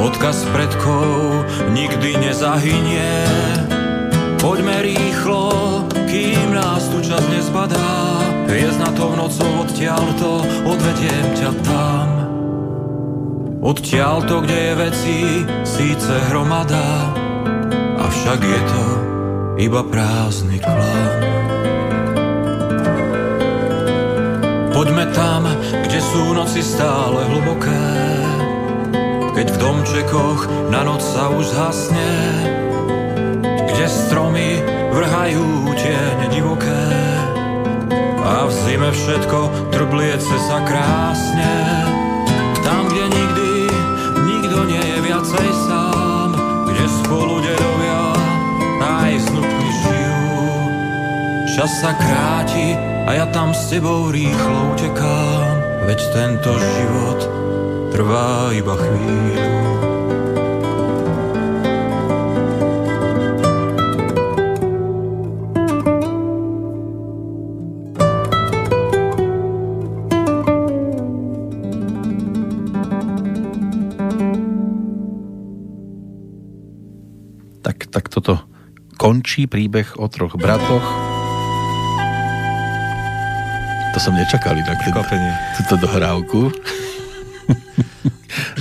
Odkaz 0.00 0.48
predkov 0.48 1.44
nikdy 1.76 2.16
nezahynie. 2.16 3.28
Poďme 4.40 4.80
rýchlo, 4.80 5.44
kým 6.08 6.56
nás 6.56 6.88
tu 6.88 7.04
čas 7.04 7.20
nezbadá. 7.28 8.22
Viesť 8.48 8.78
na 8.80 8.90
to 8.96 9.12
nocou 9.12 9.50
odtiaľ 9.66 10.04
to 10.16 10.40
odvediem 10.64 11.26
ťa 11.36 11.50
tam. 11.68 12.08
Odtiaľ 13.60 14.24
to, 14.24 14.40
kde 14.40 14.58
je 14.58 14.72
veci, 14.74 15.18
síce 15.62 16.12
hromada 16.32 17.14
Avšak 18.02 18.40
je 18.42 18.60
to 18.66 18.84
iba 19.62 19.86
prázdny 19.86 20.58
klam. 20.58 21.31
Poďme 24.82 25.06
tam, 25.14 25.46
kde 25.86 26.00
sú 26.02 26.34
noci 26.34 26.58
stále 26.58 27.22
hlboké, 27.30 27.86
keď 29.30 29.46
v 29.54 29.60
domčekoch 29.62 30.50
na 30.74 30.82
noc 30.82 30.98
sa 30.98 31.30
už 31.30 31.54
zhasne, 31.54 32.10
kde 33.46 33.86
stromy 33.86 34.58
vrhajú 34.90 35.70
tiene 35.78 36.26
divoké 36.34 36.82
a 38.26 38.42
v 38.42 38.52
zime 38.66 38.90
všetko 38.90 39.70
trbliece 39.70 40.34
sa 40.50 40.58
krásne. 40.66 41.54
Tam, 42.66 42.90
kde 42.90 43.06
nikdy 43.06 43.50
nikto 44.34 44.66
nie 44.66 44.82
je 44.82 44.98
viacej 44.98 45.48
sám, 45.62 46.34
kde 46.66 46.84
spolu 46.90 47.38
dedovia 47.38 48.02
aj 48.82 49.14
snupky 49.30 49.68
žijú. 49.78 50.26
Čas 51.54 51.70
sa 51.70 51.94
kráti 51.94 52.91
a 53.02 53.10
ja 53.18 53.26
tam 53.34 53.50
s 53.50 53.68
tebou 53.68 54.14
rýchlo 54.14 54.72
utekám, 54.72 55.86
veď 55.90 56.00
tento 56.14 56.50
život 56.54 57.20
trvá 57.92 58.54
iba 58.54 58.74
chvíľu. 58.78 59.50
Tak, 77.62 77.92
tak 77.92 78.08
toto 78.08 78.40
končí 78.96 79.50
príbeh 79.50 80.00
o 80.00 80.08
troch 80.08 80.38
bratoch. 80.38 81.11
To 83.92 84.00
som 84.00 84.16
nečakal 84.16 84.56
inak, 84.56 84.80
túto 85.60 85.76
dohrávku. 85.76 86.48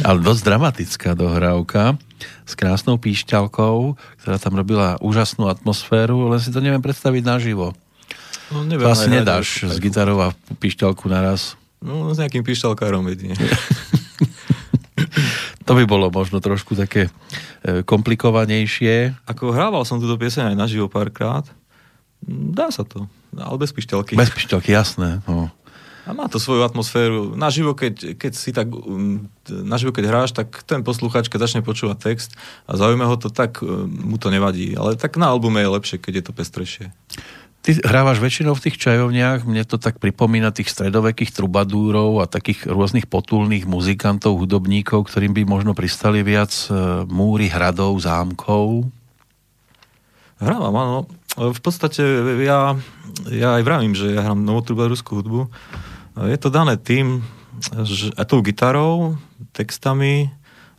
Ale 0.08 0.20
dosť 0.20 0.42
dramatická 0.44 1.16
dohrávka 1.16 1.96
s 2.44 2.60
krásnou 2.60 3.00
píšťalkou, 3.00 3.96
ktorá 4.20 4.36
tam 4.36 4.60
robila 4.60 5.00
úžasnú 5.00 5.48
atmosféru, 5.48 6.28
len 6.28 6.44
si 6.44 6.52
to 6.52 6.60
neviem 6.60 6.84
predstaviť 6.84 7.24
naživo. 7.24 7.72
No, 8.52 8.68
neviem, 8.68 8.84
to 8.84 8.92
asi 8.92 9.08
nedáš 9.08 9.72
z 9.72 9.78
gitarou 9.80 10.20
a 10.20 10.36
píšťalku 10.60 11.08
naraz. 11.08 11.56
No, 11.80 12.12
s 12.12 12.20
nejakým 12.20 12.44
píšťalkárom 12.44 13.08
jedine. 13.08 13.40
to 15.66 15.72
by 15.72 15.88
bolo 15.88 16.12
možno 16.12 16.44
trošku 16.44 16.76
také 16.76 17.08
e, 17.64 17.88
komplikovanejšie. 17.88 19.16
Ako 19.32 19.56
hrával 19.56 19.88
som 19.88 20.04
túto 20.04 20.20
pieseň 20.20 20.52
aj 20.52 20.56
naživo 20.60 20.92
párkrát, 20.92 21.48
dá 22.28 22.68
sa 22.68 22.84
to, 22.84 23.08
ale 23.38 23.56
bez 23.60 23.72
pišťalky. 23.72 24.20
Bez 24.20 24.32
pišťalky, 24.32 24.70
jasné. 24.72 25.24
No. 25.30 25.48
A 26.02 26.18
má 26.18 26.26
to 26.26 26.42
svoju 26.42 26.66
atmosféru. 26.66 27.38
Naživo, 27.38 27.78
keď, 27.78 28.18
keď 28.18 28.32
si 28.34 28.50
tak, 28.50 28.74
um, 28.74 29.30
naživo, 29.48 29.94
keď 29.94 30.10
hráš, 30.10 30.32
tak 30.34 30.66
ten 30.66 30.82
posluchač, 30.82 31.30
keď 31.30 31.46
začne 31.46 31.62
počúvať 31.62 31.98
text 32.02 32.34
a 32.66 32.74
zaujíma 32.74 33.06
ho 33.06 33.16
to, 33.22 33.30
tak 33.30 33.62
um, 33.62 33.86
mu 33.86 34.18
to 34.18 34.34
nevadí. 34.34 34.74
Ale 34.74 34.98
tak 34.98 35.22
na 35.22 35.30
albume 35.30 35.62
je 35.62 35.70
lepšie, 35.70 35.98
keď 36.02 36.14
je 36.20 36.24
to 36.26 36.34
pestrejšie. 36.34 36.86
Ty 37.62 37.78
hrávaš 37.86 38.18
väčšinou 38.18 38.58
v 38.58 38.64
tých 38.66 38.82
čajovniach, 38.82 39.46
mne 39.46 39.62
to 39.70 39.78
tak 39.78 40.02
pripomína 40.02 40.50
tých 40.50 40.74
stredovekých 40.74 41.30
trubadúrov 41.30 42.18
a 42.18 42.26
takých 42.26 42.66
rôznych 42.66 43.06
potulných 43.06 43.70
muzikantov, 43.70 44.42
hudobníkov, 44.42 45.06
ktorým 45.06 45.38
by 45.38 45.46
možno 45.46 45.78
pristali 45.78 46.26
viac 46.26 46.50
e, 46.50 47.06
múry, 47.06 47.54
hradov, 47.54 48.02
zámkov. 48.02 48.90
Hrávam, 50.42 50.74
áno. 50.74 51.00
V 51.40 51.60
podstate 51.64 52.04
ja, 52.44 52.76
ja 53.32 53.50
aj 53.56 53.64
vravím, 53.64 53.96
že 53.96 54.12
ja 54.12 54.28
hrám 54.28 54.44
novotrubaduskú 54.44 55.24
hudbu. 55.24 55.48
Je 56.28 56.36
to 56.36 56.52
dané 56.52 56.76
tým, 56.76 57.24
že 57.88 58.12
aj 58.20 58.26
tou 58.28 58.44
gitarou, 58.44 59.16
textami, 59.56 60.28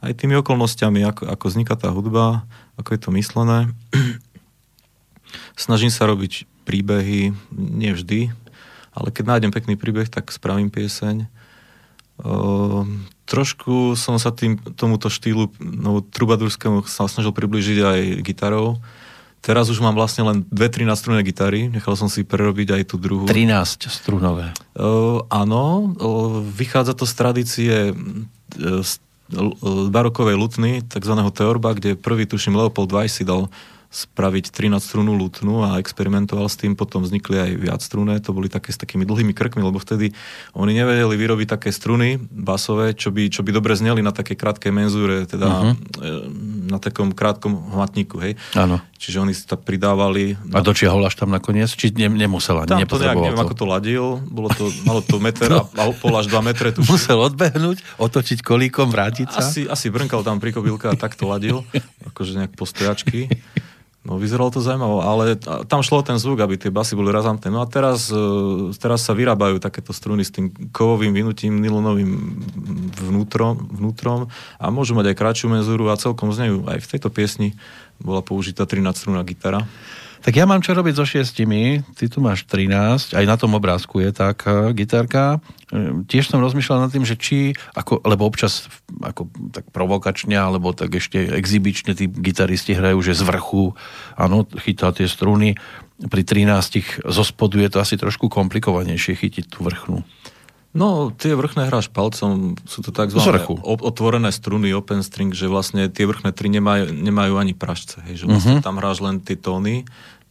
aj 0.04 0.18
tými 0.18 0.36
okolnostiami, 0.42 1.06
ako, 1.08 1.30
ako 1.30 1.44
vzniká 1.48 1.74
tá 1.78 1.88
hudba, 1.88 2.44
ako 2.76 2.88
je 2.92 3.00
to 3.00 3.10
myslené. 3.16 3.72
Snažím 5.56 5.88
sa 5.88 6.04
robiť 6.04 6.44
príbehy, 6.68 7.32
nevždy, 7.54 8.34
ale 8.92 9.08
keď 9.08 9.24
nájdem 9.24 9.52
pekný 9.54 9.74
príbeh, 9.80 10.10
tak 10.10 10.28
spravím 10.34 10.68
pieseň. 10.68 11.30
Uh, 12.22 12.84
trošku 13.24 13.96
som 13.96 14.20
sa 14.20 14.30
tým, 14.30 14.60
tomuto 14.76 15.08
štýlu 15.08 15.48
no, 15.58 16.04
trubadurskému 16.04 16.84
sa 16.84 17.08
snažil 17.08 17.32
približiť 17.32 17.78
aj 17.80 18.00
gitarou. 18.20 18.78
Teraz 19.42 19.66
už 19.66 19.82
mám 19.82 19.98
vlastne 19.98 20.22
len 20.22 20.46
dve 20.54 20.70
13 20.70 20.94
strunné 20.94 21.26
gitary, 21.26 21.66
nechal 21.66 21.98
som 21.98 22.06
si 22.06 22.22
prerobiť 22.22 22.78
aj 22.78 22.82
tú 22.86 22.94
druhú. 22.94 23.26
13 23.26 23.90
strunové. 23.90 24.54
Uh, 24.78 25.26
áno, 25.26 25.90
uh, 25.98 26.38
vychádza 26.46 26.94
to 26.94 27.02
z 27.02 27.14
tradície 27.18 27.74
uh, 27.90 28.86
barokovej 29.90 30.38
lutny, 30.38 30.86
takzvaného 30.86 31.34
Teorba, 31.34 31.74
kde 31.74 31.98
prvý, 31.98 32.22
tuším, 32.22 32.54
Leopold 32.54 32.94
Weiss 32.94 33.18
si 33.18 33.26
dal 33.26 33.50
spraviť 33.92 34.48
13 34.48 34.80
strunu 34.80 35.12
lutnú 35.12 35.60
a 35.60 35.76
experimentoval 35.76 36.48
s 36.48 36.56
tým, 36.56 36.72
potom 36.72 37.04
vznikli 37.04 37.36
aj 37.36 37.50
viac 37.60 37.80
struné, 37.84 38.24
to 38.24 38.32
boli 38.32 38.48
také 38.48 38.72
s 38.72 38.80
takými 38.80 39.04
dlhými 39.04 39.36
krkmi, 39.36 39.60
lebo 39.60 39.76
vtedy 39.76 40.16
oni 40.56 40.72
nevedeli 40.72 41.12
vyrobiť 41.12 41.48
také 41.52 41.68
struny 41.68 42.16
basové, 42.16 42.96
čo 42.96 43.12
by, 43.12 43.28
čo 43.28 43.44
by 43.44 43.52
dobre 43.52 43.76
zneli 43.76 44.00
na 44.00 44.16
takej 44.16 44.40
krátkej 44.40 44.72
menzúre, 44.72 45.28
teda 45.28 45.44
uh-huh. 45.44 45.72
na 46.72 46.80
takom 46.80 47.12
krátkom 47.12 47.52
hmatníku, 47.52 48.16
hej. 48.24 48.40
Áno. 48.56 48.80
Čiže 48.96 49.18
oni 49.20 49.36
si 49.36 49.44
to 49.44 49.60
pridávali. 49.60 50.40
A 50.56 50.64
dočiahol 50.64 51.04
až 51.04 51.18
tam 51.20 51.28
nakoniec? 51.28 51.68
Či 51.68 51.92
ne, 51.92 52.08
nemusel 52.08 52.64
ani, 52.64 52.72
tam 52.72 52.80
to 52.88 52.96
nejak, 52.96 53.18
neviem, 53.18 53.36
to. 53.36 53.44
ako 53.44 53.54
to 53.60 53.64
ladil, 53.68 54.04
bolo 54.24 54.48
to, 54.56 54.72
malo 54.88 55.04
to 55.04 55.20
meter 55.20 55.52
a, 55.52 55.68
a 55.68 55.82
pol 55.92 56.16
až 56.16 56.32
dva 56.32 56.40
metre. 56.40 56.72
Tuším. 56.72 56.88
Musel 56.88 57.18
odbehnúť, 57.20 57.82
otočiť 58.00 58.40
kolíkom, 58.40 58.88
vrátiť 58.88 59.28
sa? 59.28 59.44
Asi, 59.44 59.68
asi 59.68 59.92
brnkal 59.92 60.24
tam 60.24 60.40
pri 60.40 60.54
a 60.54 60.94
tak 60.96 61.18
to 61.18 61.28
ladil, 61.28 61.66
akože 62.08 62.40
nejak 62.40 62.54
postojačky. 62.54 63.28
No 64.02 64.18
vyzeralo 64.18 64.50
to 64.50 64.58
zaujímavé, 64.58 64.98
ale 65.06 65.24
tam 65.70 65.78
šlo 65.86 66.02
ten 66.02 66.18
zvuk, 66.18 66.42
aby 66.42 66.58
tie 66.58 66.74
basy 66.74 66.98
boli 66.98 67.14
razantné. 67.14 67.54
No 67.54 67.62
a 67.62 67.70
teraz, 67.70 68.10
e, 68.10 68.74
teraz 68.74 69.06
sa 69.06 69.14
vyrábajú 69.14 69.62
takéto 69.62 69.94
struny 69.94 70.26
s 70.26 70.34
tým 70.34 70.50
kovovým 70.74 71.14
vynutím, 71.14 71.62
nylonovým 71.62 72.10
vnútrom, 72.98 73.62
vnútrom 73.70 74.26
a 74.58 74.66
môžu 74.74 74.98
mať 74.98 75.14
aj 75.14 75.18
kratšiu 75.22 75.54
menzúru 75.54 75.86
a 75.86 75.94
celkom 75.94 76.34
znejú. 76.34 76.66
Aj 76.66 76.82
v 76.82 76.90
tejto 76.90 77.14
piesni 77.14 77.54
bola 78.02 78.26
použitá 78.26 78.66
13 78.66 78.90
strúna 78.90 79.22
gitara. 79.22 79.62
Tak 80.22 80.38
ja 80.38 80.46
mám 80.46 80.62
čo 80.62 80.70
robiť 80.70 80.94
so 80.94 81.02
šiestimi, 81.02 81.82
ty 81.98 82.06
tu 82.06 82.22
máš 82.22 82.46
13, 82.46 83.18
aj 83.18 83.24
na 83.26 83.34
tom 83.34 83.58
obrázku 83.58 83.98
je 83.98 84.14
tak 84.14 84.46
uh, 84.46 84.70
gitarka. 84.70 85.42
Uh, 85.74 86.06
tiež 86.06 86.30
som 86.30 86.38
rozmýšľal 86.38 86.86
nad 86.86 86.94
tým, 86.94 87.02
že 87.02 87.18
či, 87.18 87.58
ako, 87.74 88.06
lebo 88.06 88.30
občas 88.30 88.70
ako, 89.02 89.26
tak 89.50 89.66
provokačne, 89.74 90.38
alebo 90.38 90.70
tak 90.70 90.94
ešte 90.94 91.26
exibične 91.26 91.98
tí 91.98 92.06
gitaristi 92.06 92.70
hrajú, 92.70 93.02
že 93.02 93.18
z 93.18 93.26
vrchu, 93.26 93.74
áno, 94.14 94.46
chytá 94.62 94.94
tie 94.94 95.10
struny. 95.10 95.58
Pri 96.06 96.22
13 96.22 97.02
zo 97.02 97.24
spodu 97.26 97.58
je 97.58 97.70
to 97.74 97.82
asi 97.82 97.98
trošku 97.98 98.30
komplikovanejšie 98.30 99.18
chytiť 99.18 99.50
tú 99.50 99.66
vrchnú. 99.66 100.06
No, 100.72 101.12
tie 101.12 101.36
vrchné 101.36 101.68
hráš 101.68 101.92
palcom, 101.92 102.56
sú 102.64 102.80
to 102.80 102.96
tzv. 102.96 103.20
otvorené 103.60 104.32
struny, 104.32 104.72
open 104.72 105.04
string, 105.04 105.36
že 105.36 105.44
vlastne 105.44 105.92
tie 105.92 106.08
vrchné 106.08 106.32
tri 106.32 106.48
nemajú, 106.48 106.96
nemajú 106.96 107.36
ani 107.36 107.52
pražce, 107.52 108.00
hej, 108.08 108.24
že 108.24 108.24
vlastne 108.24 108.56
uh-huh. 108.56 108.64
tam 108.64 108.80
hráš 108.80 109.04
len 109.04 109.20
tie 109.20 109.36
tóny, 109.36 109.84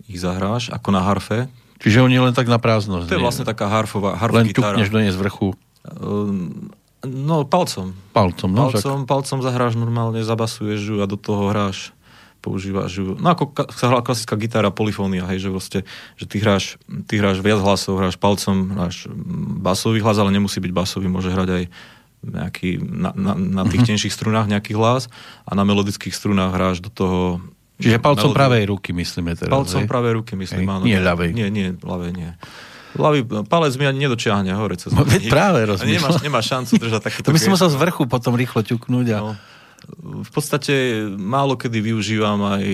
ich 0.09 0.17
zahráš, 0.17 0.73
ako 0.73 0.89
na 0.97 1.05
harfe. 1.05 1.45
Čiže 1.77 2.01
oni 2.01 2.17
len 2.17 2.33
tak 2.33 2.49
na 2.49 2.57
prázdno. 2.57 3.05
To 3.05 3.13
je 3.13 3.21
vlastne 3.21 3.45
taká 3.45 3.69
harfová 3.69 4.17
harf 4.17 4.33
Len 4.33 4.49
ťukneš 4.49 4.89
do 4.89 4.97
nej 5.01 5.13
z 5.13 5.17
vrchu. 5.21 5.53
Um, 5.85 6.73
no, 7.05 7.45
palcom. 7.45 7.93
Palcom, 8.13 8.49
no. 8.49 8.69
Palcom, 8.69 9.05
palcom 9.05 9.39
zahráš 9.45 9.77
normálne, 9.77 10.25
zabasuješ 10.25 10.81
ju 10.81 10.95
a 11.01 11.05
do 11.05 11.21
toho 11.21 11.53
hráš 11.53 11.93
používaš 12.41 12.91
ju. 12.97 13.13
No 13.21 13.37
ako 13.37 13.53
sa 13.69 13.93
hrá 13.93 14.01
klasická 14.01 14.33
gitara, 14.35 14.73
polifónia, 14.73 15.29
hej, 15.29 15.47
že 15.47 15.49
vlastne, 15.53 15.79
že 16.17 16.25
ty 16.25 16.41
hráš, 16.41 16.81
ty 17.05 17.21
hráš 17.21 17.39
viac 17.45 17.61
hlasov, 17.61 18.01
hráš 18.01 18.17
palcom, 18.17 18.73
hráš 18.73 19.05
basový 19.61 20.01
hlas, 20.01 20.17
ale 20.17 20.33
nemusí 20.33 20.57
byť 20.57 20.73
basový, 20.73 21.05
môže 21.05 21.29
hrať 21.29 21.49
aj 21.53 21.63
nejaký, 22.21 22.81
na, 22.81 23.13
na, 23.17 23.33
na 23.33 23.63
tých 23.65 23.81
mm-hmm. 23.81 23.97
tenších 23.97 24.13
strunách 24.13 24.45
nejaký 24.49 24.77
hlas 24.77 25.09
a 25.45 25.51
na 25.57 25.65
melodických 25.65 26.13
strunách 26.13 26.53
hráš 26.53 26.77
do 26.81 26.89
toho 26.93 27.41
Čiže 27.81 27.97
palcom 27.97 28.29
melódiu. 28.29 28.37
pravej 28.37 28.63
ruky 28.69 28.89
myslíme 28.93 29.31
teraz. 29.33 29.49
Palcom 29.49 29.81
hej? 29.81 29.89
pravej 29.89 30.11
ruky 30.21 30.33
myslím, 30.37 30.69
hej, 30.69 30.75
áno. 30.77 30.83
Nie 30.85 31.01
ľavej. 31.01 31.29
Nie, 31.33 31.49
nie, 31.49 31.73
ľavej 31.81 32.11
nie. 32.13 32.29
Ľavý 32.93 33.25
palec 33.49 33.73
mi 33.79 33.89
ani 33.89 34.05
nedočiahne 34.05 34.53
hore 34.53 34.77
cez 34.77 34.93
no, 34.93 35.01
práve 35.33 35.65
rozmýšľam. 35.71 36.21
Nemáš, 36.21 36.21
nemáš 36.21 36.45
šancu 36.45 36.71
držať 36.77 37.01
takéto 37.09 37.25
To 37.25 37.33
by 37.33 37.41
som 37.41 37.57
musel 37.57 37.73
z 37.73 37.77
vrchu 37.81 38.05
potom 38.05 38.37
rýchlo 38.37 38.61
ťuknúť 38.61 39.07
a... 39.17 39.19
No 39.25 39.33
v 40.01 40.29
podstate 40.29 41.05
málo 41.17 41.57
kedy 41.57 41.81
využívam 41.81 42.41
aj, 42.57 42.65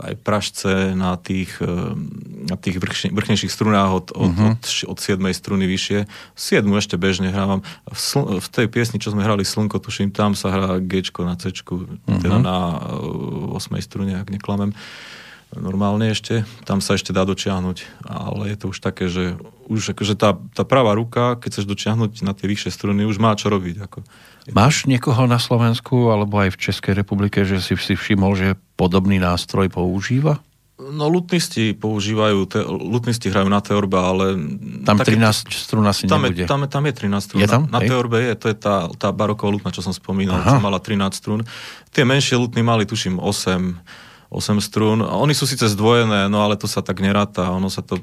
aj 0.00 0.14
pražce 0.24 0.72
na 0.96 1.16
tých, 1.20 1.60
eh, 1.60 1.68
na 2.48 2.56
tých 2.56 2.80
vrchne, 2.80 3.12
vrchnejších 3.12 3.52
strunách 3.52 3.90
od, 3.92 4.06
od, 4.16 4.32
uh-huh. 4.32 4.52
od, 4.56 4.96
od 4.96 4.98
7 4.98 5.20
struny 5.32 5.64
vyššie. 5.68 6.08
7 6.36 6.64
ešte 6.76 6.96
bežne 6.96 7.28
hrávam. 7.28 7.60
V, 7.88 7.98
sl- 7.98 8.28
v 8.40 8.48
tej 8.48 8.66
piesni, 8.68 9.00
čo 9.00 9.12
sme 9.12 9.24
hrali 9.24 9.44
Slnko, 9.44 9.80
tuším, 9.80 10.12
tam 10.12 10.32
sa 10.32 10.52
hrá 10.52 10.80
G 10.80 11.04
na 11.24 11.36
C, 11.36 11.52
uh-huh. 11.52 12.20
teda 12.20 12.36
na 12.40 12.80
8 13.52 13.56
eh, 13.56 13.82
strune, 13.84 14.12
ak 14.16 14.28
neklamem. 14.32 14.72
Normálne 15.56 16.12
ešte, 16.12 16.44
tam 16.68 16.84
sa 16.84 17.00
ešte 17.00 17.16
dá 17.16 17.24
dočiahnuť, 17.24 18.04
ale 18.04 18.52
je 18.52 18.56
to 18.60 18.66
už 18.68 18.84
také, 18.84 19.08
že 19.08 19.40
už 19.64 19.96
akože 19.96 20.12
tá, 20.12 20.36
tá 20.52 20.64
pravá 20.64 20.92
ruka, 20.92 21.40
keď 21.40 21.48
chceš 21.56 21.66
dočiahnuť 21.68 22.20
na 22.20 22.36
tie 22.36 22.52
vyššie 22.52 22.68
struny, 22.68 23.08
už 23.08 23.16
má 23.16 23.32
čo 23.32 23.48
robiť. 23.48 23.76
Ako. 23.88 24.04
Máš 24.52 24.84
niekoho 24.84 25.24
na 25.24 25.40
Slovensku 25.40 26.12
alebo 26.12 26.40
aj 26.40 26.52
v 26.52 26.60
Českej 26.68 26.92
republike, 26.96 27.48
že 27.48 27.64
si 27.64 27.76
si 27.80 27.96
všimol, 27.96 28.36
že 28.36 28.60
podobný 28.76 29.16
nástroj 29.16 29.72
používa? 29.72 30.40
No 30.78 31.10
lutnisti 31.10 31.74
používajú, 31.74 32.38
te, 32.46 32.62
lutnisti 32.62 33.26
hrajú 33.32 33.50
na 33.50 33.58
teorbe, 33.58 33.98
ale... 33.98 34.38
Tam 34.86 34.94
také, 34.94 35.18
13 35.18 35.50
strun 35.50 35.82
asi 35.82 36.06
tam 36.06 36.22
nebude. 36.22 36.44
Je, 36.44 36.48
tam, 36.48 36.62
tam 36.70 36.86
je 36.86 36.94
13 36.94 37.18
strun. 37.18 37.38
Je 37.42 37.50
tam? 37.50 37.66
Na, 37.66 37.82
na 37.82 37.88
teorbe 37.88 38.22
je, 38.22 38.32
to 38.38 38.46
je 38.46 38.56
tá, 38.56 38.86
tá 38.94 39.10
baroková 39.10 39.58
lutna, 39.58 39.74
čo 39.74 39.82
som 39.82 39.90
spomínal, 39.90 40.38
Aha. 40.38 40.54
čo 40.54 40.62
mala 40.62 40.78
13 40.78 41.18
strun. 41.18 41.42
Tie 41.90 42.06
menšie 42.06 42.38
lutny 42.38 42.62
mali, 42.62 42.86
tuším, 42.86 43.18
8, 43.18 43.74
8 44.28 44.60
strún. 44.60 45.00
Oni 45.00 45.32
sú 45.32 45.48
síce 45.48 45.64
zdvojené, 45.68 46.28
no 46.28 46.44
ale 46.44 46.60
to 46.60 46.68
sa 46.68 46.84
tak 46.84 47.00
neráta. 47.00 47.48
Ono 47.52 47.72
sa 47.72 47.80
to 47.80 48.00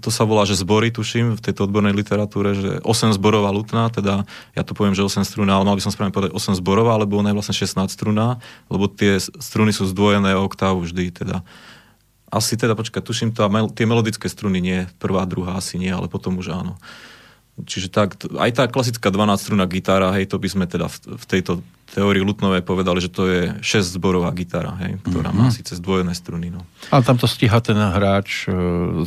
to 0.00 0.08
sa 0.08 0.24
volá, 0.24 0.48
že 0.48 0.56
zbory, 0.56 0.88
tuším, 0.88 1.36
v 1.36 1.44
tejto 1.44 1.68
odbornej 1.68 1.92
literatúre, 1.92 2.56
že 2.56 2.70
8 2.82 3.16
zborová 3.16 3.52
lutná, 3.52 3.88
teda 3.92 4.24
ja 4.56 4.62
to 4.64 4.72
poviem, 4.72 4.96
že 4.96 5.04
8 5.04 5.28
struná, 5.28 5.56
ale 5.56 5.68
mal 5.68 5.76
by 5.76 5.84
som 5.84 5.92
správne 5.92 6.14
povedať 6.14 6.32
8 6.32 6.56
zborová, 6.60 6.96
lebo 6.96 7.20
ona 7.20 7.32
je 7.32 7.36
vlastne 7.36 7.56
16 7.56 7.92
struná, 7.92 8.40
lebo 8.72 8.88
tie 8.88 9.20
struny 9.20 9.76
sú 9.76 9.84
zdvojené 9.88 10.34
o 10.36 10.44
oktávu 10.44 10.84
vždy, 10.84 11.12
teda. 11.12 11.44
Asi 12.26 12.58
teda, 12.58 12.74
počkaj, 12.74 13.04
tuším 13.04 13.30
to, 13.36 13.46
mel, 13.52 13.70
tie 13.70 13.86
melodické 13.86 14.26
struny 14.26 14.58
nie, 14.58 14.88
prvá, 14.98 15.28
druhá 15.28 15.60
asi 15.60 15.78
nie, 15.78 15.92
ale 15.92 16.10
potom 16.10 16.40
už 16.40 16.50
áno. 16.52 16.74
Čiže 17.56 17.88
tak, 17.88 18.20
aj 18.36 18.50
tá 18.52 18.64
klasická 18.68 19.08
12 19.08 19.40
struna 19.40 19.64
gitara, 19.64 20.12
hej, 20.12 20.28
to 20.28 20.36
by 20.36 20.44
sme 20.44 20.64
teda 20.68 20.92
v, 20.92 21.16
v 21.16 21.24
tejto 21.24 21.64
teórii 21.88 22.20
Lutnovej 22.20 22.60
povedali, 22.60 23.00
že 23.00 23.08
to 23.08 23.24
je 23.24 23.40
6 23.64 23.96
zborová 23.96 24.28
gitara, 24.36 24.76
hej, 24.84 25.00
ktorá 25.00 25.32
mm-hmm. 25.32 25.48
má 25.48 25.54
síce 25.54 25.72
zdvojené 25.78 26.12
struny. 26.12 26.52
No. 26.52 26.68
Ale 26.92 27.00
tam 27.00 27.16
to 27.16 27.24
stíha 27.24 27.56
ten 27.64 27.78
hráč 27.78 28.44
e, 28.44 28.52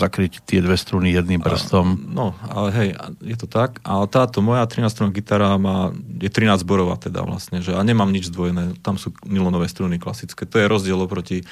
zakryť 0.02 0.42
tie 0.50 0.66
dve 0.66 0.74
struny 0.80 1.14
jedným 1.14 1.44
prstom. 1.44 1.94
A, 1.94 2.00
no, 2.10 2.28
ale 2.50 2.68
hej, 2.74 2.90
je 3.22 3.38
to 3.38 3.46
tak. 3.46 3.78
Ale 3.86 4.10
táto 4.10 4.42
moja 4.42 4.66
13 4.66 4.90
struna 4.90 5.14
gitara 5.14 5.54
má, 5.62 5.94
je 6.18 6.32
13 6.32 6.66
zborová 6.66 6.98
teda 6.98 7.22
vlastne, 7.22 7.62
že 7.62 7.78
a 7.78 7.82
nemám 7.86 8.10
nič 8.10 8.34
zdvojené. 8.34 8.80
Tam 8.82 8.98
sú 8.98 9.14
nylonové 9.30 9.70
struny 9.70 10.02
klasické. 10.02 10.50
To 10.50 10.58
je 10.58 10.66
rozdiel 10.66 10.98
oproti 10.98 11.46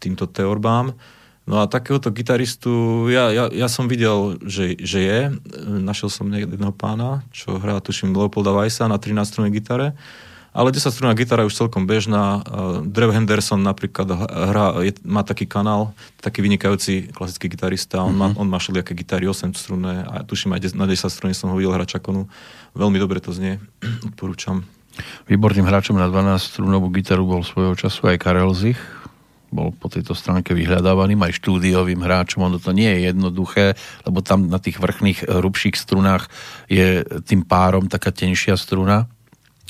týmto 0.00 0.24
teorbám. 0.24 0.96
No 1.44 1.60
a 1.60 1.68
takéhoto 1.68 2.08
gitaristu, 2.08 3.04
ja, 3.12 3.28
ja, 3.28 3.52
ja 3.52 3.68
som 3.68 3.84
videl, 3.84 4.40
že, 4.48 4.80
že 4.80 4.98
je. 5.04 5.20
Našiel 5.68 6.08
som 6.08 6.32
jedného 6.32 6.72
pána, 6.72 7.20
čo 7.36 7.60
hrá, 7.60 7.76
tuším, 7.84 8.16
Leopolda 8.16 8.56
Weissa 8.56 8.88
na 8.88 8.96
13 8.96 9.28
strunnej 9.28 9.52
gitare. 9.52 9.92
Ale 10.54 10.70
10 10.70 10.86
strunná 10.86 11.18
gitara 11.18 11.42
je 11.42 11.50
už 11.50 11.66
celkom 11.66 11.82
bežná. 11.82 12.40
Drew 12.86 13.10
Henderson 13.10 13.58
napríklad 13.58 14.06
hrá, 14.30 14.78
je, 14.86 14.94
má 15.02 15.26
taký 15.26 15.50
kanál, 15.50 15.90
taký 16.22 16.46
vynikajúci 16.46 17.10
klasický 17.10 17.50
gitarista. 17.50 18.06
On, 18.06 18.14
mm-hmm. 18.14 18.38
má, 18.38 18.38
on 18.38 18.48
má 18.48 18.58
všelijaké 18.62 18.94
gitary 18.94 19.26
8 19.26 19.50
strunné 19.50 20.06
a 20.06 20.22
tuším 20.22 20.54
aj 20.54 20.78
na 20.78 20.86
10 20.86 21.10
struny 21.10 21.34
som 21.34 21.50
ho 21.50 21.58
videl 21.58 21.74
hrať 21.74 21.98
čakonu. 21.98 22.30
Veľmi 22.78 23.02
dobre 23.02 23.18
to 23.18 23.34
znie. 23.34 23.58
Odporúčam. 24.06 24.62
Výborným 25.26 25.66
hráčom 25.66 25.98
na 25.98 26.06
12 26.06 26.38
strunovú 26.38 26.86
gitaru 26.94 27.26
bol 27.26 27.42
svojho 27.42 27.74
času 27.74 28.14
aj 28.14 28.22
Karel 28.22 28.54
Zich 28.54 28.78
bol 29.54 29.70
po 29.70 29.86
tejto 29.86 30.18
stránke 30.18 30.50
vyhľadávaným 30.50 31.22
aj 31.22 31.38
štúdiovým 31.38 32.02
hráčom. 32.02 32.42
Ono 32.42 32.58
to 32.58 32.74
nie 32.74 32.90
je 32.90 33.14
jednoduché, 33.14 33.78
lebo 34.02 34.18
tam 34.18 34.50
na 34.50 34.58
tých 34.58 34.82
vrchných 34.82 35.30
hrubších 35.30 35.78
strunách 35.78 36.26
je 36.66 37.06
tým 37.22 37.46
párom 37.46 37.86
taká 37.86 38.10
tenšia 38.10 38.58
struna 38.58 39.06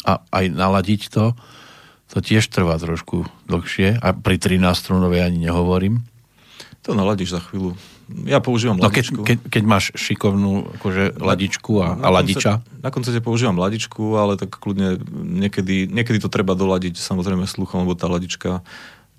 a 0.08 0.24
aj 0.32 0.44
naladiť 0.48 1.12
to, 1.12 1.36
to 2.08 2.18
tiež 2.24 2.48
trvá 2.48 2.80
trošku 2.80 3.28
dlhšie 3.44 4.00
a 4.00 4.16
pri 4.16 4.40
13 4.40 4.64
strunovej 4.72 5.20
ani 5.20 5.44
nehovorím. 5.44 6.00
To 6.84 6.96
naladíš 6.96 7.36
za 7.36 7.40
chvíľu. 7.40 7.76
Ja 8.28 8.44
používam 8.44 8.76
no, 8.76 8.84
ladičku. 8.84 9.24
Keď, 9.24 9.24
keď, 9.24 9.38
keď 9.48 9.62
máš 9.64 9.84
šikovnú 9.96 10.76
akože, 10.76 11.16
ladičku 11.16 11.80
a, 11.80 11.96
a 11.96 12.08
ladiča? 12.12 12.60
Na 12.84 12.92
koncerte 12.92 13.24
používam 13.24 13.56
ladičku, 13.56 14.20
ale 14.20 14.36
tak 14.36 14.52
kľudne 14.60 15.00
niekedy, 15.40 15.88
niekedy 15.88 16.20
to 16.20 16.28
treba 16.28 16.52
doladiť 16.52 17.00
samozrejme 17.00 17.48
sluchom, 17.48 17.88
lebo 17.88 17.96
tá 17.96 18.04
ladička 18.04 18.60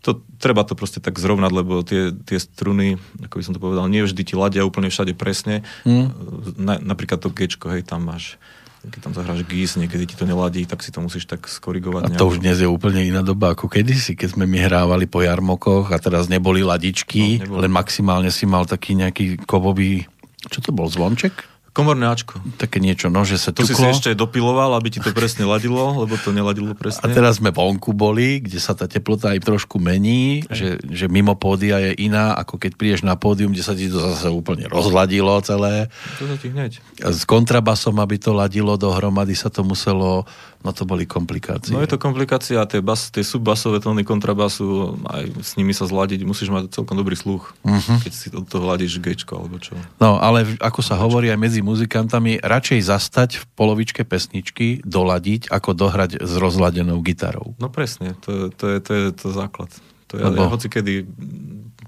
to, 0.05 0.21
treba 0.37 0.61
to 0.61 0.77
proste 0.77 1.01
tak 1.01 1.17
zrovnať, 1.17 1.51
lebo 1.51 1.81
tie, 1.81 2.13
tie 2.13 2.37
struny, 2.37 3.01
ako 3.25 3.41
by 3.41 3.43
som 3.43 3.53
to 3.57 3.61
povedal, 3.63 3.89
nie 3.89 4.05
vždy 4.05 4.21
ti 4.21 4.37
ladia 4.37 4.61
úplne 4.61 4.93
všade 4.93 5.17
presne. 5.17 5.65
Mm. 5.81 6.13
Na, 6.61 6.77
napríklad 6.77 7.17
to 7.17 7.33
gečko, 7.33 7.73
hej, 7.73 7.81
tam 7.81 8.05
máš 8.05 8.37
keď 8.85 9.01
tam 9.01 9.17
zahráš 9.17 9.41
gís, 9.49 9.73
niekedy 9.81 10.05
ti 10.05 10.13
to 10.13 10.29
neladí, 10.29 10.61
tak 10.69 10.85
si 10.85 10.93
to 10.93 11.01
musíš 11.01 11.25
tak 11.25 11.49
skorigovať. 11.49 12.13
A 12.13 12.21
to 12.21 12.29
už 12.29 12.37
dnes 12.37 12.61
je 12.61 12.69
úplne 12.69 13.01
iná 13.01 13.25
doba 13.25 13.57
ako 13.57 13.65
kedysi, 13.65 14.13
keď 14.13 14.37
sme 14.37 14.45
my 14.45 14.61
hrávali 14.61 15.09
po 15.09 15.25
jarmokoch 15.25 15.89
a 15.89 15.97
teraz 15.97 16.29
neboli 16.29 16.61
ladičky, 16.61 17.41
no, 17.41 17.49
neboli. 17.49 17.59
len 17.65 17.71
maximálne 17.73 18.29
si 18.29 18.45
mal 18.45 18.69
taký 18.69 18.93
nejaký 18.93 19.41
kovový, 19.49 20.05
čo 20.53 20.61
to 20.61 20.69
bol, 20.69 20.85
zvonček? 20.85 21.54
Komorné 21.75 22.07
Ačko. 22.07 22.39
Také 22.55 22.79
niečo, 22.79 23.11
no, 23.11 23.27
že 23.27 23.35
sa 23.35 23.51
To 23.51 23.67
si 23.67 23.75
si 23.75 23.83
ťuklo. 23.83 23.91
ešte 23.91 24.09
dopiloval, 24.15 24.79
aby 24.79 24.95
ti 24.95 25.03
to 25.03 25.11
presne 25.17 25.43
ladilo, 25.43 26.07
lebo 26.07 26.15
to 26.15 26.31
neladilo 26.31 26.71
A 26.71 26.79
presne. 26.79 27.11
teraz 27.11 27.43
sme 27.43 27.51
vonku 27.51 27.91
boli, 27.91 28.39
kde 28.39 28.63
sa 28.63 28.71
tá 28.71 28.87
teplota 28.87 29.35
aj 29.35 29.43
trošku 29.43 29.75
mení, 29.75 30.47
že, 30.47 30.79
že 30.87 31.11
mimo 31.11 31.35
pódia 31.35 31.83
je 31.83 31.91
iná, 32.07 32.31
ako 32.39 32.63
keď 32.63 32.71
prídeš 32.79 33.01
na 33.03 33.19
pódium, 33.19 33.51
kde 33.51 33.67
sa 33.67 33.75
ti 33.75 33.91
to 33.91 33.99
zase 33.99 34.31
úplne 34.31 34.71
rozladilo 34.71 35.35
celé. 35.43 35.91
To 36.23 36.31
sa 36.31 36.35
ti 36.39 36.47
hneď. 36.47 36.79
A 37.03 37.11
s 37.11 37.27
kontrabasom, 37.27 37.99
aby 37.99 38.15
to 38.23 38.31
ladilo 38.31 38.79
dohromady, 38.79 39.35
sa 39.35 39.51
to 39.51 39.67
muselo, 39.67 40.23
no 40.63 40.71
to 40.71 40.87
boli 40.87 41.03
komplikácie. 41.03 41.75
No 41.75 41.83
je 41.83 41.91
to 41.91 41.99
komplikácia, 41.99 42.63
tie, 42.71 42.79
bas, 42.79 43.11
tie 43.11 43.21
subbasové 43.21 43.83
tóny 43.83 44.07
kontrabasu, 44.07 44.95
aj 45.11 45.43
s 45.43 45.51
nimi 45.59 45.75
sa 45.75 45.83
zladiť, 45.83 46.23
musíš 46.23 46.55
mať 46.55 46.71
celkom 46.71 46.95
dobrý 46.95 47.19
sluch, 47.19 47.51
uh-huh. 47.67 47.99
keď 47.99 48.11
si 48.15 48.31
od 48.31 48.47
toho 48.47 48.63
hladíš 48.63 49.03
gečko 49.03 49.43
alebo 49.43 49.59
čo. 49.59 49.75
No, 49.99 50.23
ale 50.23 50.55
ako 50.63 50.79
sa 50.79 50.95
hovorí 50.95 51.27
aj 51.27 51.37
medzi 51.37 51.64
muzikantami, 51.65 52.37
radšej 52.37 52.79
zastať 52.85 53.29
v 53.41 53.43
polovičke 53.57 54.05
pesničky, 54.05 54.85
doladiť, 54.85 55.49
ako 55.49 55.73
dohrať 55.73 56.21
s 56.21 56.33
rozladenou 56.37 57.01
gitarou. 57.01 57.57
No 57.57 57.73
presne, 57.73 58.13
to, 58.21 58.53
to, 58.53 58.69
je, 58.69 58.77
to 58.85 58.91
je 58.93 59.05
to 59.17 59.27
základ. 59.33 59.73
To 60.13 60.21
je, 60.21 60.23
Lebo- 60.23 60.45
ja, 60.45 60.53
hoci 60.53 60.67
kedy, 60.69 60.93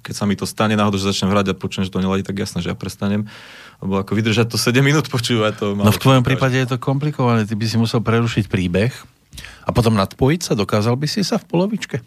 keď 0.01 0.13
sa 0.17 0.25
mi 0.25 0.33
to 0.33 0.49
stane 0.49 0.73
náhodou, 0.73 0.97
že 0.97 1.13
začnem 1.13 1.29
hrať 1.29 1.53
a 1.53 1.55
počujem, 1.55 1.85
že 1.85 1.93
to 1.93 2.01
neladí, 2.01 2.25
tak 2.25 2.41
jasné, 2.41 2.65
že 2.65 2.73
ja 2.73 2.77
prestanem. 2.77 3.29
Lebo 3.77 4.01
ako 4.01 4.17
vydržať 4.17 4.49
to 4.49 4.57
7 4.57 4.81
minút 4.81 5.05
počúvať, 5.13 5.53
to 5.61 5.65
No 5.77 5.93
v 5.93 6.01
tvojom 6.01 6.25
prípade 6.25 6.57
je 6.57 6.65
to 6.65 6.81
komplikované, 6.81 7.45
ty 7.45 7.53
by 7.53 7.69
si 7.69 7.77
musel 7.77 8.01
prerušiť 8.01 8.49
príbeh 8.49 8.89
a 9.63 9.69
potom 9.69 9.93
nadpojiť 9.93 10.41
sa, 10.41 10.57
dokázal 10.57 10.97
by 10.97 11.05
si 11.05 11.21
sa 11.21 11.37
v 11.37 11.45
polovičke? 11.45 12.01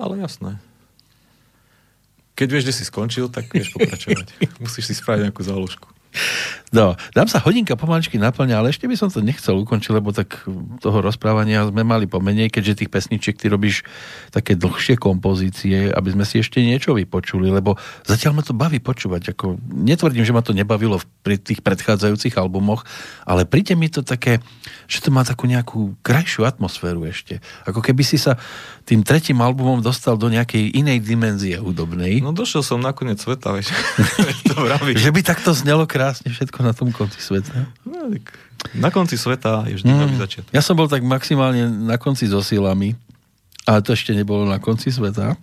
Ale 0.00 0.16
jasné. 0.18 0.56
Keď 2.34 2.48
vieš, 2.50 2.64
kde 2.66 2.74
si 2.74 2.84
skončil, 2.88 3.30
tak 3.30 3.46
vieš 3.54 3.70
pokračovať. 3.78 4.26
Musíš 4.64 4.90
si 4.90 4.94
spraviť 4.98 5.30
nejakú 5.30 5.42
záložku. 5.46 5.93
No, 6.74 6.98
dám 7.14 7.30
sa 7.30 7.38
hodinka 7.38 7.78
pomaličky 7.78 8.18
naplňa, 8.18 8.58
ale 8.58 8.74
ešte 8.74 8.90
by 8.90 8.98
som 8.98 9.06
to 9.06 9.22
nechcel 9.22 9.54
ukončiť, 9.62 9.94
lebo 9.94 10.10
tak 10.10 10.42
toho 10.82 10.98
rozprávania 10.98 11.70
sme 11.70 11.86
mali 11.86 12.10
pomenej, 12.10 12.50
keďže 12.50 12.82
tých 12.82 12.90
pesničiek 12.90 13.38
ty 13.38 13.46
robíš 13.46 13.86
také 14.34 14.58
dlhšie 14.58 14.98
kompozície, 14.98 15.94
aby 15.94 16.08
sme 16.10 16.26
si 16.26 16.42
ešte 16.42 16.58
niečo 16.58 16.98
vypočuli, 16.98 17.46
lebo 17.46 17.78
zatiaľ 18.02 18.34
ma 18.34 18.42
to 18.42 18.58
baví 18.58 18.82
počúvať. 18.82 19.38
Ako, 19.38 19.54
netvrdím, 19.70 20.26
že 20.26 20.34
ma 20.34 20.42
to 20.42 20.50
nebavilo 20.50 20.98
pri 21.22 21.38
tých 21.38 21.62
predchádzajúcich 21.62 22.34
albumoch, 22.34 22.82
ale 23.22 23.46
príde 23.46 23.78
mi 23.78 23.86
to 23.86 24.02
také, 24.02 24.42
že 24.90 24.98
to 24.98 25.14
má 25.14 25.22
takú 25.22 25.46
nejakú 25.46 25.94
krajšiu 26.02 26.42
atmosféru 26.42 27.06
ešte. 27.06 27.38
Ako 27.70 27.86
keby 27.86 28.02
si 28.02 28.18
sa 28.18 28.34
tým 28.82 29.06
tretím 29.06 29.38
albumom 29.46 29.78
dostal 29.78 30.18
do 30.18 30.26
nejakej 30.26 30.74
inej 30.74 31.06
dimenzie 31.06 31.54
hudobnej. 31.54 32.18
No 32.18 32.34
došiel 32.34 32.66
som 32.66 32.82
na 32.82 32.90
koniec 32.90 33.22
sveta, 33.22 33.54
vieš. 33.54 33.70
to. 34.50 34.58
Že 34.98 35.10
by 35.14 35.20
takto 35.22 35.54
znelo 35.54 35.86
krásne 35.86 36.03
všetko 36.12 36.58
na 36.60 36.72
tom 36.72 36.90
konci 36.90 37.16
sveta. 37.16 37.70
No, 37.82 38.10
tak 38.10 38.24
na 38.74 38.88
konci 38.88 39.14
sveta 39.14 39.64
je 39.64 39.78
vždy 39.78 39.86
Mm. 39.86 40.00
nový 40.02 40.16
začiatok. 40.18 40.50
Ja 40.50 40.60
som 40.60 40.74
bol 40.74 40.84
tak 40.86 41.00
maximálne 41.00 41.64
na 41.64 41.96
konci 41.96 42.26
so 42.26 42.40
silami, 42.40 42.92
ale 43.62 43.80
to 43.80 43.92
ešte 43.92 44.10
nebolo 44.10 44.44
na 44.44 44.58
konci 44.58 44.88
sveta. 44.88 45.38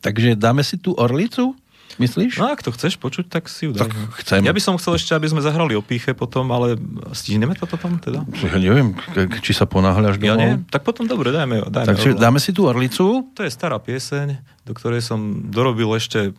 Takže 0.00 0.32
dáme 0.34 0.62
si 0.62 0.74
tú 0.74 0.94
orlicu, 0.94 1.52
myslíš? 1.96 2.38
No 2.38 2.48
ak 2.48 2.62
to 2.62 2.70
chceš 2.70 2.96
počuť, 2.96 3.28
tak 3.28 3.44
si 3.46 3.68
ju 3.68 3.74
Tak 3.74 3.92
daj. 3.92 4.16
chcem. 4.16 4.40
Ja 4.40 4.50
by 4.50 4.58
som 4.58 4.74
chcel 4.74 4.96
ešte, 4.96 5.12
aby 5.12 5.28
sme 5.28 5.38
zahrali 5.38 5.74
o 5.74 5.82
píche 5.82 6.10
potom, 6.12 6.48
ale 6.48 6.80
stihneme 7.12 7.52
to 7.52 7.68
potom 7.68 7.98
teda? 7.98 8.24
Ja 8.40 8.56
neviem, 8.56 8.96
či 9.38 9.52
sa 9.52 9.62
ponáhľaš 9.64 10.16
Ja 10.18 10.32
domov. 10.32 10.40
nie? 10.40 10.52
Tak 10.66 10.82
potom 10.82 11.04
dobre, 11.04 11.28
dajme, 11.28 11.60
dajme 11.62 11.88
Takže 11.90 12.08
Orla. 12.10 12.22
dáme 12.22 12.38
si 12.38 12.50
tú 12.50 12.64
orlicu. 12.64 13.28
To 13.30 13.40
je 13.42 13.50
stará 13.50 13.76
pieseň, 13.76 14.40
do 14.70 14.78
ktorej 14.78 15.02
som 15.02 15.18
dorobil 15.50 15.90
ešte 15.92 16.30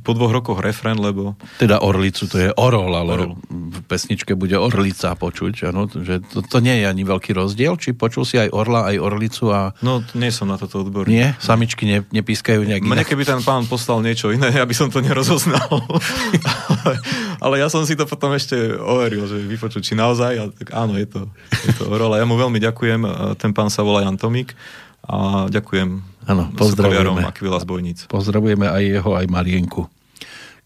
po 0.00 0.14
dvoch 0.14 0.30
rokoch 0.30 0.58
refrén, 0.58 0.94
lebo 0.94 1.34
Teda 1.58 1.82
orlicu, 1.82 2.24
to 2.24 2.38
je 2.38 2.54
orol, 2.54 2.94
ale 2.94 3.12
Orol. 3.18 3.34
v 3.50 3.80
pesničke 3.84 4.32
bude 4.32 4.54
orlica 4.54 5.10
počuť. 5.12 5.66
Ano, 5.66 5.90
že 5.90 6.22
to, 6.22 6.40
to 6.40 6.58
nie 6.58 6.78
je 6.78 6.86
ani 6.86 7.02
veľký 7.02 7.34
rozdiel. 7.34 7.74
Či 7.74 7.92
počul 7.92 8.22
si 8.22 8.38
aj 8.38 8.48
orla, 8.48 8.86
aj 8.86 8.96
orlicu 8.96 9.50
a 9.50 9.74
no 9.82 9.98
nie 10.14 10.30
som 10.30 10.46
na 10.46 10.54
toto 10.54 10.80
odborný. 10.80 11.10
nie, 11.10 11.26
samičky 11.36 11.82
ne, 11.84 11.98
nepískajú 12.06 12.62
nejak 12.62 12.80
Mne 12.80 13.02
inak. 13.02 13.08
keby 13.08 13.26
ten 13.26 13.42
pán 13.42 13.66
poslal 13.66 13.98
niečo 14.00 14.30
iné, 14.30 14.54
aby 14.54 14.72
som 14.72 14.86
to 14.86 15.02
nerozoznal. 15.02 15.66
ale, 15.66 16.92
ale 17.44 17.54
ja 17.58 17.66
som 17.66 17.82
si 17.82 17.92
to 17.92 18.06
potom 18.06 18.30
ešte 18.30 18.54
overil, 18.72 19.26
že 19.26 19.42
vypočuť, 19.42 19.82
či 19.82 19.94
naozaj, 19.94 20.32
a 20.32 20.44
tak 20.48 20.70
áno, 20.70 20.94
je 20.94 21.08
to, 21.08 21.26
je 21.60 21.72
to 21.74 21.88
orol. 21.88 22.12
A 22.12 22.18
ja 22.18 22.26
mu 22.26 22.36
veľmi 22.36 22.60
ďakujem, 22.60 23.00
ten 23.34 23.50
pán 23.50 23.66
sa 23.66 23.82
volá 23.82 24.00
Jan 24.00 24.14
Tomík 24.14 24.54
a 25.02 25.48
ďakujem 25.48 26.09
Áno, 26.28 26.52
pozdravujeme. 26.52 27.24
Akvila 27.24 27.56
z 27.60 27.66
Bojnic. 27.66 27.98
Pozdravujeme 28.10 28.68
aj 28.68 28.82
jeho, 29.00 29.10
aj 29.16 29.26
Marienku, 29.30 29.88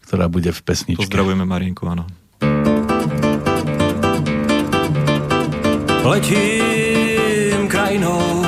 ktorá 0.03 0.27
bude 0.27 0.51
v 0.51 0.59
pesničke. 0.61 1.07
Pozdravujeme 1.07 1.47
Marienku, 1.47 1.83
áno. 1.87 2.03
Letím 6.05 7.65
krajinou 7.65 8.45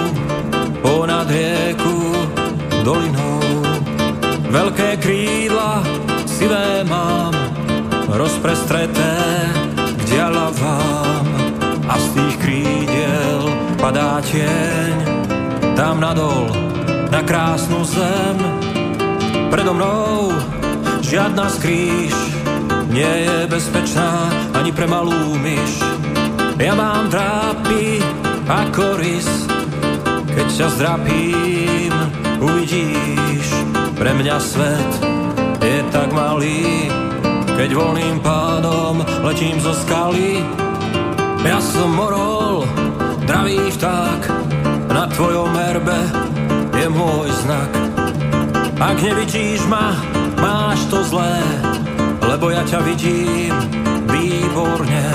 ponad 0.86 1.26
rieku 1.32 2.14
dolinou. 2.86 3.42
Veľké 4.48 5.02
krídla 5.02 5.82
sivé 6.24 6.86
mám, 6.86 7.34
rozprestreté 8.14 9.18
k 9.74 10.02
dialavám. 10.06 11.26
A 11.88 11.96
z 11.98 12.08
tých 12.20 12.36
krídiel 12.44 13.42
padá 13.80 14.20
tieň, 14.22 14.94
tam 15.74 16.04
nadol 16.04 16.77
na 17.18 17.26
krásnu 17.26 17.82
zem. 17.82 18.38
Predo 19.50 19.74
mnou 19.74 20.38
žiadna 21.02 21.50
skrýš 21.50 22.14
nie 22.94 23.10
je 23.26 23.50
bezpečná 23.50 24.30
ani 24.54 24.70
pre 24.70 24.86
malú 24.86 25.34
myš. 25.42 25.82
Ja 26.62 26.78
mám 26.78 27.10
drápy 27.10 28.06
ako 28.46 29.02
rys, 29.02 29.50
keď 30.30 30.46
ťa 30.46 30.68
zdrapím, 30.78 31.94
uvidíš. 32.38 33.50
Pre 33.98 34.14
mňa 34.14 34.38
svet 34.38 34.92
je 35.66 35.82
tak 35.90 36.14
malý, 36.14 36.86
keď 37.58 37.70
voľným 37.74 38.22
pádom 38.22 39.02
letím 39.26 39.58
zo 39.58 39.74
skaly. 39.74 40.46
Ja 41.42 41.58
som 41.66 41.98
morol, 41.98 42.70
dravý 43.26 43.58
vták, 43.74 44.22
na 44.94 45.10
tvojom 45.10 45.50
herbe 45.58 46.27
je 46.88 46.96
môj 46.96 47.28
znak. 47.44 47.72
Ak 48.80 48.96
nevidíš 49.04 49.68
ma, 49.68 49.92
máš 50.40 50.88
to 50.88 51.04
zlé, 51.04 51.44
lebo 52.24 52.48
ja 52.48 52.64
ťa 52.64 52.80
vidím 52.88 53.52
výborne. 54.08 55.08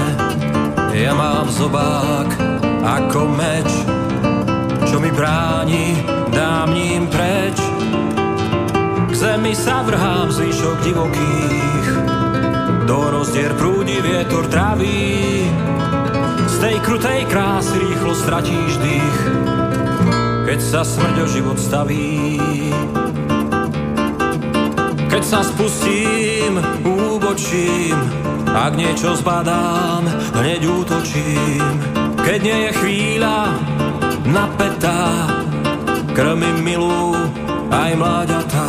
Ja 0.93 1.17
mám 1.17 1.49
zobák 1.49 2.29
ako 2.85 3.25
meč, 3.33 3.73
čo 4.85 5.01
mi 5.01 5.09
bráni, 5.17 5.97
dám 6.29 6.77
ním 6.77 7.09
preč. 7.09 7.57
K 9.09 9.13
zemi 9.17 9.57
sa 9.57 9.81
vrhám 9.81 10.29
zvyšok 10.29 10.77
divokých, 10.85 11.87
do 12.85 13.17
rozdier 13.17 13.57
prúdi 13.57 13.97
vietor 14.05 14.45
traví. 14.53 15.49
Z 16.53 16.55
tej 16.61 16.77
krutej 16.85 17.25
krásy 17.33 17.81
rýchlo 17.81 18.13
stratíš 18.13 18.77
dých, 18.77 19.19
keď 20.53 20.61
sa 20.61 20.85
smrť 20.85 21.17
o 21.17 21.27
život 21.33 21.57
staví. 21.57 22.37
Keď 25.09 25.23
sa 25.25 25.41
spustím, 25.41 26.61
úbočím, 26.85 27.97
ak 28.53 28.77
niečo 28.77 29.17
zbadám, 29.17 30.05
hneď 30.37 30.69
útočím. 30.69 31.73
Keď 32.21 32.39
nie 32.45 32.59
je 32.69 32.71
chvíľa 32.85 33.57
napätá, 34.29 35.25
krmím 36.13 36.61
milú 36.61 37.17
aj 37.73 37.91
mláďatá. 37.97 38.69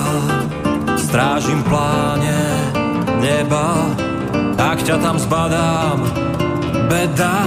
Strážim 0.96 1.60
pláne 1.68 2.64
neba, 3.20 3.92
ak 4.56 4.88
ťa 4.88 5.04
tam 5.04 5.20
zbadám, 5.20 6.00
beda. 6.88 7.44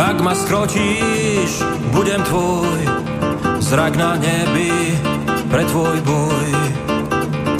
Ak 0.00 0.16
ma 0.24 0.32
skrotíš, 0.32 1.60
budem 1.92 2.24
tvoj, 2.24 2.97
zrak 3.68 4.00
na 4.00 4.16
nebi 4.16 4.96
pre 5.52 5.60
tvoj 5.68 6.00
boj. 6.00 6.48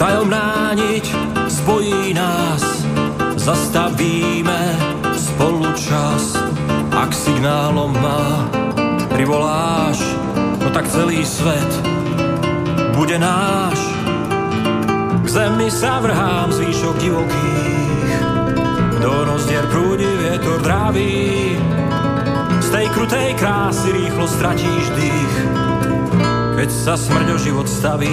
Tajomná 0.00 0.72
niť 0.72 1.04
spojí 1.52 2.16
nás, 2.16 2.64
zastavíme 3.36 4.60
spolu 5.12 5.68
čas. 5.76 6.40
Ak 6.96 7.12
signálom 7.12 7.92
ma 8.00 8.48
privoláš, 9.12 10.00
no 10.64 10.72
tak 10.72 10.88
celý 10.88 11.28
svet 11.28 11.72
bude 12.96 13.20
náš. 13.20 13.76
K 15.22 15.28
zemi 15.28 15.68
sa 15.68 16.00
vrhám 16.00 16.48
z 16.56 16.58
výšok 16.64 16.96
divokých, 17.04 18.16
do 19.04 19.12
rozdier 19.28 19.68
prúdi 19.68 20.08
vietor 20.08 20.56
dráví. 20.64 21.52
Z 22.64 22.68
tej 22.72 22.86
krutej 22.96 23.36
krásy 23.36 23.92
rýchlo 23.92 24.24
stratíš 24.24 24.84
dých, 24.96 25.67
keď 26.58 26.74
sa 26.74 26.98
smrť 26.98 27.28
o 27.30 27.38
život 27.38 27.70
staví. 27.70 28.10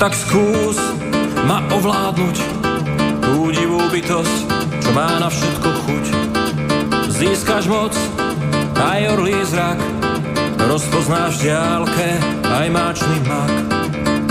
Tak 0.00 0.16
skús 0.16 0.80
ma 1.44 1.60
ovládnuť, 1.68 2.36
tú 3.20 3.52
divú 3.52 3.84
bytosť, 3.92 4.36
čo 4.80 4.90
má 4.96 5.20
na 5.20 5.28
všetko 5.28 5.68
chuť. 5.84 6.04
Získaš 7.12 7.68
moc, 7.68 7.92
aj 8.80 9.00
orlý 9.12 9.36
zrak, 9.44 9.76
rozpoznáš 10.72 11.44
v 11.44 11.52
aj 12.48 12.66
máčný 12.72 13.16
mak. 13.28 13.52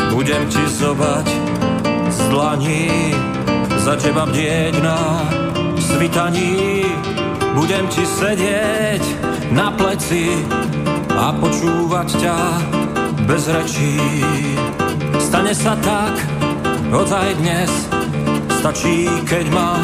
Budem 0.09 0.49
ti 0.49 0.63
zobať 0.73 1.29
z 2.09 2.19
dlaní, 2.33 2.89
za 3.85 3.93
teba 3.93 4.25
bdieť 4.25 4.73
na 4.81 5.21
svitaní. 5.77 6.81
Budem 7.53 7.85
ti 7.93 8.09
sedieť 8.09 9.05
na 9.53 9.69
pleci 9.77 10.33
a 11.13 11.29
počúvať 11.37 12.09
ťa 12.17 12.37
bez 13.29 13.45
rečí. 13.53 14.58
Stane 15.29 15.53
sa 15.53 15.77
tak, 15.77 16.17
ozaj 16.89 17.37
dnes, 17.37 17.69
stačí, 18.65 19.05
keď 19.29 19.45
ma 19.53 19.77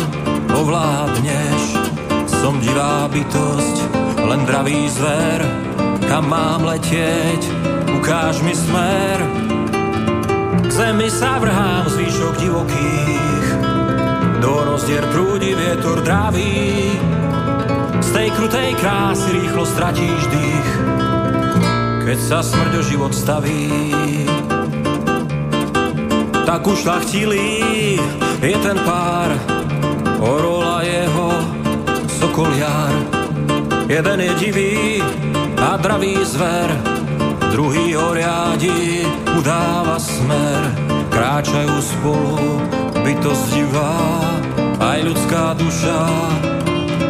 ovládneš. 0.57 1.61
Som 2.25 2.57
divá 2.57 3.05
bytosť, 3.05 3.77
len 4.25 4.41
dravý 4.49 4.89
zver, 4.89 5.45
kam 6.09 6.33
mám 6.33 6.65
letieť, 6.65 7.45
ukáž 7.93 8.41
mi 8.41 8.57
smer. 8.57 9.21
K 10.65 10.69
zemi 10.73 11.13
sa 11.13 11.37
vrhám 11.37 11.93
z 11.93 11.95
výšok 12.01 12.35
divokých, 12.41 13.47
do 14.41 14.65
rozdier 14.65 15.05
prúdi 15.13 15.53
vietor 15.53 16.01
dravý. 16.01 16.89
Z 18.01 18.09
tej 18.17 18.33
krutej 18.33 18.73
krásy 18.81 19.29
rýchlo 19.29 19.61
stratíš 19.61 20.21
dých, 20.25 20.69
keď 22.01 22.17
sa 22.17 22.41
smrť 22.41 22.73
o 22.73 22.81
život 22.81 23.13
staví 23.13 23.84
tak 26.45 26.61
ušlachtilý 26.67 27.97
je 28.37 28.57
ten 28.61 28.77
pár, 28.85 29.33
orola 30.21 30.85
jeho 30.85 31.33
sokoliar. 32.21 32.93
Jeden 33.89 34.21
je 34.21 34.33
divý 34.37 35.01
a 35.57 35.77
dravý 35.81 36.21
zver, 36.25 36.69
druhý 37.49 37.97
ho 37.97 38.13
riadi, 38.13 39.09
udáva 39.33 39.97
smer. 39.97 40.61
Kráčajú 41.09 41.75
spolu, 41.81 42.61
bytosť 43.01 43.45
divá, 43.49 43.97
aj 44.77 44.99
ľudská 45.01 45.43
duša, 45.57 46.01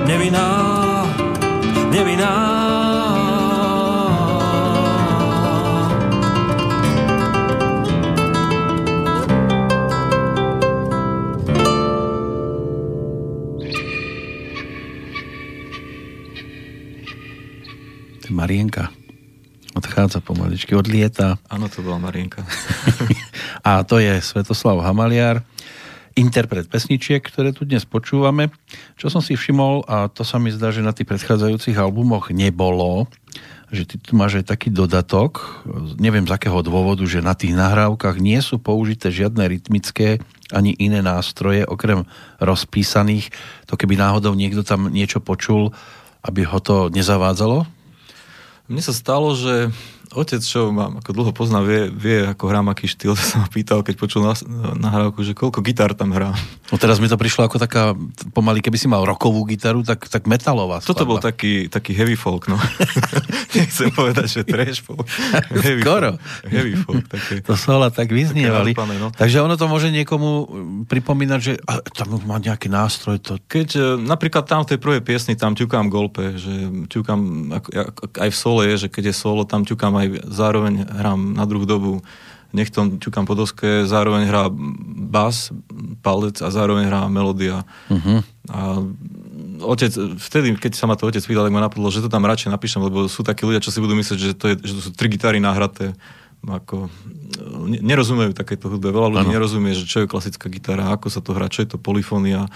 nevinná, 0.07 0.51
nevinná. 1.91 2.54
Marienka 18.45 18.93
odchádza 19.73 20.21
pomaličky, 20.21 20.77
odlieta. 20.77 21.41
Áno, 21.49 21.65
to 21.65 21.81
bola 21.81 21.97
Marienka. 21.97 22.45
a 23.65 23.81
to 23.81 23.97
je 23.97 24.21
Svetoslav 24.21 24.85
Hamaliar, 24.85 25.41
interpret 26.13 26.69
pesničiek, 26.69 27.25
ktoré 27.25 27.57
tu 27.57 27.65
dnes 27.65 27.81
počúvame. 27.89 28.53
Čo 29.01 29.09
som 29.09 29.25
si 29.25 29.33
všimol, 29.33 29.89
a 29.89 30.13
to 30.13 30.21
sa 30.21 30.37
mi 30.37 30.53
zdá, 30.53 30.69
že 30.69 30.85
na 30.85 30.93
tých 30.93 31.09
predchádzajúcich 31.09 31.73
albumoch 31.73 32.29
nebolo, 32.29 33.09
že 33.73 33.89
ty 33.89 33.97
tu 33.97 34.13
máš 34.13 34.45
aj 34.45 34.53
taký 34.53 34.69
dodatok, 34.69 35.65
neviem 35.97 36.29
z 36.29 36.37
akého 36.37 36.61
dôvodu, 36.61 37.01
že 37.09 37.25
na 37.25 37.33
tých 37.33 37.57
nahrávkach 37.57 38.21
nie 38.21 38.37
sú 38.45 38.61
použité 38.61 39.09
žiadne 39.09 39.41
rytmické 39.41 40.21
ani 40.53 40.77
iné 40.77 41.01
nástroje, 41.01 41.65
okrem 41.65 42.05
rozpísaných. 42.37 43.33
To 43.65 43.73
keby 43.73 43.97
náhodou 43.97 44.37
niekto 44.37 44.61
tam 44.61 44.93
niečo 44.93 45.17
počul, 45.17 45.73
aby 46.21 46.45
ho 46.45 46.61
to 46.61 46.93
nezavádzalo? 46.93 47.73
Mne 48.65 48.81
sa 48.81 48.97
stalo, 48.97 49.37
že 49.37 49.69
otec, 50.13 50.41
čo 50.43 50.69
mám 50.69 51.01
ako 51.01 51.11
dlho 51.15 51.31
pozná, 51.33 51.63
vie, 51.65 51.89
vie 51.89 52.27
ako 52.27 52.51
hrám 52.51 52.69
aký 52.69 52.85
štýl, 52.85 53.17
to 53.17 53.23
sa 53.23 53.41
ma 53.41 53.47
pýtal, 53.49 53.81
keď 53.81 53.95
počul 53.97 54.21
na, 54.27 54.35
nahrávku, 54.77 55.25
že 55.25 55.33
koľko 55.33 55.65
gitár 55.65 55.97
tam 55.97 56.13
hrá. 56.13 56.35
No 56.69 56.77
teraz 56.77 57.01
mi 57.01 57.09
to 57.09 57.17
prišlo 57.17 57.49
ako 57.49 57.57
taká, 57.57 57.97
pomaly, 58.35 58.61
keby 58.61 58.77
si 58.77 58.85
mal 58.85 59.01
rokovú 59.01 59.41
gitaru, 59.49 59.81
tak, 59.81 60.05
tak 60.05 60.29
metalová 60.29 60.81
skladba. 60.81 60.89
Toto 60.93 61.03
bol 61.09 61.19
taký, 61.21 61.71
taký 61.71 61.97
heavy 61.97 62.19
folk, 62.19 62.45
no. 62.45 62.57
Nechcem 63.55 63.89
povedať, 63.91 64.27
že 64.27 64.41
trash 64.43 64.81
folk. 64.83 65.07
Heavy 65.65 65.81
Skoro. 65.81 66.19
Folk, 66.19 66.51
heavy 66.51 66.75
folk. 66.75 67.05
Také, 67.07 67.33
to 67.41 67.53
ale 67.71 67.87
tak 67.91 68.11
vyznievali. 68.11 68.75
Také 68.75 68.99
no. 68.99 69.09
Takže 69.15 69.37
ono 69.39 69.55
to 69.55 69.65
môže 69.71 69.89
niekomu 69.91 70.29
pripomínať, 70.89 71.39
že 71.39 71.53
a, 71.63 71.79
tam 71.81 72.19
má 72.27 72.37
nejaký 72.39 72.67
nástroj. 72.67 73.21
To... 73.23 73.39
Keď 73.39 73.67
e, 73.75 73.81
napríklad 74.03 74.43
tam 74.43 74.67
v 74.67 74.75
tej 74.75 74.79
prvej 74.81 75.01
piesni 75.01 75.39
tam 75.39 75.55
ťukám 75.55 75.87
golpe, 75.87 76.35
že 76.35 76.51
ťukám, 76.91 77.19
aj 78.19 78.29
v 78.31 78.37
sole 78.37 78.61
je, 78.75 78.87
že 78.87 78.91
keď 78.91 79.11
je 79.11 79.15
solo, 79.15 79.47
tam 79.47 79.63
ťukám 79.63 79.94
aj 79.97 80.07
zároveň 80.29 80.85
hrám 80.85 81.33
na 81.33 81.45
druhú 81.47 81.65
dobu 81.67 82.05
nechtom 82.55 83.03
ťukám 83.03 83.27
po 83.27 83.35
doske, 83.35 83.83
zároveň 83.83 84.31
hrá 84.31 84.47
bas, 85.11 85.51
palec 85.99 86.39
a 86.39 86.47
zároveň 86.47 86.87
hrá 86.87 87.11
melódia. 87.11 87.67
Uh-huh. 87.91 88.23
A 88.47 88.79
otec, 89.59 89.91
vtedy, 90.15 90.55
keď 90.55 90.79
sa 90.79 90.87
ma 90.87 90.95
to 90.95 91.11
otec 91.11 91.19
pýtal, 91.19 91.43
tak 91.43 91.51
ma 91.51 91.67
napadlo, 91.67 91.91
že 91.91 91.99
to 91.99 92.07
tam 92.07 92.23
radšej 92.23 92.55
napíšem, 92.55 92.79
lebo 92.79 93.11
sú 93.11 93.27
takí 93.27 93.43
ľudia, 93.43 93.59
čo 93.59 93.75
si 93.75 93.83
budú 93.83 93.99
myslieť, 93.99 94.17
že 94.17 94.31
to, 94.31 94.45
je, 94.53 94.55
že 94.63 94.73
to 94.79 94.81
sú 94.87 94.91
tri 94.95 95.11
gitary 95.11 95.43
nahraté. 95.43 95.91
Ako, 96.45 96.87
nerozumejú 97.81 98.37
takéto 98.37 98.69
hudbe. 98.69 98.93
Veľa 98.93 99.17
ľudí 99.17 99.27
ano. 99.27 99.35
nerozumie, 99.35 99.73
že 99.75 99.83
čo 99.89 100.05
je 100.05 100.11
klasická 100.11 100.47
gitara, 100.47 100.93
ako 100.93 101.11
sa 101.11 101.19
to 101.19 101.35
hrá, 101.35 101.51
čo 101.51 101.65
je 101.65 101.75
to 101.75 101.77
polifónia 101.81 102.47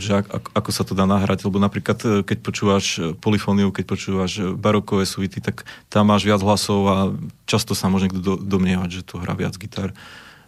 že 0.00 0.24
ako, 0.24 0.50
ako 0.56 0.70
sa 0.72 0.82
to 0.88 0.92
dá 0.96 1.04
nahrať, 1.04 1.44
lebo 1.44 1.60
napríklad 1.60 1.98
e, 2.02 2.08
keď 2.24 2.38
počúvaš 2.40 2.84
e, 2.96 3.00
polifóniu, 3.12 3.68
keď 3.68 3.84
počúvaš 3.84 4.32
e, 4.40 4.56
barokové 4.56 5.04
suity, 5.04 5.44
tak 5.44 5.68
tam 5.92 6.08
máš 6.08 6.24
viac 6.24 6.40
hlasov 6.40 6.80
a 6.88 6.96
často 7.44 7.76
sa 7.76 7.92
môže 7.92 8.08
niekto 8.08 8.24
do, 8.24 8.34
domnievať, 8.40 8.88
že 8.88 9.02
to 9.04 9.20
hrá 9.20 9.36
viac 9.36 9.54
gitar. 9.60 9.92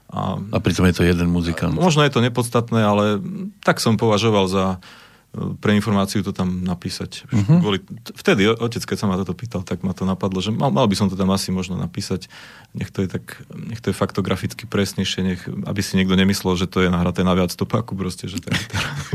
A, 0.08 0.38
a 0.38 0.58
pritom 0.60 0.88
je 0.88 0.96
to 0.96 1.04
jeden 1.04 1.28
muzikant. 1.28 1.76
Možno 1.76 2.04
je 2.04 2.12
to 2.12 2.24
nepodstatné, 2.24 2.80
ale 2.80 3.04
tak 3.64 3.80
som 3.80 4.00
považoval 4.00 4.46
za 4.48 4.64
pre 5.34 5.74
informáciu 5.74 6.22
to 6.22 6.30
tam 6.30 6.62
napísať. 6.62 7.26
Uh-huh. 7.26 7.58
Kvôli, 7.58 7.78
vtedy 8.14 8.46
otec, 8.46 8.82
keď 8.86 8.96
sa 8.96 9.06
ma 9.10 9.18
toto 9.18 9.34
pýtal, 9.34 9.66
tak 9.66 9.82
ma 9.82 9.90
to 9.90 10.06
napadlo, 10.06 10.38
že 10.38 10.54
mal, 10.54 10.70
mal 10.70 10.86
by 10.86 10.94
som 10.94 11.10
to 11.10 11.18
tam 11.18 11.34
asi 11.34 11.50
možno 11.50 11.74
napísať. 11.74 12.30
Nech 12.72 12.94
to 12.94 13.02
je 13.02 13.08
tak, 13.10 13.42
nech 13.50 13.82
to 13.82 13.90
je 13.90 13.96
faktograficky 13.98 14.70
presnejšie, 14.70 15.20
nech, 15.26 15.42
aby 15.46 15.80
si 15.82 15.98
niekto 15.98 16.14
nemyslel, 16.14 16.54
že 16.54 16.70
to 16.70 16.86
je 16.86 16.88
nahraté 16.88 17.26
na 17.26 17.34
viac 17.34 17.50
stopáku 17.50 17.98
proste, 17.98 18.30
že 18.30 18.38
to 18.38 18.54
je 18.54 18.58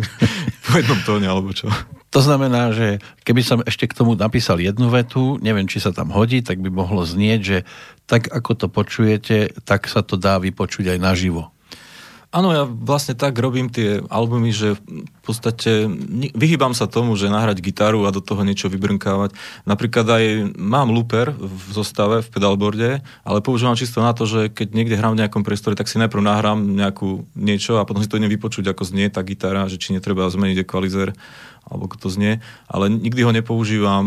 po 0.67 0.71
jednom 0.75 0.99
tóne 1.07 1.27
alebo 1.31 1.55
čo. 1.55 1.71
To 2.09 2.19
znamená, 2.19 2.73
že 2.73 2.99
keby 3.23 3.41
som 3.45 3.59
ešte 3.63 3.85
k 3.87 3.97
tomu 3.97 4.17
napísal 4.17 4.59
jednu 4.59 4.89
vetu, 4.91 5.37
neviem, 5.39 5.69
či 5.69 5.79
sa 5.79 5.93
tam 5.93 6.09
hodí, 6.11 6.41
tak 6.41 6.59
by 6.59 6.67
mohlo 6.73 7.05
znieť, 7.05 7.39
že 7.41 7.57
tak 8.09 8.27
ako 8.33 8.51
to 8.57 8.67
počujete, 8.67 9.53
tak 9.63 9.85
sa 9.85 10.01
to 10.01 10.17
dá 10.17 10.41
vypočuť 10.41 10.97
aj 10.97 10.99
naživo. 10.99 11.53
Áno, 12.29 12.53
ja 12.53 12.61
vlastne 12.61 13.17
tak 13.17 13.33
robím 13.41 13.73
tie 13.73 14.05
albumy, 14.05 14.53
že 14.53 14.77
v 14.77 15.21
podstate 15.25 15.89
vyhýbam 16.37 16.77
sa 16.77 16.85
tomu, 16.85 17.17
že 17.17 17.25
nahrať 17.25 17.57
gitaru 17.57 18.05
a 18.05 18.13
do 18.13 18.21
toho 18.21 18.45
niečo 18.45 18.69
vybrnkávať. 18.69 19.33
Napríklad 19.65 20.05
aj 20.05 20.25
mám 20.53 20.93
looper 20.93 21.33
v 21.33 21.69
zostave, 21.73 22.21
v 22.21 22.29
pedalboarde, 22.29 23.01
ale 23.25 23.39
používam 23.41 23.73
čisto 23.73 24.05
na 24.05 24.13
to, 24.13 24.29
že 24.29 24.53
keď 24.53 24.77
niekde 24.77 24.93
hrám 25.01 25.17
v 25.17 25.25
nejakom 25.25 25.41
priestore, 25.41 25.73
tak 25.73 25.89
si 25.89 25.97
najprv 25.97 26.21
nahrám 26.21 26.61
nejakú 26.61 27.25
niečo 27.33 27.81
a 27.81 27.87
potom 27.89 28.05
si 28.05 28.05
to 28.05 28.21
idem 28.21 28.29
vypočuť, 28.29 28.77
ako 28.77 28.85
znie 28.85 29.09
tá 29.09 29.25
gitara, 29.25 29.65
že 29.65 29.81
či 29.81 29.97
netreba 29.97 30.29
zmeniť 30.29 30.69
ekvalizer 30.69 31.17
alebo 31.69 31.85
ako 31.85 31.97
to 32.01 32.09
znie, 32.09 32.43
ale 32.65 32.89
nikdy 32.89 33.21
ho 33.23 33.31
nepoužívam 33.31 34.05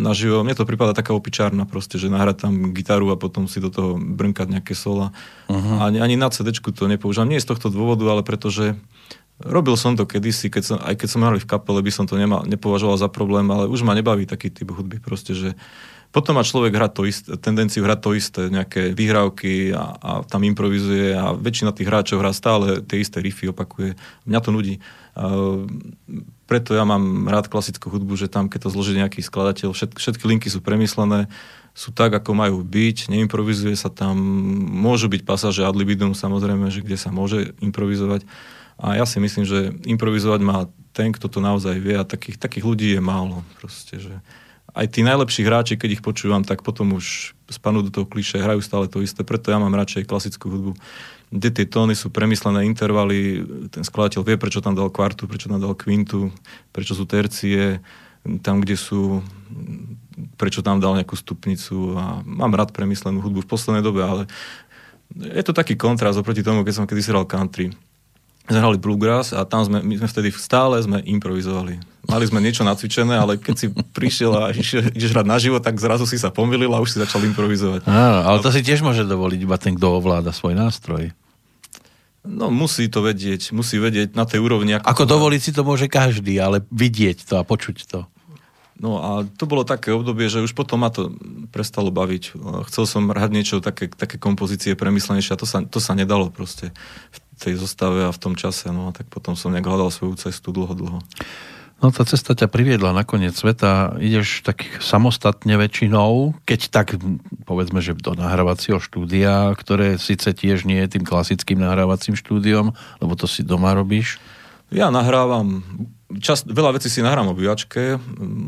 naživo. 0.00 0.44
Mne 0.44 0.54
to 0.54 0.68
prípada 0.68 0.92
taká 0.92 1.16
opičárna 1.16 1.64
proste, 1.64 1.96
že 1.96 2.12
nahrať 2.12 2.46
tam 2.46 2.76
gitaru 2.76 3.10
a 3.12 3.20
potom 3.20 3.48
si 3.48 3.58
do 3.58 3.72
toho 3.72 3.96
brnkať 3.96 4.60
nejaké 4.60 4.76
sola. 4.76 5.16
Uh-huh. 5.48 5.80
Ani, 5.80 5.98
ani 5.98 6.14
na 6.20 6.28
CD 6.28 6.52
to 6.52 6.84
nepoužívam. 6.86 7.28
Nie 7.28 7.42
z 7.42 7.50
tohto 7.50 7.72
dôvodu, 7.72 8.04
ale 8.06 8.22
pretože 8.22 8.76
robil 9.40 9.74
som 9.80 9.96
to 9.96 10.04
kedysi, 10.04 10.52
keď 10.52 10.62
som, 10.62 10.76
aj 10.84 10.94
keď 11.00 11.08
som 11.08 11.24
hrali 11.24 11.40
v 11.40 11.48
kapele, 11.48 11.80
by 11.80 11.92
som 11.92 12.04
to 12.04 12.20
nemal, 12.20 12.44
nepovažoval 12.44 13.00
za 13.00 13.08
problém, 13.08 13.48
ale 13.48 13.66
už 13.66 13.80
ma 13.82 13.96
nebaví 13.96 14.28
taký 14.28 14.52
typ 14.52 14.68
hudby 14.70 15.00
proste, 15.00 15.32
že 15.32 15.56
potom 16.10 16.34
má 16.34 16.42
človek 16.42 16.74
hrať 16.74 16.92
to 16.92 17.02
isté, 17.06 17.30
tendenciu 17.38 17.86
hrať 17.86 18.00
to 18.02 18.10
isté, 18.18 18.42
nejaké 18.50 18.90
vyhrávky 18.90 19.70
a, 19.70 19.94
a 19.94 20.10
tam 20.26 20.42
improvizuje 20.42 21.14
a 21.14 21.30
väčšina 21.38 21.70
tých 21.70 21.86
hráčov 21.86 22.18
hrá 22.18 22.34
stále 22.34 22.82
tie 22.82 22.98
isté 22.98 23.22
riffy, 23.22 23.46
opakuje. 23.46 23.94
Mňa 24.26 24.40
to 24.42 24.50
nudí. 24.50 24.74
Uh, 25.14 25.70
preto 26.50 26.74
ja 26.74 26.82
mám 26.82 27.30
rád 27.30 27.46
klasickú 27.46 27.94
hudbu, 27.94 28.18
že 28.18 28.26
tam, 28.26 28.50
keď 28.50 28.66
to 28.66 28.74
zloží 28.74 28.98
nejaký 28.98 29.22
skladateľ, 29.22 29.70
všet, 29.70 29.94
všetky 29.94 30.26
linky 30.26 30.50
sú 30.50 30.58
premyslené, 30.58 31.30
sú 31.78 31.94
tak, 31.94 32.10
ako 32.10 32.34
majú 32.34 32.66
byť, 32.66 33.06
neimprovizuje 33.06 33.78
sa 33.78 33.86
tam, 33.86 34.18
môžu 34.66 35.06
byť 35.06 35.22
pasáže 35.22 35.62
ad 35.62 35.78
libidum, 35.78 36.10
samozrejme, 36.10 36.66
že 36.74 36.82
kde 36.82 36.98
sa 36.98 37.14
môže 37.14 37.54
improvizovať. 37.62 38.26
A 38.82 38.98
ja 38.98 39.06
si 39.06 39.22
myslím, 39.22 39.46
že 39.46 39.70
improvizovať 39.86 40.40
má 40.42 40.66
ten, 40.90 41.14
kto 41.14 41.30
to 41.30 41.38
naozaj 41.38 41.78
vie 41.78 41.94
a 41.94 42.02
takých, 42.02 42.42
takých 42.42 42.66
ľudí 42.66 42.88
je 42.98 43.00
málo. 43.00 43.46
Proste, 43.62 44.02
že 44.02 44.18
aj 44.74 44.86
tí 44.90 45.06
najlepší 45.06 45.46
hráči, 45.46 45.78
keď 45.78 46.00
ich 46.00 46.02
počúvam, 46.02 46.42
tak 46.42 46.66
potom 46.66 46.98
už 46.98 47.38
spanú 47.46 47.86
do 47.86 47.94
toho 47.94 48.06
kliše, 48.06 48.42
hrajú 48.42 48.58
stále 48.62 48.90
to 48.90 49.02
isté, 49.02 49.22
preto 49.22 49.54
ja 49.54 49.62
mám 49.62 49.74
radšej 49.74 50.06
klasickú 50.10 50.50
hudbu 50.50 50.72
kde 51.30 51.48
tie 51.54 51.66
tóny 51.66 51.94
sú 51.94 52.10
premyslené 52.10 52.66
intervaly, 52.66 53.46
ten 53.70 53.86
skladateľ 53.86 54.26
vie, 54.26 54.36
prečo 54.36 54.58
tam 54.58 54.74
dal 54.74 54.90
kvartu, 54.90 55.30
prečo 55.30 55.46
tam 55.46 55.62
dal 55.62 55.78
kvintu, 55.78 56.34
prečo 56.74 56.98
sú 56.98 57.06
tercie, 57.06 57.78
tam, 58.42 58.58
kde 58.58 58.74
sú, 58.74 59.22
prečo 60.34 60.60
tam 60.60 60.82
dal 60.82 60.98
nejakú 60.98 61.14
stupnicu 61.14 61.94
a 61.94 62.20
mám 62.26 62.52
rád 62.52 62.74
premyslenú 62.74 63.22
hudbu 63.22 63.46
v 63.46 63.50
poslednej 63.50 63.86
dobe, 63.86 64.02
ale 64.02 64.22
je 65.14 65.42
to 65.46 65.54
taký 65.54 65.78
kontrast 65.78 66.18
oproti 66.18 66.42
tomu, 66.42 66.66
keď 66.66 66.82
som 66.82 66.86
kedy 66.86 67.02
hral 67.06 67.26
country. 67.26 67.70
Zahrali 68.50 68.82
bluegrass 68.82 69.30
a 69.30 69.46
tam 69.46 69.62
sme, 69.62 69.78
my 69.78 69.94
sme 70.02 70.08
vtedy 70.10 70.28
stále 70.34 70.82
sme 70.82 70.98
improvizovali. 71.06 71.78
Mali 72.10 72.24
sme 72.26 72.42
niečo 72.42 72.66
nacvičené, 72.66 73.14
ale 73.14 73.38
keď 73.38 73.54
si 73.54 73.66
prišiel 73.70 74.32
a 74.34 74.50
ideš 74.50 75.14
hrať 75.14 75.26
naživo, 75.30 75.62
tak 75.62 75.78
zrazu 75.78 76.02
si 76.10 76.18
sa 76.18 76.34
pomýlil 76.34 76.74
a 76.74 76.82
už 76.82 76.90
si 76.90 76.98
začal 76.98 77.22
improvizovať. 77.30 77.86
Áno, 77.86 78.26
ale 78.26 78.42
to 78.42 78.50
si 78.50 78.66
tiež 78.66 78.82
môže 78.82 79.06
dovoliť 79.06 79.40
iba 79.46 79.54
ten, 79.54 79.78
kto 79.78 80.02
ovláda 80.02 80.34
svoj 80.34 80.58
nástroj. 80.58 81.14
No 82.26 82.50
musí 82.52 82.90
to 82.90 83.00
vedieť, 83.00 83.54
musí 83.54 83.80
vedieť 83.80 84.12
na 84.12 84.28
tej 84.28 84.42
úrovni. 84.42 84.76
Ako, 84.76 84.84
ako 84.84 85.02
dovoliť 85.06 85.40
si 85.40 85.52
to 85.54 85.62
môže 85.64 85.86
každý, 85.86 86.36
ale 86.36 86.66
vidieť 86.68 87.24
to 87.24 87.40
a 87.40 87.46
počuť 87.46 87.78
to. 87.86 88.10
No 88.80 88.96
a 88.96 89.10
to 89.36 89.44
bolo 89.44 89.68
také 89.68 89.92
obdobie, 89.92 90.32
že 90.32 90.40
už 90.40 90.56
potom 90.56 90.80
ma 90.80 90.88
to 90.88 91.12
prestalo 91.52 91.92
baviť. 91.92 92.32
Chcel 92.72 92.84
som 92.88 93.12
hrať 93.12 93.30
niečo 93.30 93.56
také, 93.60 93.92
také 93.92 94.16
kompozície 94.16 94.72
premyslenejšie 94.72 95.36
a 95.36 95.40
to 95.40 95.44
sa, 95.44 95.60
to 95.68 95.78
sa 95.84 95.92
nedalo 95.92 96.32
proste 96.32 96.72
tej 97.40 97.56
zostave 97.56 98.04
a 98.04 98.12
v 98.12 98.20
tom 98.20 98.36
čase. 98.36 98.68
No 98.68 98.88
a 98.88 98.94
tak 98.94 99.08
potom 99.08 99.32
som 99.32 99.50
nejak 99.50 99.64
hľadal 99.64 99.88
svoju 99.88 100.20
cestu 100.20 100.52
dlho, 100.52 100.76
dlho. 100.76 101.00
No 101.80 101.88
tá 101.88 102.04
cesta 102.04 102.36
ťa 102.36 102.52
priviedla 102.52 102.92
na 102.92 103.08
koniec 103.08 103.32
sveta. 103.32 103.96
Ideš 103.96 104.44
tak 104.44 104.68
samostatne 104.84 105.56
väčšinou, 105.56 106.36
keď 106.44 106.60
tak 106.68 107.00
povedzme, 107.48 107.80
že 107.80 107.96
do 107.96 108.12
nahrávacieho 108.12 108.76
štúdia, 108.76 109.56
ktoré 109.56 109.96
síce 109.96 110.36
tiež 110.36 110.68
nie 110.68 110.76
je 110.84 111.00
tým 111.00 111.08
klasickým 111.08 111.56
nahrávacím 111.56 112.20
štúdiom, 112.20 112.76
lebo 113.00 113.12
to 113.16 113.24
si 113.24 113.40
doma 113.40 113.72
robíš. 113.72 114.20
Ja 114.68 114.92
nahrávam 114.92 115.64
čas, 116.18 116.42
veľa 116.44 116.76
vecí 116.76 116.92
si 116.92 117.00
nahrám 117.00 117.30
o 117.30 117.38
bývačke, 117.38 117.96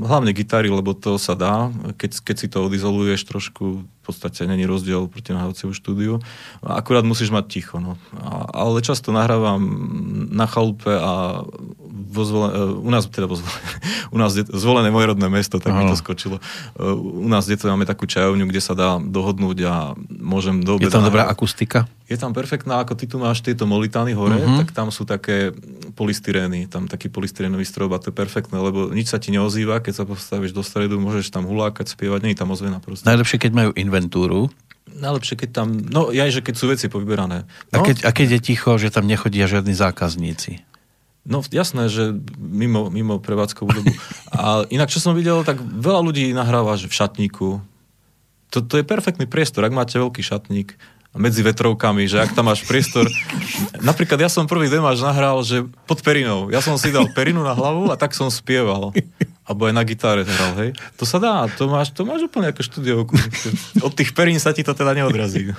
hlavne 0.03 0.37
gitary, 0.37 0.69
lebo 0.69 0.93
to 0.93 1.17
sa 1.17 1.39
dá, 1.39 1.73
keď, 1.95 2.21
keď 2.27 2.37
si 2.37 2.47
to 2.53 2.67
odizoluješ 2.67 3.25
trošku, 3.25 3.87
v 4.03 4.11
podstate 4.11 4.51
není 4.51 4.67
rozdiel 4.67 5.07
proti 5.07 5.31
nahrávaciemu 5.31 5.71
štúdiu. 5.71 6.19
Akurát 6.59 7.07
musíš 7.07 7.31
mať 7.31 7.47
ticho. 7.47 7.79
No. 7.79 7.95
A, 8.19 8.51
ale 8.51 8.83
často 8.83 9.15
nahrávam 9.15 9.63
na 10.35 10.51
chalupe 10.51 10.91
a 10.91 11.47
vo 11.93 12.25
zvole, 12.25 12.49
u 12.81 12.89
nás 12.89 13.05
teda 13.05 13.29
vo 13.29 13.37
zvole, 13.37 13.53
u 14.15 14.19
nás 14.19 14.33
zvolené 14.33 14.89
moje 14.89 15.13
rodné 15.13 15.29
mesto, 15.29 15.61
tak 15.61 15.77
mi 15.77 15.85
to 15.85 15.97
skočilo. 15.97 16.41
U 16.81 17.29
nás 17.29 17.45
dieto 17.45 17.69
máme 17.69 17.85
takú 17.85 18.09
čajovňu, 18.09 18.49
kde 18.49 18.61
sa 18.65 18.73
dá 18.73 18.97
dohodnúť 18.97 19.59
a 19.69 19.75
môžem 20.09 20.65
do 20.65 20.81
Je 20.81 20.89
tam 20.89 21.05
dobrá 21.05 21.29
akustika? 21.29 21.85
Je 22.09 22.17
tam 22.17 22.33
perfektná, 22.33 22.81
ako 22.81 22.93
ty 22.97 23.05
tu 23.09 23.17
máš 23.21 23.41
tieto 23.41 23.65
molitány 23.65 24.13
hore, 24.13 24.37
uh-huh. 24.37 24.61
tak 24.65 24.77
tam 24.77 24.93
sú 24.93 25.09
také 25.09 25.53
polystyrény, 25.97 26.69
tam 26.69 26.85
taký 26.89 27.09
polystyrénový 27.09 27.65
strob 27.65 27.93
a 27.97 28.01
to 28.01 28.13
je 28.13 28.17
perfektné, 28.17 28.57
lebo 28.61 28.93
nič 28.93 29.13
sa 29.13 29.21
ti 29.21 29.33
neozýva, 29.33 29.81
keď 29.81 30.03
sa 30.03 30.05
postavíš 30.05 30.53
do 30.53 30.61
stredu, 30.61 31.01
môžeš 31.01 31.33
tam 31.33 31.49
hulákať, 31.49 31.93
spievať, 31.93 32.21
nie 32.25 32.33
je 32.37 32.41
tam 32.41 32.53
ozvena 32.53 32.81
proste. 32.85 33.09
Najlepšie, 33.09 33.39
keď 33.49 33.53
majú 33.53 33.71
inventúru, 33.77 34.53
Najlepšie, 34.93 35.47
keď 35.47 35.51
tam, 35.57 35.69
no 35.73 36.13
ja, 36.13 36.29
že 36.29 36.45
keď 36.45 36.55
sú 36.59 36.67
veci 36.69 36.87
povyberané. 36.91 37.49
No? 37.73 37.81
A, 37.81 37.87
keď, 37.87 38.05
a 38.05 38.11
keď 38.13 38.39
je 38.39 38.41
ticho, 38.45 38.77
že 38.77 38.93
tam 38.93 39.09
nechodia 39.09 39.49
žiadni 39.49 39.73
zákazníci? 39.73 40.61
No 41.23 41.39
jasné, 41.55 41.87
že 41.87 42.19
mimo, 42.35 42.91
mimo 42.91 43.23
prevádzkovú 43.23 43.71
dobu. 43.71 43.95
A 44.35 44.67
inak, 44.75 44.91
čo 44.91 44.99
som 44.99 45.15
videl, 45.15 45.47
tak 45.47 45.63
veľa 45.63 46.03
ľudí 46.03 46.35
nahráva, 46.35 46.75
v 46.75 46.91
šatníku. 46.91 47.63
To 48.53 48.75
je 48.75 48.85
perfektný 48.85 49.31
priestor, 49.31 49.63
ak 49.65 49.73
máte 49.73 49.97
veľký 49.97 50.21
šatník 50.21 50.75
medzi 51.13 51.45
vetrovkami, 51.45 52.09
že 52.09 52.25
ak 52.25 52.33
tam 52.33 52.49
máš 52.49 52.65
priestor... 52.65 53.05
Napríklad 53.85 54.17
ja 54.17 54.33
som 54.33 54.49
prvý 54.49 54.73
demáž 54.73 55.05
nahral, 55.05 55.45
že 55.45 55.69
pod 55.85 56.01
perinou. 56.01 56.49
Ja 56.49 56.65
som 56.65 56.81
si 56.81 56.89
dal 56.89 57.05
perinu 57.13 57.45
na 57.45 57.53
hlavu 57.53 57.93
a 57.93 57.97
tak 58.01 58.17
som 58.17 58.33
spieval. 58.33 58.97
Alebo 59.43 59.67
aj 59.67 59.75
na 59.75 59.83
gitare 59.83 60.23
hral, 60.23 60.55
hej. 60.63 60.71
To 60.99 61.05
sa 61.05 61.19
dá, 61.19 61.51
to 61.51 61.67
máš, 61.67 61.91
to 61.91 62.07
máš 62.07 62.31
úplne 62.31 62.55
ako 62.55 62.63
štúdiovku. 62.63 63.15
Od 63.87 63.91
tých 63.91 64.15
perín 64.15 64.39
sa 64.39 64.55
ti 64.55 64.63
to 64.63 64.71
teda 64.75 64.95
neodrazí. 64.95 65.51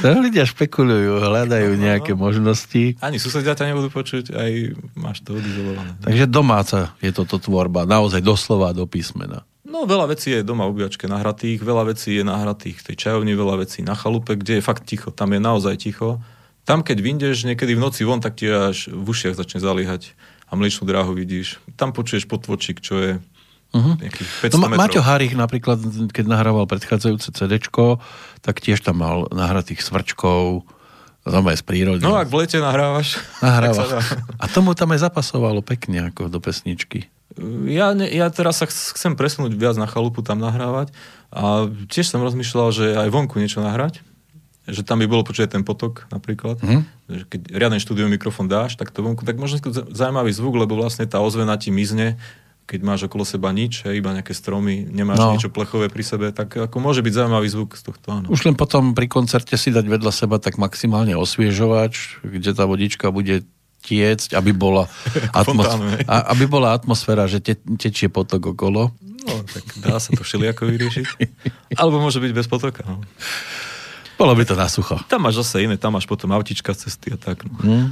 No, 0.00 0.24
ľudia 0.24 0.48
špekulujú, 0.48 1.20
hľadajú 1.20 1.76
no, 1.76 1.82
nejaké 1.84 2.16
no. 2.16 2.24
možnosti. 2.24 2.96
Ani 3.04 3.20
susedia 3.20 3.52
ťa 3.52 3.70
nebudú 3.70 3.92
počuť, 3.92 4.32
aj 4.32 4.50
máš 4.96 5.20
to 5.20 5.36
odizolované. 5.36 5.94
Takže 6.00 6.24
domáca 6.26 6.96
je 7.04 7.12
toto 7.12 7.36
tvorba, 7.36 7.84
naozaj 7.84 8.24
doslova 8.24 8.72
do 8.72 8.88
písmena. 8.88 9.44
No 9.70 9.86
veľa 9.86 10.10
vecí 10.10 10.34
je 10.34 10.42
doma 10.42 10.66
v 10.66 10.74
ubíjačke 10.74 11.06
nahratých, 11.06 11.62
veľa 11.62 11.94
vecí 11.94 12.18
je 12.18 12.24
nahratých 12.26 12.82
v 12.82 12.86
tej 12.90 12.96
čajovni, 12.96 13.38
veľa 13.38 13.62
vecí 13.62 13.84
na 13.86 13.94
chalupe, 13.94 14.34
kde 14.34 14.58
je 14.58 14.66
fakt 14.66 14.88
ticho, 14.88 15.14
tam 15.14 15.36
je 15.36 15.38
naozaj 15.38 15.76
ticho. 15.78 16.18
Tam, 16.66 16.82
keď 16.82 16.98
vyndeš 16.98 17.46
niekedy 17.46 17.78
v 17.78 17.82
noci 17.84 18.02
von, 18.02 18.18
tak 18.18 18.40
ti 18.40 18.50
až 18.50 18.90
v 18.90 19.06
ušiach 19.06 19.38
začne 19.38 19.62
zaliehať 19.62 20.16
a 20.50 20.52
mliečnú 20.58 20.82
dráhu 20.84 21.14
vidíš. 21.14 21.62
Tam 21.78 21.94
počuješ 21.94 22.26
potvočík, 22.26 22.82
čo 22.82 22.98
je 22.98 23.12
Uh-huh. 23.70 23.94
No, 24.50 24.66
Maťo 24.66 24.98
Harich 24.98 25.38
napríklad, 25.38 25.78
keď 26.10 26.26
nahrával 26.26 26.66
predchádzajúce 26.66 27.30
CD, 27.30 27.62
tak 28.42 28.58
tiež 28.58 28.82
tam 28.82 28.98
mal 28.98 29.30
nahratých 29.30 29.86
svrčkov, 29.86 30.66
aj 31.22 31.56
z 31.60 31.64
prírody. 31.64 32.02
No 32.02 32.18
ak 32.18 32.26
v 32.26 32.42
lete 32.42 32.58
nahrávaš. 32.58 33.22
Nahráva. 33.44 34.02
A 34.42 34.44
tomu 34.50 34.74
tam 34.74 34.90
aj 34.90 35.06
zapasovalo 35.06 35.62
pekne 35.62 36.10
ako 36.10 36.26
do 36.26 36.42
pesničky. 36.42 37.06
Ja, 37.70 37.94
ne, 37.94 38.10
ja 38.10 38.26
teraz 38.26 38.58
sa 38.58 38.66
chcem 38.66 39.14
presunúť 39.14 39.54
viac 39.54 39.78
na 39.78 39.86
chalupu, 39.86 40.18
tam 40.26 40.42
nahrávať. 40.42 40.90
A 41.30 41.70
tiež 41.86 42.10
som 42.10 42.26
rozmýšľal, 42.26 42.68
že 42.74 42.86
aj 42.98 43.08
vonku 43.14 43.38
niečo 43.38 43.62
nahrať. 43.62 44.02
Že 44.70 44.82
tam 44.86 45.02
by 45.02 45.06
bolo 45.10 45.26
počuť 45.26 45.50
ten 45.50 45.66
potok 45.66 46.06
napríklad. 46.14 46.62
Mm. 46.62 46.86
Že 47.10 47.24
keď 47.26 47.40
riadny 47.50 47.78
štúdio 47.82 48.06
mikrofón 48.06 48.46
dáš, 48.46 48.78
tak 48.78 48.94
to 48.94 49.02
vonku, 49.02 49.26
tak 49.26 49.36
možno 49.36 49.58
zaujímavý 49.90 50.30
zvuk, 50.30 50.54
lebo 50.56 50.78
vlastne 50.78 51.04
tá 51.10 51.18
ozvena 51.18 51.58
ti 51.58 51.74
mizne, 51.74 52.16
keď 52.70 52.80
máš 52.86 53.00
okolo 53.10 53.26
seba 53.26 53.50
nič, 53.50 53.82
hej, 53.82 53.98
iba 53.98 54.14
nejaké 54.14 54.30
stromy, 54.30 54.86
nemáš 54.86 55.18
no. 55.18 55.34
niečo 55.34 55.50
plechové 55.50 55.90
pri 55.90 56.06
sebe, 56.06 56.30
tak 56.30 56.54
ako 56.54 56.78
môže 56.78 57.02
byť 57.02 57.12
zaujímavý 57.18 57.50
zvuk 57.50 57.74
z 57.74 57.82
tohto. 57.82 58.06
Áno. 58.14 58.26
Už 58.30 58.46
len 58.46 58.54
potom 58.54 58.94
pri 58.94 59.10
koncerte 59.10 59.58
si 59.58 59.74
dať 59.74 59.90
vedľa 59.90 60.14
seba 60.14 60.38
tak 60.38 60.54
maximálne 60.54 61.18
osviežovač, 61.18 62.22
kde 62.22 62.54
tá 62.54 62.70
vodička 62.70 63.10
bude 63.10 63.42
tiecť, 63.82 64.38
aby 64.38 64.54
bola, 64.54 64.86
atmos- 65.40 65.66
a, 66.06 66.30
aby 66.30 66.46
bola 66.46 66.70
atmosféra, 66.78 67.26
že 67.26 67.42
te, 67.42 67.58
tečie 67.74 68.06
potok 68.06 68.54
okolo. 68.54 68.94
No, 69.20 69.34
tak 69.50 69.64
dá 69.82 69.98
sa 69.98 70.14
to 70.14 70.22
všelijako 70.22 70.70
vyriešiť. 70.70 71.06
Alebo 71.80 71.98
môže 71.98 72.22
byť 72.22 72.32
bez 72.32 72.46
potoka. 72.46 72.86
No. 72.86 73.02
Bolo 74.20 74.36
by 74.36 74.44
to 74.44 74.52
na 74.52 74.68
sucho. 74.68 75.00
Tam 75.08 75.24
máš 75.24 75.40
zase 75.40 75.64
iné, 75.64 75.80
tam 75.80 75.96
máš 75.96 76.04
potom 76.04 76.28
autička 76.36 76.76
cesty 76.76 77.08
a 77.08 77.16
tak. 77.16 77.40
No. 77.48 77.56
Hmm. 77.64 77.88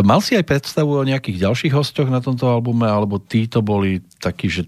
Mal 0.00 0.24
si 0.24 0.32
aj 0.32 0.48
predstavu 0.48 0.96
o 0.96 1.04
nejakých 1.04 1.44
ďalších 1.44 1.76
hostoch 1.76 2.08
na 2.08 2.24
tomto 2.24 2.48
albume, 2.48 2.88
alebo 2.88 3.20
títo 3.20 3.60
boli 3.60 4.00
takí, 4.16 4.48
že 4.48 4.64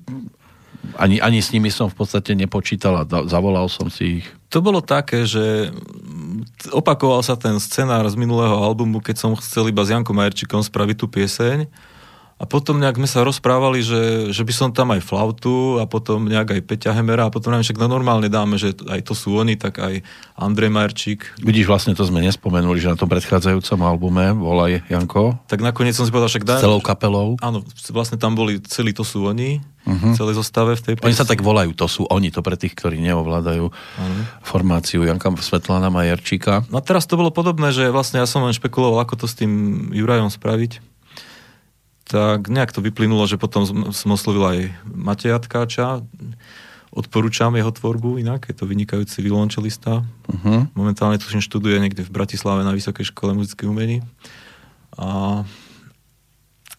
ani, 1.01 1.17
ani 1.17 1.41
s 1.41 1.57
nimi 1.57 1.73
som 1.73 1.89
v 1.89 1.97
podstate 2.05 2.37
nepočítal 2.37 3.01
a 3.01 3.09
zavolal 3.25 3.73
som 3.73 3.89
si 3.89 4.21
ich. 4.21 4.27
To 4.53 4.61
bolo 4.61 4.85
také, 4.85 5.25
že 5.25 5.73
opakoval 6.69 7.25
sa 7.25 7.33
ten 7.41 7.57
scenár 7.57 8.05
z 8.13 8.21
minulého 8.21 8.61
albumu, 8.61 9.01
keď 9.01 9.17
som 9.25 9.33
chcel 9.41 9.73
iba 9.73 9.81
s 9.81 9.93
Jankom 9.97 10.13
Majerčikom 10.13 10.61
spraviť 10.61 10.97
tú 11.01 11.09
pieseň 11.09 11.65
a 12.41 12.49
potom 12.49 12.81
nejak 12.81 12.97
sme 12.97 13.05
sa 13.05 13.21
rozprávali, 13.21 13.85
že, 13.85 14.33
že 14.33 14.43
by 14.49 14.53
som 14.57 14.69
tam 14.73 14.97
aj 14.97 15.05
flautu 15.05 15.77
a 15.77 15.85
potom 15.85 16.25
nejak 16.25 16.57
aj 16.57 16.61
Peťa 16.65 16.97
Hemera 16.97 17.29
a 17.29 17.33
potom 17.33 17.53
neviem, 17.53 17.69
však 17.69 17.77
no 17.77 17.85
normálne 17.85 18.33
dáme, 18.33 18.57
že 18.57 18.73
aj 18.89 19.05
to 19.05 19.13
sú 19.13 19.37
oni, 19.37 19.61
tak 19.61 19.77
aj 19.77 20.01
Andrej 20.41 20.73
Marčík. 20.73 21.37
Vidíš, 21.45 21.69
vlastne 21.69 21.93
to 21.93 22.01
sme 22.01 22.25
nespomenuli, 22.25 22.81
že 22.81 22.89
na 22.89 22.97
tom 22.97 23.13
predchádzajúcom 23.13 23.79
albume 23.85 24.33
volaj 24.33 24.81
Janko. 24.89 25.37
Tak 25.53 25.61
nakoniec 25.61 25.93
som 25.93 26.09
si 26.09 26.13
povedal, 26.17 26.33
však 26.33 26.49
daj. 26.49 26.61
S 26.61 26.65
celou 26.65 26.81
kapelou. 26.81 27.37
Áno, 27.45 27.61
vlastne 27.93 28.17
tam 28.17 28.33
boli 28.33 28.57
celí 28.65 28.97
to 28.97 29.05
sú 29.05 29.29
oni, 29.29 29.61
uh-huh. 29.85 30.17
celé 30.17 30.33
zostave 30.33 30.81
v 30.81 30.81
tej 30.81 30.95
piesni. 30.97 31.13
Oni 31.13 31.21
sa 31.21 31.29
tak 31.29 31.45
volajú, 31.45 31.77
to 31.77 31.93
sú 31.93 32.09
oni, 32.09 32.33
to 32.33 32.41
pre 32.41 32.57
tých, 32.57 32.73
ktorí 32.73 33.05
neovládajú 33.05 33.69
uh-huh. 33.69 34.23
formáciu 34.41 35.05
Janka 35.05 35.29
Svetlana 35.45 35.93
Majerčíka. 35.93 36.65
No 36.73 36.81
a 36.81 36.83
teraz 36.83 37.05
to 37.05 37.21
bolo 37.21 37.29
podobné, 37.29 37.69
že 37.69 37.93
vlastne 37.93 38.17
ja 38.17 38.25
som 38.25 38.41
len 38.49 38.57
špekuloval, 38.57 39.05
ako 39.05 39.21
to 39.21 39.27
s 39.29 39.37
tým 39.37 39.93
Jurajom 39.93 40.33
spraviť 40.33 40.90
tak 42.11 42.51
nejak 42.51 42.75
to 42.75 42.83
vyplynulo, 42.83 43.23
že 43.31 43.39
potom 43.39 43.63
som 43.95 44.11
oslovil 44.11 44.43
aj 44.43 44.59
Mateja 44.91 45.39
Tkáča, 45.39 46.03
odporúčam 46.91 47.55
jeho 47.55 47.71
tvorbu 47.71 48.19
inak, 48.19 48.51
je 48.51 48.57
to 48.59 48.67
vynikajúci 48.67 49.23
violončelista. 49.23 50.03
Uh-huh. 50.03 50.67
Momentálne 50.75 51.23
tuším 51.23 51.39
študuje 51.39 51.79
niekde 51.79 52.03
v 52.03 52.11
Bratislave 52.11 52.67
na 52.67 52.75
Vysokej 52.75 53.15
škole 53.15 53.31
muzických 53.39 53.71
umení. 53.71 54.03
A, 54.99 55.43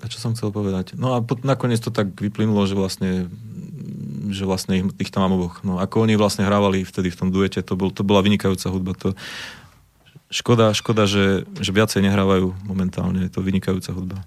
a 0.04 0.06
čo 0.12 0.20
som 0.20 0.36
chcel 0.36 0.52
povedať? 0.52 1.00
No 1.00 1.16
a 1.16 1.24
pot, 1.24 1.48
nakoniec 1.48 1.80
to 1.80 1.96
tak 1.96 2.12
vyplynulo, 2.12 2.68
že 2.68 2.76
vlastne 2.76 3.32
že 4.32 4.48
vlastne 4.48 4.80
ich, 4.80 4.86
ich 5.08 5.12
tam 5.12 5.28
mám 5.28 5.36
oboch. 5.36 5.60
No, 5.68 5.76
ako 5.84 6.08
oni 6.08 6.16
vlastne 6.16 6.48
hrávali 6.48 6.88
vtedy 6.88 7.12
v 7.12 7.20
tom 7.20 7.30
duete, 7.36 7.60
to, 7.60 7.76
bol, 7.76 7.92
to 7.92 8.08
bola 8.08 8.24
vynikajúca 8.24 8.72
hudba. 8.72 8.96
To, 9.04 9.12
škoda, 10.32 10.72
škoda, 10.72 11.04
že, 11.04 11.44
že 11.60 11.72
viacej 11.76 12.00
nehrávajú 12.08 12.56
momentálne, 12.64 13.28
je 13.28 13.32
to 13.32 13.44
vynikajúca 13.44 13.92
hudba. 13.92 14.24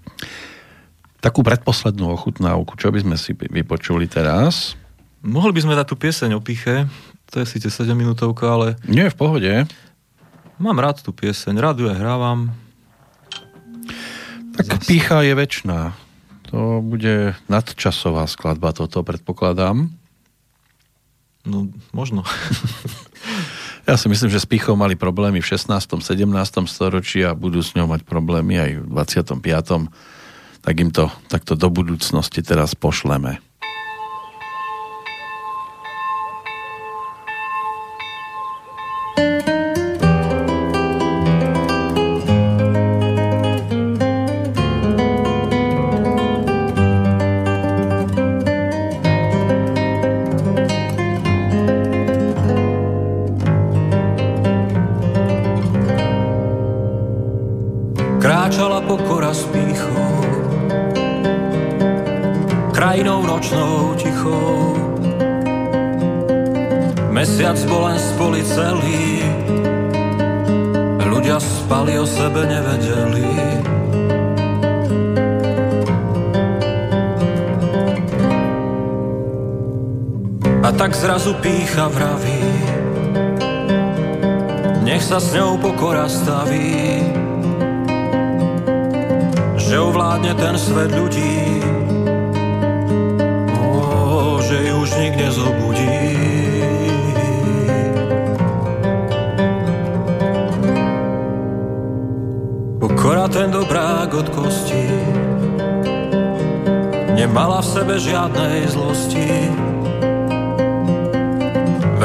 Takú 1.25 1.41
predposlednú 1.41 2.13
ochutnávku, 2.13 2.77
čo 2.77 2.93
by 2.93 3.01
sme 3.01 3.17
si 3.17 3.33
vypočuli 3.33 4.05
teraz? 4.05 4.77
Mohli 5.25 5.57
by 5.57 5.61
sme 5.65 5.73
dať 5.73 5.87
tú 5.89 5.97
pieseň 5.97 6.37
o 6.37 6.41
piche, 6.45 6.85
to 7.33 7.41
je 7.41 7.49
síce 7.49 7.65
7 7.65 7.97
minútovka, 7.97 8.45
ale... 8.45 8.77
Nie, 8.85 9.09
v 9.09 9.17
pohode. 9.17 9.65
Mám 10.61 10.77
rád 10.77 11.01
tú 11.01 11.09
pieseň, 11.09 11.57
rád 11.57 11.81
ju 11.81 11.89
aj 11.89 11.97
hrávam. 11.97 12.53
Tak 14.53 14.77
Zas... 14.77 14.85
pícha 14.85 15.25
je 15.25 15.33
väčšiná. 15.33 15.97
To 16.53 16.85
bude 16.85 17.33
nadčasová 17.49 18.29
skladba, 18.29 18.77
toto 18.77 19.01
predpokladám. 19.01 19.89
No, 21.41 21.73
možno. 21.89 22.21
ja 23.89 23.97
si 23.97 24.05
myslím, 24.13 24.29
že 24.29 24.45
s 24.45 24.45
pichou 24.45 24.77
mali 24.77 24.93
problémy 24.93 25.41
v 25.41 25.49
16. 25.57 25.73
17. 25.73 26.21
storočí 26.69 27.25
a 27.25 27.33
budú 27.33 27.65
s 27.65 27.73
ňou 27.73 27.89
mať 27.89 28.05
problémy 28.05 28.61
aj 28.61 28.71
v 28.77 28.85
25. 28.93 29.89
Tak 30.65 30.75
im 30.81 30.89
to 30.89 31.13
takto 31.29 31.53
do 31.53 31.69
budúcnosti 31.69 32.41
teraz 32.41 32.73
pošleme. 32.73 33.37
Zrazu 81.05 81.33
pícha 81.37 81.87
vraví, 81.87 82.43
nech 84.83 85.03
sa 85.03 85.21
s 85.21 85.31
ňou 85.37 85.61
pokora 85.61 86.09
staví, 86.09 87.03
že 89.55 89.75
ovládne 89.79 90.33
ten 90.33 90.55
svet 90.57 90.91
ľudí, 90.91 91.61
o, 93.53 94.41
že 94.41 94.57
ju 94.65 94.75
už 94.81 94.89
nik 94.97 95.13
nezobudí. 95.13 95.99
Pokora 102.81 103.29
ten 103.29 103.53
dobrák 103.53 104.09
od 104.09 104.27
kosti, 104.33 104.85
nemala 107.13 107.61
v 107.61 107.67
sebe 107.67 107.95
žiadnej 108.01 108.65
zlosti, 108.73 109.29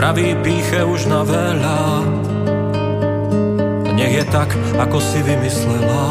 Vraví 0.00 0.32
píche 0.40 0.80
už 0.80 1.12
na 1.12 1.20
veľa. 1.20 1.80
Nech 3.92 4.16
je 4.16 4.24
tak, 4.32 4.48
ako 4.80 4.96
si 4.96 5.20
vymyslela. 5.20 6.04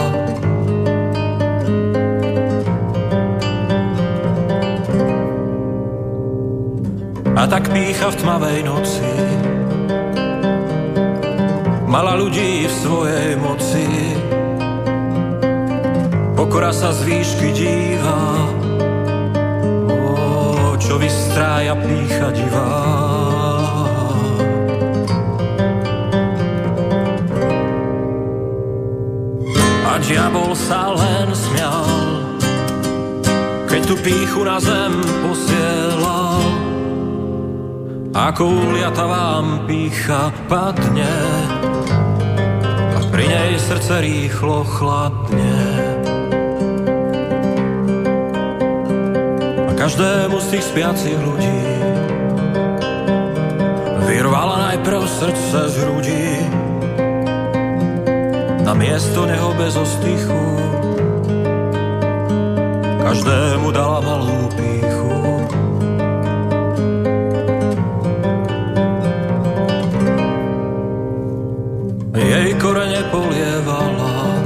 A 7.33 7.49
tak 7.49 7.73
pícha 7.73 8.13
v 8.13 8.19
tmavej 8.21 8.59
noci. 8.69 9.09
Mala 11.89 12.13
ľudí 12.13 12.69
v 12.69 12.73
svojej 12.85 13.41
moci. 13.41 13.89
Pokora 16.37 16.69
sa 16.69 16.93
z 16.93 17.09
výšky 17.09 17.49
díva. 17.57 18.21
O, 19.89 20.77
Čo 20.77 21.01
vystrája 21.01 21.73
pícha 21.73 22.29
divá 22.37 23.08
diabol 30.09 30.57
sa 30.57 30.89
len 30.97 31.29
smial, 31.37 31.85
keď 33.69 33.81
tu 33.85 33.95
píchu 34.01 34.41
na 34.41 34.57
zem 34.57 34.97
posielal. 35.21 36.41
Ako 38.09 38.41
uliata 38.41 39.05
vám 39.05 39.69
pícha 39.69 40.33
padne 40.49 41.13
a 42.97 42.99
pri 43.13 43.25
nej 43.29 43.51
srdce 43.61 44.01
rýchlo 44.01 44.65
chladne. 44.65 45.61
A 49.69 49.71
každému 49.77 50.41
z 50.41 50.47
tých 50.57 50.65
spiacich 50.73 51.19
ľudí 51.21 51.61
vyrvala 54.09 54.73
najprv 54.73 55.05
srdce 55.05 55.59
z 55.69 55.75
hrudí 55.85 56.38
na 58.69 58.77
miesto 58.77 59.25
neho 59.25 59.49
bez 59.57 59.73
ostychu. 59.73 60.45
Každému 63.01 63.73
dala 63.73 63.97
malú 63.97 64.45
píchu. 64.53 65.17
Jej 72.13 72.53
korene 72.61 73.01
polievala 73.09 74.37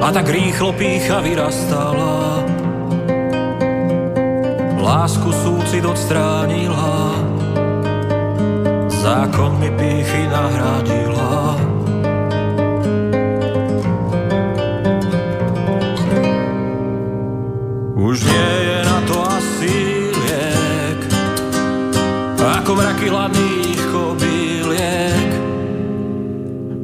a 0.00 0.08
tak 0.08 0.32
rýchlo 0.32 0.72
pícha 0.72 1.20
vyrastala. 1.20 2.48
Lásku 4.80 5.28
súcit 5.36 5.84
odstránila, 5.84 7.12
zákon 8.88 9.60
mi 9.60 9.68
píchy 9.76 10.24
nahradila. 10.32 11.11
Nie 18.26 18.50
je 18.68 18.78
na 18.84 18.98
to 19.08 19.16
asi 19.26 19.74
liek, 20.14 21.00
ako 22.38 22.70
mraky 22.78 23.06
hladných 23.10 23.82
kobyliek. 23.90 25.30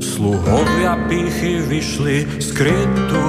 Sluhovia 0.02 0.98
pichy 1.06 1.62
vyšli 1.62 2.42
z 2.42 2.48
krytu, 2.54 3.26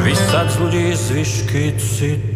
vysať 0.00 0.46
z 0.48 0.56
ľudí 0.60 0.86
zvyšky 0.96 1.64
citu. 1.76 2.31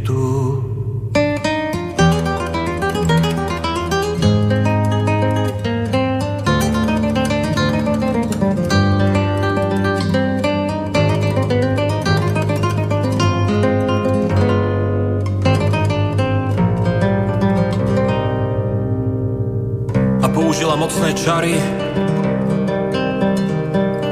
Čary. 21.16 21.56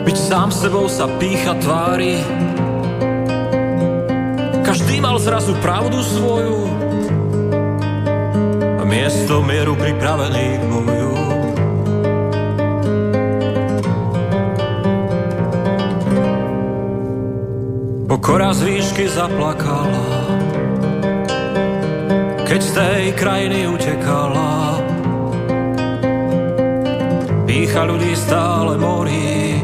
Byť 0.04 0.16
sám 0.16 0.48
sebou 0.48 0.88
sa 0.88 1.04
pícha 1.20 1.52
tvári. 1.60 2.18
Každý 4.64 4.98
mal 5.04 5.20
zrazu 5.20 5.52
pravdu 5.60 6.00
svoju. 6.00 6.60
A 8.80 8.82
miesto 8.88 9.44
mieru 9.44 9.76
pripravený 9.76 10.46
k 10.58 10.64
boju. 10.66 11.12
Pokora 18.08 18.56
z 18.56 18.60
výšky 18.64 19.04
zaplakala. 19.12 20.06
Keď 22.44 22.60
z 22.60 22.70
tej 22.76 23.02
krajiny 23.18 23.66
utekala 23.66 24.53
Pícha 27.54 27.86
ľudí 27.86 28.18
stále 28.18 28.74
morí, 28.74 29.62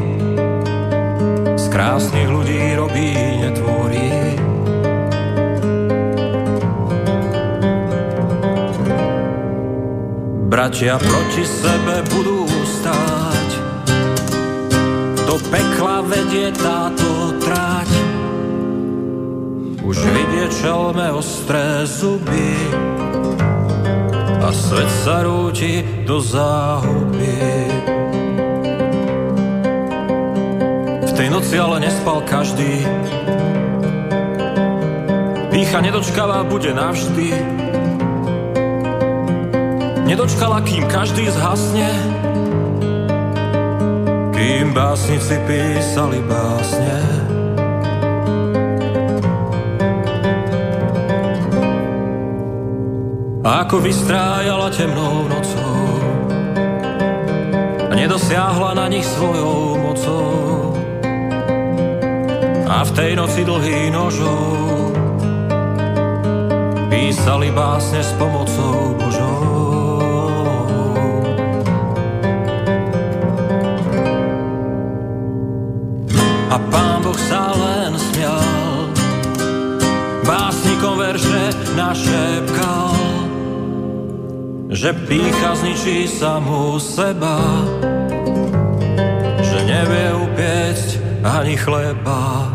z 1.59 1.65
krásnych 1.67 2.23
ľudí 2.23 2.79
robí 2.79 3.11
netvorí. 3.43 4.15
Bratia 10.47 10.95
proti 11.03 11.43
sebe 11.43 11.99
budú 12.15 12.47
stáť, 12.63 13.49
do 15.27 15.35
pekla 15.51 15.99
vedie 16.07 16.47
táto 16.55 17.35
tráť. 17.43 17.91
Už 19.83 19.99
vidie 19.99 20.47
čelme 20.63 21.11
ostré 21.11 21.83
zuby 21.83 22.55
a 24.39 24.47
svet 24.55 24.87
sa 25.03 25.27
rúti 25.27 25.83
do 26.07 26.23
záhuby. 26.23 27.00
Tej 31.21 31.29
noci 31.29 31.53
ale 31.53 31.77
nespal 31.85 32.25
každý, 32.25 32.81
Pícha 35.53 35.77
nedočkavá 35.77 36.41
bude 36.49 36.73
navždy, 36.73 37.29
nedočkala, 40.09 40.65
kým 40.65 40.89
každý 40.89 41.29
zhasne, 41.29 41.93
kým 44.33 44.73
básnici 44.73 45.37
písali 45.45 46.25
básne. 46.25 46.97
Ako 53.45 53.77
vystrájala 53.77 54.73
temnou 54.73 55.29
nocou 55.29 55.85
a 57.77 57.93
nedosiahla 57.93 58.73
na 58.73 58.89
nich 58.89 59.05
svojou 59.05 59.77
mocou. 59.77 60.70
A 62.71 62.87
v 62.87 62.91
tej 62.95 63.11
noci 63.19 63.43
dlhý 63.43 63.91
nožou 63.91 64.95
písali 66.87 67.51
básne 67.51 67.99
s 67.99 68.15
pomocou 68.15 68.95
Božou. 68.95 69.99
A 76.47 76.55
pán 76.71 77.03
Boh 77.03 77.19
sa 77.19 77.51
len 77.51 77.91
smial, 77.99 78.87
básnikom 80.23 80.95
verše 80.95 81.51
našepkal, 81.75 82.95
že 84.71 84.95
pícha 85.11 85.59
zničí 85.59 86.07
samú 86.07 86.79
seba, 86.79 87.35
že 89.43 89.59
nevie 89.67 90.07
upiecť 90.23 90.89
ani 91.27 91.59
chleba. 91.59 92.50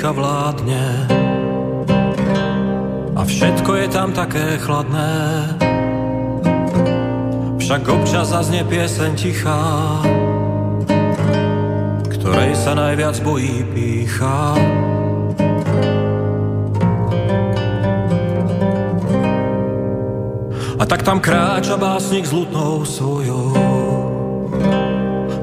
Pícha 0.00 0.16
vládne 0.16 0.84
a 3.12 3.20
všetko 3.20 3.70
je 3.84 3.86
tam 3.92 4.16
také 4.16 4.56
chladné. 4.56 5.12
Však 7.60 7.84
občas 7.84 8.32
zaznie 8.32 8.64
pieseň 8.64 9.12
tichá, 9.12 9.60
ktorej 12.16 12.56
sa 12.56 12.72
najviac 12.80 13.20
bojí 13.20 13.60
pícha. 13.76 14.56
A 20.80 20.82
tak 20.88 21.04
tam 21.04 21.20
kráča 21.20 21.76
básnik 21.76 22.24
s 22.24 22.32
lutnou 22.32 22.88
svojou, 22.88 23.52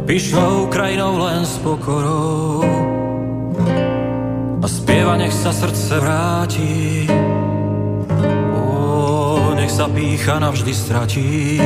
pyšnou 0.10 0.66
krajinou 0.74 1.14
len 1.22 1.46
s 1.46 1.62
pokorou 1.62 2.97
spieva, 4.98 5.14
nech 5.14 5.30
sa 5.30 5.54
srdce 5.54 6.02
vráti. 6.02 7.06
O, 8.50 9.54
nech 9.54 9.70
sa 9.70 9.86
pícha 9.86 10.42
navždy 10.42 10.74
stratí. 10.74 11.62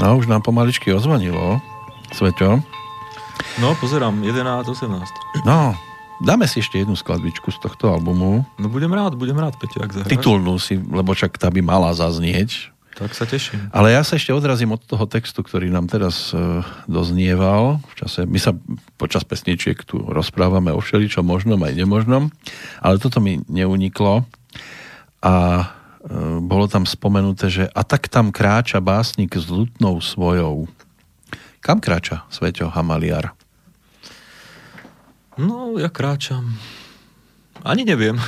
No, 0.00 0.16
už 0.16 0.32
nám 0.32 0.40
pomaličky 0.40 0.96
ozvonilo, 0.96 1.60
Sveťo. 2.16 2.56
No, 3.60 3.76
pozerám, 3.76 4.24
11, 4.24 4.64
18. 4.64 5.44
No, 5.44 5.76
Dáme 6.18 6.50
si 6.50 6.58
ešte 6.58 6.82
jednu 6.82 6.98
skladbičku 6.98 7.54
z 7.54 7.58
tohto 7.62 7.94
albumu. 7.94 8.42
No 8.58 8.66
budem 8.66 8.90
rád, 8.90 9.14
budem 9.14 9.38
rád, 9.38 9.54
Peťo, 9.54 9.86
ak 9.86 9.94
zahráš. 9.94 10.10
Titulnú 10.10 10.58
si, 10.58 10.74
lebo 10.74 11.14
čak 11.14 11.38
tá 11.38 11.46
by 11.46 11.62
mala 11.62 11.94
zaznieť. 11.94 12.74
Tak 12.98 13.14
sa 13.14 13.22
teším. 13.22 13.70
Ale 13.70 13.94
ja 13.94 14.02
sa 14.02 14.18
ešte 14.18 14.34
odrazím 14.34 14.74
od 14.74 14.82
toho 14.82 15.06
textu, 15.06 15.46
ktorý 15.46 15.70
nám 15.70 15.86
teraz 15.86 16.34
e, 16.34 16.66
doznieval. 16.90 17.78
V 17.86 17.94
čase, 17.94 18.26
my 18.26 18.34
sa 18.42 18.50
počas 18.98 19.22
pesničiek 19.22 19.78
tu 19.86 20.02
rozprávame 20.02 20.74
o 20.74 20.82
všeličom 20.82 21.22
možnom 21.22 21.62
aj 21.62 21.78
nemožnom, 21.78 22.34
ale 22.82 22.98
toto 22.98 23.22
mi 23.22 23.38
neuniklo. 23.46 24.26
A 25.22 25.34
e, 25.62 25.66
bolo 26.42 26.66
tam 26.66 26.82
spomenuté, 26.82 27.46
že 27.46 27.64
a 27.70 27.86
tak 27.86 28.10
tam 28.10 28.34
kráča 28.34 28.82
básnik 28.82 29.38
s 29.38 29.46
lutnou 29.46 30.02
svojou. 30.02 30.66
Kam 31.62 31.78
kráča 31.78 32.26
Sveťo 32.34 32.74
Hamaliar? 32.74 33.37
No, 35.38 35.78
ja 35.78 35.86
kráčam. 35.86 36.58
Ani 37.62 37.86
neviem. 37.86 38.18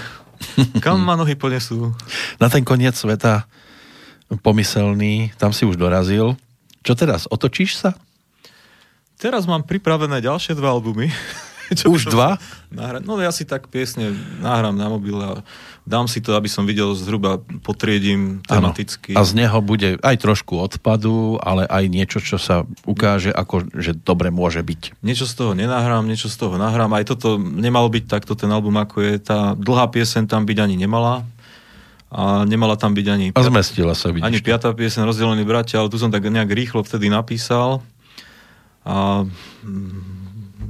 Kam 0.85 1.03
ma 1.03 1.19
nohy 1.19 1.35
ponesú? 1.35 1.91
Na 2.39 2.47
ten 2.47 2.63
koniec 2.63 2.95
sveta 2.95 3.45
pomyselný, 4.39 5.35
tam 5.35 5.51
si 5.51 5.67
už 5.67 5.75
dorazil. 5.75 6.39
Čo 6.87 6.95
teraz, 6.95 7.27
otočíš 7.27 7.83
sa? 7.83 7.99
Teraz 9.19 9.45
mám 9.45 9.67
pripravené 9.67 10.23
ďalšie 10.23 10.55
dva 10.55 10.71
albumy. 10.73 11.11
Čo 11.71 11.95
Už 11.95 12.11
dva? 12.11 12.39
Nahrať. 12.75 13.03
No 13.07 13.19
ja 13.19 13.31
si 13.35 13.47
tak 13.47 13.71
piesne 13.71 14.15
nahrám 14.43 14.75
na 14.75 14.91
mobil 14.91 15.15
a 15.19 15.43
dám 15.91 16.07
si 16.07 16.23
to, 16.23 16.39
aby 16.39 16.47
som 16.47 16.63
videl 16.63 16.95
zhruba, 16.95 17.43
potriedím 17.67 18.39
tematicky. 18.47 19.19
Ano. 19.19 19.27
A 19.27 19.27
z 19.27 19.33
neho 19.35 19.59
bude 19.59 19.99
aj 19.99 20.17
trošku 20.23 20.55
odpadu, 20.55 21.43
ale 21.43 21.67
aj 21.67 21.91
niečo, 21.91 22.23
čo 22.23 22.39
sa 22.39 22.63
ukáže 22.87 23.35
ako, 23.35 23.75
že 23.75 23.99
dobre 23.99 24.31
môže 24.31 24.63
byť. 24.63 25.03
Niečo 25.03 25.27
z 25.27 25.35
toho 25.35 25.53
nenahrám, 25.59 26.07
niečo 26.07 26.31
z 26.31 26.39
toho 26.39 26.55
nahrám. 26.55 26.95
Aj 26.95 27.03
toto 27.03 27.43
nemalo 27.43 27.91
byť 27.91 28.07
takto 28.07 28.39
ten 28.39 28.49
album, 28.55 28.79
ako 28.79 29.03
je. 29.03 29.19
Tá 29.19 29.59
dlhá 29.59 29.91
piesen 29.91 30.31
tam 30.31 30.47
byť 30.47 30.59
ani 30.63 30.79
nemala. 30.79 31.27
A 32.11 32.43
nemala 32.43 32.75
tam 32.75 32.91
byť 32.91 33.07
ani... 33.07 33.27
A 33.35 33.43
zmestila 33.47 33.95
sa, 33.95 34.11
vidíš. 34.11 34.27
Ani 34.27 34.39
piatá 34.43 34.75
piesen 34.75 35.07
Rozdelení 35.07 35.47
bratia, 35.47 35.79
ale 35.79 35.91
tu 35.91 35.99
som 35.99 36.11
tak 36.11 36.27
nejak 36.27 36.51
rýchlo 36.51 36.83
vtedy 36.83 37.07
napísal. 37.07 37.83
A 38.83 39.27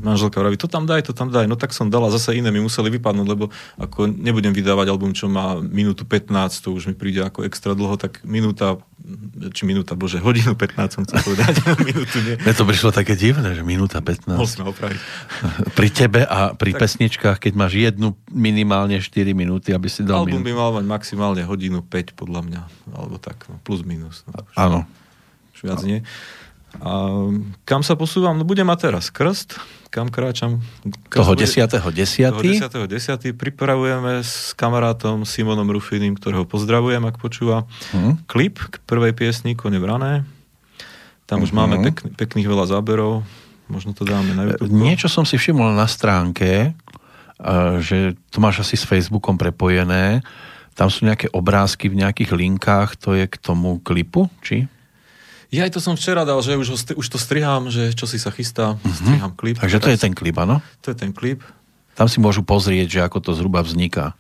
manželka 0.01 0.41
vraví, 0.41 0.57
to 0.57 0.67
tam 0.67 0.89
daj, 0.89 1.05
to 1.07 1.13
tam 1.13 1.29
daj. 1.29 1.45
No 1.47 1.55
tak 1.55 1.77
som 1.77 1.93
dala, 1.93 2.09
zase 2.09 2.35
iné 2.35 2.49
mi 2.49 2.59
museli 2.59 2.89
vypadnúť, 2.91 3.29
lebo 3.29 3.53
ako 3.77 4.09
nebudem 4.09 4.51
vydávať 4.51 4.89
album, 4.89 5.13
čo 5.13 5.29
má 5.29 5.61
minútu 5.61 6.09
15, 6.09 6.65
to 6.65 6.75
už 6.75 6.91
mi 6.91 6.95
príde 6.97 7.21
ako 7.21 7.45
extra 7.45 7.77
dlho, 7.77 7.95
tak 8.01 8.25
minúta, 8.25 8.81
či 9.53 9.69
minúta, 9.69 9.93
bože, 9.95 10.19
hodinu 10.19 10.57
15 10.57 10.97
som 10.97 11.03
chcel 11.05 11.21
povedať, 11.21 11.55
minútu 11.89 12.19
nie. 12.25 12.35
Mne 12.41 12.55
to 12.57 12.65
prišlo 12.65 12.91
také 12.91 13.15
divné, 13.15 13.53
že 13.53 13.63
minúta 13.63 14.01
15. 14.01 14.41
Mohol 14.41 14.73
opraviť. 14.73 15.01
Pri 15.77 15.89
tebe 15.93 16.21
a 16.25 16.57
pri 16.57 16.73
tak, 16.73 16.81
pesničkách, 16.89 17.37
keď 17.39 17.53
máš 17.55 17.77
jednu 17.77 18.17
minimálne 18.33 18.97
4 18.99 19.37
minúty, 19.37 19.77
aby 19.77 19.87
si 19.93 20.03
dal 20.03 20.25
Album 20.25 20.41
minútu. 20.41 20.49
by 20.49 20.53
mal 20.57 20.71
mať 20.81 20.87
maximálne 20.89 21.43
hodinu 21.45 21.85
5 21.85 22.17
podľa 22.17 22.41
mňa, 22.49 22.63
alebo 22.97 23.17
tak, 23.21 23.45
no, 23.53 23.61
plus 23.61 23.85
minus. 23.85 24.25
No, 24.25 24.43
Áno. 24.57 24.89
Už 25.55 25.69
viac 25.69 25.85
nie. 25.85 26.01
A 26.79 26.91
kam 27.67 27.83
sa 27.83 27.99
posúvam? 27.99 28.39
No 28.39 28.47
budem 28.47 28.65
mať 28.65 28.89
teraz 28.89 29.11
krst, 29.11 29.59
kam 29.91 30.07
kráčam. 30.07 30.63
Toho 31.11 31.35
10. 31.35 31.67
10. 31.67 32.31
Toho 32.31 32.87
10. 32.87 33.35
10. 33.35 33.35
Pripravujeme 33.35 34.23
s 34.23 34.55
kamarátom 34.55 35.27
Simonom 35.27 35.67
Rufinim, 35.67 36.15
ktorého 36.15 36.47
pozdravujem, 36.47 37.03
ak 37.03 37.19
počúva, 37.19 37.67
hmm. 37.91 38.31
klip 38.31 38.63
k 38.63 38.79
prvej 38.87 39.13
piesni 39.19 39.59
Kone 39.59 39.83
vrané. 39.83 40.23
Tam 41.27 41.43
už 41.43 41.51
hmm. 41.51 41.59
máme 41.59 41.75
pek, 41.91 41.97
pekných 42.15 42.47
veľa 42.47 42.71
záberov. 42.71 43.27
Možno 43.67 43.95
to 43.95 44.07
dáme 44.07 44.35
na 44.35 44.51
YouTube. 44.51 44.71
Niečo 44.71 45.07
som 45.07 45.23
si 45.23 45.39
všimol 45.39 45.75
na 45.75 45.87
stránke, 45.87 46.75
že 47.83 48.19
to 48.35 48.43
máš 48.43 48.67
asi 48.67 48.75
s 48.75 48.87
Facebookom 48.87 49.39
prepojené. 49.39 50.27
Tam 50.75 50.91
sú 50.91 51.07
nejaké 51.07 51.31
obrázky 51.31 51.87
v 51.87 52.03
nejakých 52.03 52.35
linkách, 52.35 52.99
to 52.99 53.15
je 53.15 53.31
k 53.31 53.37
tomu 53.39 53.79
klipu, 53.83 54.27
či? 54.43 54.67
Ja 55.51 55.67
aj 55.67 55.75
to 55.75 55.81
som 55.83 55.99
včera 55.99 56.23
dal, 56.23 56.39
že 56.47 56.55
už, 56.55 56.69
ho, 56.71 56.79
už 56.79 57.07
to 57.11 57.19
strihám, 57.19 57.75
že 57.75 57.91
čo 57.99 58.07
si 58.07 58.23
sa 58.23 58.31
chystá, 58.31 58.79
mm-hmm. 58.79 58.95
strihám 59.03 59.33
klip. 59.35 59.57
Takže 59.59 59.83
to 59.83 59.91
je 59.91 59.99
ten 59.99 60.15
klip, 60.15 60.39
áno? 60.39 60.63
To 60.87 60.95
je 60.95 60.97
ten 60.97 61.11
klip. 61.11 61.43
Tam 61.99 62.07
si 62.07 62.23
môžu 62.23 62.47
pozrieť, 62.47 62.87
že 62.87 63.01
ako 63.03 63.19
to 63.19 63.31
zhruba 63.35 63.61
vzniká. 63.67 64.15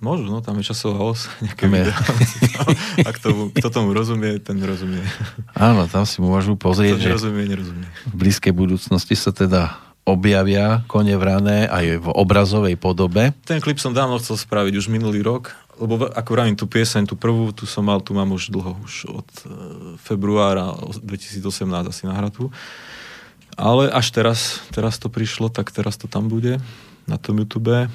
Môžu, 0.00 0.32
no 0.32 0.40
tam 0.40 0.56
je 0.60 0.68
časová 0.68 1.00
os, 1.04 1.32
nejaké 1.44 1.64
videá. 1.64 1.96
Ak 3.08 3.20
to, 3.20 3.52
kto 3.56 3.68
tomu 3.72 3.96
rozumie, 3.96 4.40
ten 4.40 4.60
rozumie. 4.60 5.00
Áno, 5.56 5.88
tam 5.88 6.04
si 6.04 6.20
môžu 6.20 6.56
pozrieť, 6.56 6.96
kto 6.96 7.08
nerozumie, 7.08 7.44
nerozumie. 7.48 7.86
v 8.08 8.14
blízkej 8.16 8.52
budúcnosti 8.52 9.16
sa 9.16 9.32
teda 9.32 9.76
objavia 10.08 10.84
kone 10.88 11.12
vrané 11.20 11.68
aj 11.68 12.00
v 12.00 12.06
obrazovej 12.16 12.76
podobe. 12.80 13.36
Ten 13.44 13.60
klip 13.60 13.76
som 13.76 13.92
dávno 13.92 14.16
chcel 14.16 14.40
spraviť, 14.40 14.80
už 14.80 14.88
minulý 14.88 15.20
rok, 15.20 15.52
lebo 15.80 16.12
ako 16.12 16.30
vravím, 16.36 16.56
tú 16.60 16.68
pieseň, 16.68 17.08
tú 17.08 17.16
prvú, 17.16 17.56
tu 17.56 17.64
som 17.64 17.80
mal, 17.80 18.04
tu 18.04 18.12
mám 18.12 18.28
už 18.28 18.52
dlho, 18.52 18.76
už 18.84 18.94
od 19.08 19.30
e, 19.40 19.42
februára 19.96 20.76
2018 21.00 21.40
asi 21.88 22.04
nahratú. 22.04 22.52
Ale 23.56 23.88
až 23.88 24.12
teraz, 24.12 24.60
teraz 24.76 25.00
to 25.00 25.08
prišlo, 25.08 25.48
tak 25.48 25.72
teraz 25.72 25.96
to 25.96 26.04
tam 26.04 26.28
bude 26.28 26.60
na 27.08 27.16
tom 27.16 27.40
YouTube. 27.40 27.88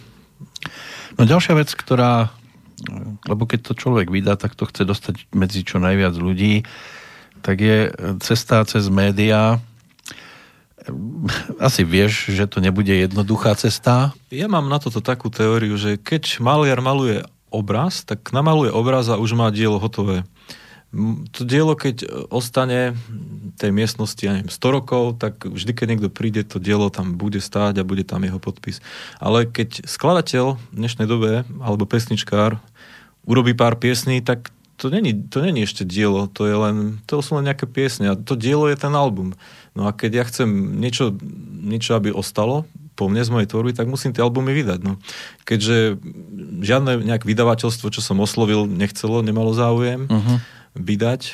No 1.15 1.21
ďalšia 1.23 1.53
vec, 1.55 1.69
ktorá, 1.77 2.33
lebo 3.29 3.45
keď 3.45 3.71
to 3.71 3.73
človek 3.77 4.09
vydá, 4.09 4.33
tak 4.35 4.57
to 4.57 4.65
chce 4.65 4.81
dostať 4.83 5.15
medzi 5.31 5.61
čo 5.61 5.77
najviac 5.77 6.17
ľudí, 6.17 6.65
tak 7.45 7.61
je 7.61 7.93
cesta 8.25 8.65
cez 8.65 8.89
médiá. 8.89 9.61
Asi 11.61 11.85
vieš, 11.85 12.33
že 12.33 12.49
to 12.49 12.61
nebude 12.61 12.93
jednoduchá 12.93 13.53
cesta? 13.57 14.13
Ja 14.33 14.49
mám 14.49 14.69
na 14.69 14.81
toto 14.81 15.01
takú 15.01 15.29
teóriu, 15.29 15.77
že 15.77 16.01
keď 16.01 16.41
maliar 16.41 16.81
maluje 16.81 17.25
obraz, 17.55 18.03
tak 18.03 18.35
namaluje 18.35 18.75
obraz 18.75 19.07
a 19.07 19.15
už 19.15 19.39
má 19.39 19.47
dielo 19.55 19.79
hotové. 19.79 20.27
To 21.35 21.41
dielo, 21.43 21.75
keď 21.75 22.07
ostane 22.31 22.95
tej 23.59 23.71
miestnosti, 23.75 24.19
ja 24.19 24.31
neviem, 24.31 24.51
100 24.51 24.75
rokov, 24.79 25.03
tak 25.19 25.43
vždy, 25.43 25.71
keď 25.75 25.87
niekto 25.91 26.09
príde, 26.11 26.47
to 26.47 26.55
dielo 26.55 26.87
tam 26.87 27.19
bude 27.19 27.43
stáť 27.43 27.83
a 27.83 27.87
bude 27.87 28.07
tam 28.07 28.23
jeho 28.23 28.39
podpis. 28.39 28.79
Ale 29.19 29.43
keď 29.43 29.83
skladateľ 29.83 30.55
v 30.55 30.75
dnešnej 30.75 31.07
dobe, 31.07 31.43
alebo 31.59 31.83
pesničkár, 31.83 32.63
urobí 33.27 33.51
pár 33.51 33.75
piesní, 33.75 34.23
tak 34.23 34.55
to 34.75 34.91
není, 34.91 35.15
to 35.15 35.39
není 35.39 35.63
ešte 35.63 35.87
dielo, 35.87 36.27
to, 36.27 36.47
je 36.47 36.55
len, 36.55 36.75
to 37.07 37.23
sú 37.23 37.39
len 37.39 37.47
nejaké 37.47 37.67
piesne 37.67 38.11
a 38.11 38.19
to 38.19 38.35
dielo 38.35 38.67
je 38.67 38.75
ten 38.75 38.91
album. 38.91 39.35
No 39.71 39.87
a 39.87 39.95
keď 39.95 40.11
ja 40.11 40.23
chcem 40.27 40.79
niečo, 40.79 41.15
niečo 41.63 41.95
aby 41.95 42.11
ostalo, 42.11 42.67
po 42.95 43.11
mne 43.11 43.21
z 43.27 43.29
mojej 43.29 43.49
tvorby, 43.51 43.75
tak 43.75 43.91
musím 43.91 44.15
tie 44.15 44.23
albumy 44.23 44.55
vydať. 44.55 44.79
No. 44.81 44.95
Keďže 45.43 45.99
žiadne 46.63 47.03
nejak 47.03 47.27
vydavateľstvo, 47.27 47.91
čo 47.91 48.01
som 48.01 48.23
oslovil, 48.23 48.65
nechcelo, 48.65 49.19
nemalo 49.19 49.51
záujem 49.51 50.07
uh-huh. 50.07 50.37
vydať 50.79 51.21
e, 51.27 51.33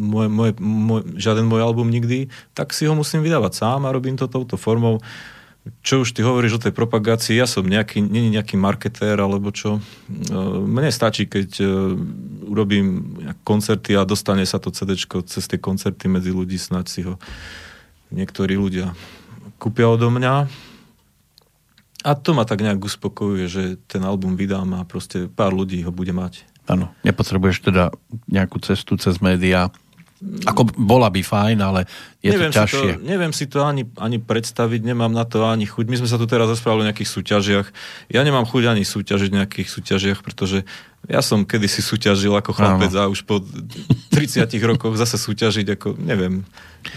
môj, 0.00 0.26
môj, 0.32 0.50
môj, 0.58 1.00
žiaden 1.20 1.44
môj 1.44 1.60
album 1.60 1.92
nikdy, 1.92 2.32
tak 2.56 2.72
si 2.72 2.88
ho 2.88 2.96
musím 2.96 3.20
vydávať 3.20 3.52
sám 3.60 3.84
a 3.84 3.94
robím 3.94 4.16
to 4.16 4.26
touto 4.26 4.56
formou. 4.56 5.04
Čo 5.82 6.06
už 6.06 6.14
ty 6.14 6.22
hovoríš 6.22 6.62
o 6.62 6.62
tej 6.62 6.70
propagácii, 6.70 7.42
ja 7.42 7.50
som 7.50 7.66
nejaký, 7.66 7.98
nie 7.98 8.30
nejaký 8.30 8.54
marketér 8.54 9.18
alebo 9.18 9.52
čo. 9.52 9.76
E, 9.76 9.80
mne 10.64 10.88
stačí, 10.88 11.28
keď 11.28 11.50
e, 11.60 11.66
urobím 12.48 13.18
koncerty 13.44 13.92
a 13.98 14.08
dostane 14.08 14.48
sa 14.48 14.56
to 14.56 14.72
CD 14.72 14.96
cez 15.28 15.44
tie 15.44 15.60
koncerty 15.60 16.08
medzi 16.08 16.32
ľudí, 16.32 16.56
snáď 16.56 16.86
si 16.88 17.00
ho 17.04 17.20
niektorí 18.14 18.54
ľudia 18.54 18.94
kúpia 19.56 19.88
odo 19.88 20.08
mňa. 20.12 20.48
A 22.06 22.10
to 22.14 22.38
ma 22.38 22.46
tak 22.46 22.62
nejak 22.62 22.78
uspokojuje, 22.78 23.44
že 23.50 23.62
ten 23.90 24.06
album 24.06 24.38
vydám 24.38 24.78
a 24.78 24.86
proste 24.86 25.26
pár 25.26 25.50
ľudí 25.50 25.82
ho 25.82 25.90
bude 25.90 26.14
mať. 26.14 26.46
Áno, 26.70 26.90
nepotrebuješ 27.02 27.66
teda 27.66 27.94
nejakú 28.30 28.62
cestu 28.62 28.94
cez 28.98 29.18
médiá. 29.18 29.74
Ako 30.48 30.64
bola 30.80 31.12
by 31.12 31.20
fajn, 31.20 31.58
ale 31.60 31.84
je 32.24 32.32
neviem 32.32 32.48
to 32.48 32.62
ťažšie. 32.62 32.78
Si 32.78 32.96
to, 32.96 33.04
neviem 33.04 33.32
si 33.36 33.44
to 33.46 33.58
ani, 33.62 33.84
ani 34.00 34.16
predstaviť, 34.16 34.80
nemám 34.80 35.12
na 35.12 35.28
to 35.28 35.44
ani 35.44 35.68
chuť. 35.68 35.86
My 35.92 35.96
sme 36.00 36.08
sa 36.08 36.16
tu 36.16 36.24
teraz 36.24 36.48
rozprávali 36.48 36.86
o 36.86 36.88
nejakých 36.88 37.10
súťažiach. 37.10 37.66
Ja 38.08 38.24
nemám 38.24 38.48
chuť 38.48 38.72
ani 38.72 38.82
súťažiť 38.86 39.28
v 39.28 39.38
nejakých 39.44 39.68
súťažiach, 39.68 40.24
pretože 40.24 40.64
ja 41.06 41.20
som 41.20 41.44
kedysi 41.44 41.84
súťažil 41.84 42.32
ako 42.32 42.50
chlapec 42.56 42.90
a 42.96 43.12
už 43.12 43.28
po 43.28 43.44
30 44.10 44.48
rokoch 44.64 44.96
zase 44.96 45.20
súťažiť, 45.20 45.76
ako 45.76 46.00
neviem, 46.00 46.48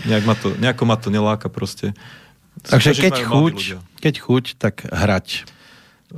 nejak 0.07 0.23
ma 0.23 0.35
to, 0.39 0.55
nejako 0.57 0.83
ma 0.87 0.95
to 0.95 1.11
neláka 1.11 1.51
proste. 1.51 1.91
Takže 2.59 2.91
keď 2.97 3.15
chuť, 3.23 3.57
keď 4.03 4.15
chuť, 4.19 4.45
tak 4.59 4.83
hrať. 4.87 5.47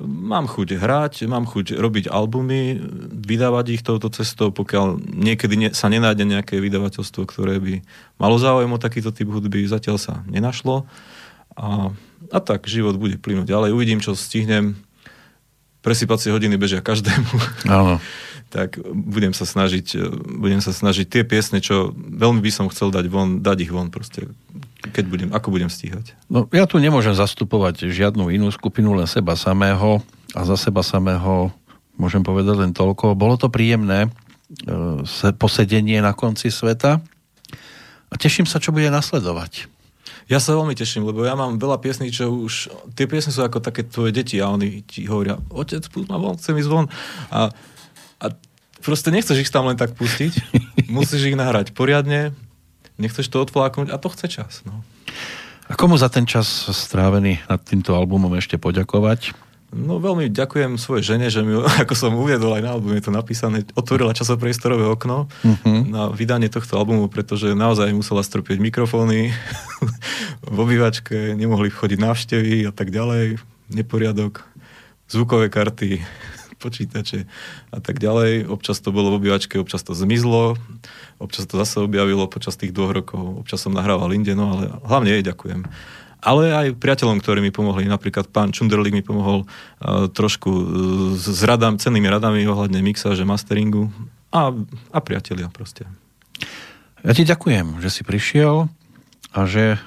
Mám 0.01 0.47
chuť 0.47 0.79
hrať, 0.79 1.27
mám 1.27 1.43
chuť 1.43 1.75
robiť 1.75 2.07
albumy, 2.07 2.79
vydávať 3.11 3.65
ich 3.75 3.83
touto 3.83 4.07
cestou, 4.07 4.47
pokiaľ 4.47 5.03
niekedy 5.03 5.55
ne, 5.59 5.69
sa 5.75 5.91
nenájde 5.91 6.23
nejaké 6.23 6.63
vydavateľstvo, 6.63 7.27
ktoré 7.27 7.59
by 7.59 7.83
malo 8.15 8.39
záujem 8.39 8.71
o 8.71 8.79
takýto 8.79 9.11
typ 9.11 9.27
hudby, 9.27 9.67
zatiaľ 9.67 9.99
sa 9.99 10.23
nenašlo. 10.31 10.87
A, 11.59 11.91
a 12.31 12.39
tak 12.39 12.71
život 12.71 12.95
bude 12.95 13.19
plynúť 13.19 13.51
ďalej. 13.51 13.75
Uvidím, 13.75 13.99
čo 13.99 14.15
stihnem. 14.15 14.79
Presypacie 15.83 16.31
hodiny 16.31 16.55
bežia 16.55 16.79
každému. 16.79 17.67
Áno. 17.67 17.99
tak 18.51 18.77
budem 18.91 19.31
sa 19.31 19.47
snažiť, 19.47 19.95
budem 20.37 20.59
sa 20.59 20.75
snažiť 20.75 21.07
tie 21.07 21.23
piesne, 21.23 21.63
čo 21.63 21.95
veľmi 21.95 22.43
by 22.43 22.51
som 22.51 22.67
chcel 22.67 22.91
dať 22.91 23.05
von, 23.07 23.39
dať 23.39 23.57
ich 23.63 23.71
von 23.71 23.87
proste 23.87 24.27
keď 24.81 25.05
budem, 25.07 25.29
ako 25.29 25.53
budem 25.53 25.69
stíhať? 25.69 26.17
No, 26.25 26.49
ja 26.49 26.65
tu 26.65 26.81
nemôžem 26.81 27.13
zastupovať 27.13 27.87
žiadnu 27.93 28.33
inú 28.33 28.49
skupinu, 28.49 28.97
len 28.97 29.05
seba 29.05 29.37
samého 29.37 30.01
a 30.33 30.41
za 30.41 30.57
seba 30.57 30.81
samého 30.81 31.53
môžem 32.01 32.25
povedať 32.25 32.57
len 32.57 32.73
toľko. 32.73 33.13
Bolo 33.13 33.37
to 33.37 33.53
príjemné 33.53 34.09
e, 34.65 35.31
posedenie 35.37 36.01
na 36.01 36.17
konci 36.17 36.49
sveta 36.49 36.97
a 38.09 38.13
teším 38.17 38.49
sa, 38.49 38.57
čo 38.57 38.73
bude 38.73 38.89
nasledovať. 38.89 39.69
Ja 40.25 40.39
sa 40.39 40.55
veľmi 40.55 40.73
teším, 40.73 41.05
lebo 41.05 41.27
ja 41.27 41.35
mám 41.35 41.59
veľa 41.59 41.77
piesní, 41.83 42.07
čo 42.07 42.31
už... 42.31 42.71
Tie 42.95 43.05
piesne 43.05 43.35
sú 43.35 43.43
ako 43.43 43.59
také 43.59 43.83
tvoje 43.83 44.15
deti 44.15 44.39
a 44.39 44.47
oni 44.47 44.81
ti 44.87 45.03
hovoria, 45.05 45.35
otec, 45.51 45.83
púť 45.91 46.07
ma 46.07 46.17
von, 46.17 46.39
chcem 46.39 46.55
ísť 46.55 46.71
von. 46.71 46.87
A, 47.29 47.51
a 48.21 48.29
proste 48.79 49.09
nechceš 49.09 49.41
ich 49.41 49.51
tam 49.51 49.65
len 49.67 49.75
tak 49.75 49.97
pustiť. 49.97 50.33
Musíš 50.93 51.33
ich 51.33 51.37
nahrať 51.37 51.73
poriadne, 51.73 52.37
nechceš 53.01 53.27
to 53.27 53.41
odfláknuť 53.41 53.89
a 53.89 53.97
to 53.97 54.07
chce 54.13 54.27
čas. 54.29 54.53
No. 54.63 54.85
A 55.65 55.73
komu 55.73 55.97
za 55.97 56.11
ten 56.11 56.29
čas 56.29 56.47
strávený 56.69 57.41
nad 57.49 57.61
týmto 57.63 57.95
albumom 57.95 58.35
ešte 58.37 58.59
poďakovať? 58.59 59.33
No 59.71 60.03
veľmi 60.03 60.27
ďakujem 60.27 60.75
svojej 60.75 61.15
žene, 61.15 61.31
že 61.31 61.47
mi, 61.47 61.55
ako 61.83 61.95
som 61.95 62.11
uviedol 62.19 62.59
aj 62.59 62.63
na 62.63 62.71
albume, 62.75 62.99
je 62.99 63.07
to 63.07 63.15
napísané, 63.15 63.63
otvorila 63.71 64.11
časopriestorové 64.11 64.83
okno 64.83 65.31
uh-huh. 65.31 65.87
na 65.87 66.11
vydanie 66.11 66.51
tohto 66.51 66.75
albumu, 66.75 67.07
pretože 67.07 67.55
naozaj 67.55 67.95
musela 67.95 68.19
strpieť 68.19 68.59
mikrofóny 68.59 69.31
v 70.53 70.57
obývačke, 70.59 71.39
nemohli 71.39 71.71
vchodiť 71.71 71.99
návštevy 72.03 72.67
a 72.67 72.71
tak 72.75 72.91
ďalej, 72.91 73.39
neporiadok, 73.71 74.43
zvukové 75.07 75.47
karty, 75.47 76.03
počítače 76.61 77.25
a 77.73 77.79
tak 77.81 77.97
ďalej. 77.97 78.45
Občas 78.45 78.77
to 78.77 78.93
bolo 78.93 79.09
v 79.17 79.25
obývačke, 79.25 79.57
občas 79.57 79.81
to 79.81 79.97
zmizlo, 79.97 80.61
občas 81.17 81.49
to 81.49 81.57
zase 81.57 81.81
objavilo 81.81 82.29
počas 82.29 82.53
tých 82.61 82.69
dvoch 82.69 82.93
rokov. 82.93 83.41
Občas 83.41 83.65
som 83.65 83.73
nahrával 83.73 84.13
inde, 84.13 84.37
no 84.37 84.53
ale 84.53 84.69
hlavne 84.85 85.17
jej 85.17 85.25
ďakujem. 85.25 85.65
Ale 86.21 86.53
aj 86.53 86.77
priateľom, 86.77 87.17
ktorí 87.17 87.41
mi 87.41 87.49
pomohli. 87.49 87.89
Napríklad 87.89 88.29
pán 88.29 88.53
Čunderlík 88.53 88.93
mi 88.93 89.01
pomohol 89.01 89.49
uh, 89.49 90.05
trošku 90.05 90.49
uh, 90.53 90.65
s 91.17 91.41
radám, 91.41 91.81
cennými 91.81 92.05
radami 92.05 92.45
ohľadne 92.45 92.77
mixáže, 92.85 93.25
masteringu 93.25 93.89
a, 94.29 94.53
a 94.93 94.99
priatelia 95.01 95.49
proste. 95.49 95.89
Ja 97.01 97.17
ti 97.17 97.25
ďakujem, 97.25 97.81
že 97.81 97.89
si 97.89 98.05
prišiel 98.05 98.69
a 99.33 99.39
že 99.49 99.81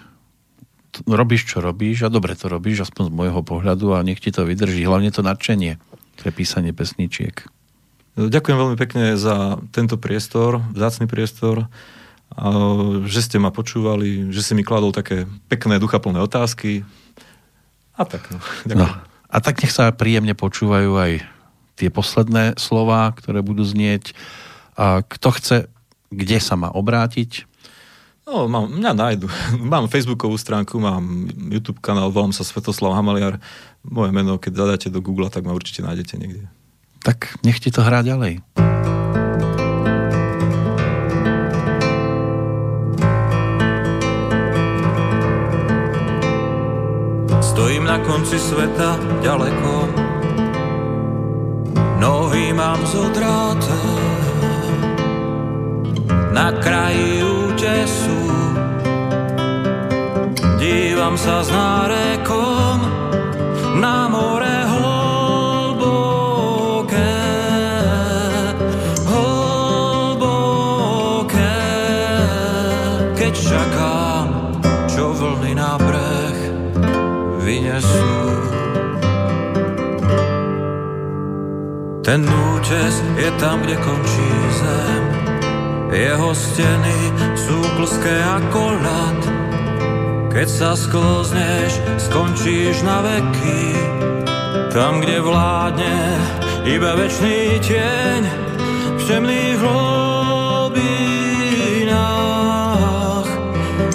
robíš, 1.06 1.54
čo 1.54 1.62
robíš 1.62 2.06
a 2.06 2.10
dobre 2.10 2.34
to 2.34 2.50
robíš, 2.50 2.90
aspoň 2.90 3.10
z 3.10 3.12
môjho 3.14 3.42
pohľadu 3.46 3.94
a 3.94 4.02
nech 4.02 4.18
ti 4.18 4.34
to 4.34 4.42
vydrží. 4.42 4.82
Hlavne 4.82 5.14
to 5.14 5.22
nadšenie 5.22 5.78
pre 6.18 6.30
písanie 6.30 6.74
pesničiek. 6.74 7.46
Ďakujem 8.14 8.58
veľmi 8.58 8.76
pekne 8.78 9.18
za 9.18 9.58
tento 9.74 9.98
priestor, 9.98 10.62
vzácný 10.70 11.10
priestor, 11.10 11.66
že 13.10 13.20
ste 13.22 13.42
ma 13.42 13.50
počúvali, 13.50 14.30
že 14.30 14.42
si 14.42 14.52
mi 14.54 14.62
kladol 14.62 14.94
také 14.94 15.26
pekné, 15.50 15.82
duchaplné 15.82 16.22
otázky. 16.22 16.86
A 17.94 18.02
tak, 18.06 18.30
no. 18.30 18.38
no. 18.74 18.86
A 19.30 19.36
tak 19.42 19.62
nech 19.62 19.74
sa 19.74 19.90
príjemne 19.90 20.34
počúvajú 20.34 20.94
aj 20.94 21.12
tie 21.74 21.90
posledné 21.90 22.54
slova, 22.54 23.10
ktoré 23.18 23.42
budú 23.42 23.66
znieť. 23.66 24.14
A 24.78 25.02
kto 25.02 25.28
chce, 25.34 25.56
kde 26.10 26.38
sa 26.38 26.54
má 26.54 26.70
obrátiť? 26.70 27.46
No, 28.24 28.46
mám, 28.46 28.70
mňa 28.70 28.92
nájdu. 28.94 29.26
Mám 29.74 29.92
facebookovú 29.92 30.40
stránku, 30.40 30.80
mám 30.80 31.28
YouTube 31.52 31.84
kanál, 31.84 32.08
volám 32.08 32.32
sa 32.32 32.40
Svetoslav 32.40 32.96
Hamaliar. 32.96 33.36
Moje 33.84 34.16
meno, 34.16 34.40
keď 34.40 34.52
zadáte 34.56 34.88
do 34.88 35.04
Google, 35.04 35.28
tak 35.28 35.44
ma 35.44 35.52
určite 35.52 35.84
nájdete 35.84 36.16
niekde. 36.16 36.48
Tak 37.04 37.36
nech 37.44 37.60
ti 37.60 37.68
to 37.68 37.84
hrá 37.84 38.00
ďalej. 38.00 38.40
Stojím 47.44 47.84
na 47.84 48.00
konci 48.00 48.40
sveta 48.40 48.96
ďaleko 49.20 49.72
Nohy 52.00 52.50
mám 52.56 52.80
zodráte 52.88 53.78
Na 56.34 56.50
kraji 56.56 57.22
útesu 57.22 58.20
Dívam 60.58 61.14
sa 61.14 61.44
s 61.44 61.52
nárekom 61.52 63.03
na 63.74 64.08
more 64.08 64.54
hlboké, 64.70 65.82
hlboké. 69.06 70.42
Keď 73.18 73.34
čakám, 73.34 74.26
čo 74.86 75.10
vlny 75.10 75.58
na 75.58 75.74
breh 75.78 76.38
vynesú. 77.42 78.14
Ten 82.04 82.20
útes 82.28 82.94
je 83.16 83.30
tam, 83.40 83.64
kde 83.64 83.80
končí 83.80 84.28
zem, 84.60 85.04
jeho 85.88 86.36
steny 86.36 86.98
sú 87.32 87.56
plské 87.80 88.12
ako 88.22 88.76
ľad. 88.76 89.23
Keď 90.34 90.50
sa 90.50 90.74
sklzneš, 90.74 91.78
skončíš 92.10 92.82
na 92.82 93.06
veky. 93.06 93.70
Tam, 94.74 94.98
kde 94.98 95.22
vládne 95.22 96.18
iba 96.66 96.98
večný 96.98 97.62
tieň, 97.62 98.26
všemných 98.98 99.62
hlobinách. 99.62 100.90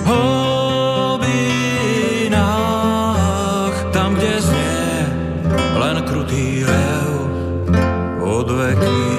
Hlobinách, 0.07 1.35
tam, 3.91 4.15
kde 4.15 4.39
znie 4.39 5.11
len 5.75 5.99
krutý 6.07 6.63
rev 6.63 7.19
od 8.23 8.47
veky. 8.47 9.11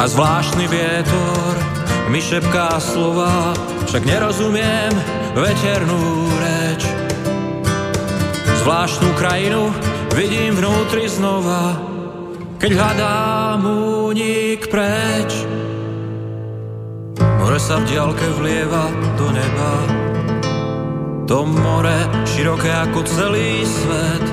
A 0.00 0.08
zvláštny 0.08 0.64
vietor 0.72 1.52
mi 2.08 2.24
šepká 2.24 2.80
slova, 2.80 3.52
však 3.84 4.02
nerozumiem 4.08 4.92
veternú 5.36 6.32
reč. 6.40 6.88
Zvláštnu 8.64 9.12
krajinu 9.20 9.68
vidím 10.16 10.56
vnútri 10.56 11.04
znova, 11.08 11.76
keď 12.56 12.70
hľadám 12.72 13.60
únik 14.08 14.72
preč. 14.72 15.44
More 17.20 17.60
sa 17.60 17.80
v 17.80 17.92
diaľke 17.92 18.26
vlieva 18.40 18.88
do 19.20 19.28
neba, 19.28 19.74
to 21.28 21.44
more 21.44 21.98
široké 22.24 22.72
ako 22.88 23.04
celý 23.04 23.68
svet. 23.68 24.24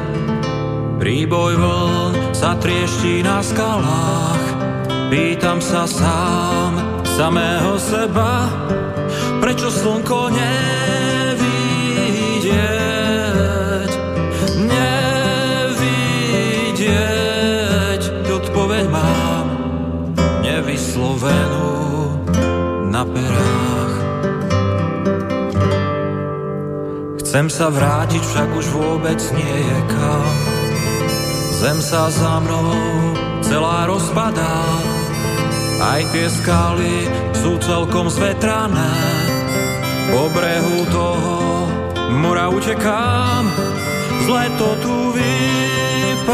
Príboj 0.95 1.59
vln 1.59 2.13
sa 2.31 2.55
trieští 2.55 3.19
na 3.19 3.43
skalách, 3.43 4.65
Pýtam 5.05 5.61
sa 5.61 5.85
sám, 5.85 6.81
samého 7.15 7.79
seba, 7.79 8.51
prečo 9.39 9.71
slnko 9.71 10.35
nevidieť, 10.35 10.51
nevidieť. 14.67 15.87
Odpoveď 18.27 18.91
mám 18.91 19.47
nevyslovenú 20.43 21.71
na 22.91 23.07
perách. 23.07 23.95
Chcem 27.23 27.47
sa 27.47 27.71
vrátiť, 27.71 28.19
však 28.19 28.49
už 28.59 28.65
vôbec 28.75 29.23
nie 29.39 29.55
je 29.63 29.79
kam. 29.87 30.27
Zem 31.55 31.79
sa 31.79 32.11
za 32.11 32.43
mnou 32.43 32.75
celá 33.39 33.87
rozpadá, 33.87 34.59
aj 35.81 36.01
tie 36.11 36.27
skaly 36.29 37.07
sú 37.35 37.59
celkom 37.59 38.07
zvetrané. 38.07 38.95
Po 40.11 40.29
brehu 40.31 40.85
toho 40.93 41.67
mora 42.21 42.47
utekám, 42.47 43.43
zle 44.23 44.45
to 44.55 44.69
tu 44.79 45.11
vypadá. 45.11 46.31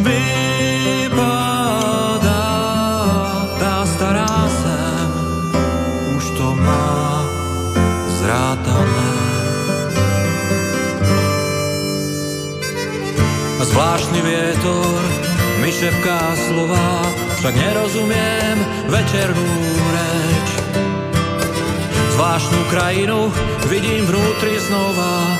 Vypadá 0.00 1.26
tá 3.60 3.84
stará 3.84 4.34
zem, 4.48 5.10
už 6.16 6.24
to 6.38 6.48
má 6.56 7.26
zrátané. 8.22 9.12
Zvláštny 13.64 14.20
vietor 14.22 15.13
šepká 15.74 16.38
slova, 16.38 17.02
však 17.42 17.54
nerozumiem 17.58 18.56
večernú 18.86 19.50
reč. 19.90 20.48
Zvláštnu 22.14 22.60
krajinu 22.70 23.26
vidím 23.66 24.06
vnútri 24.06 24.54
znova, 24.62 25.34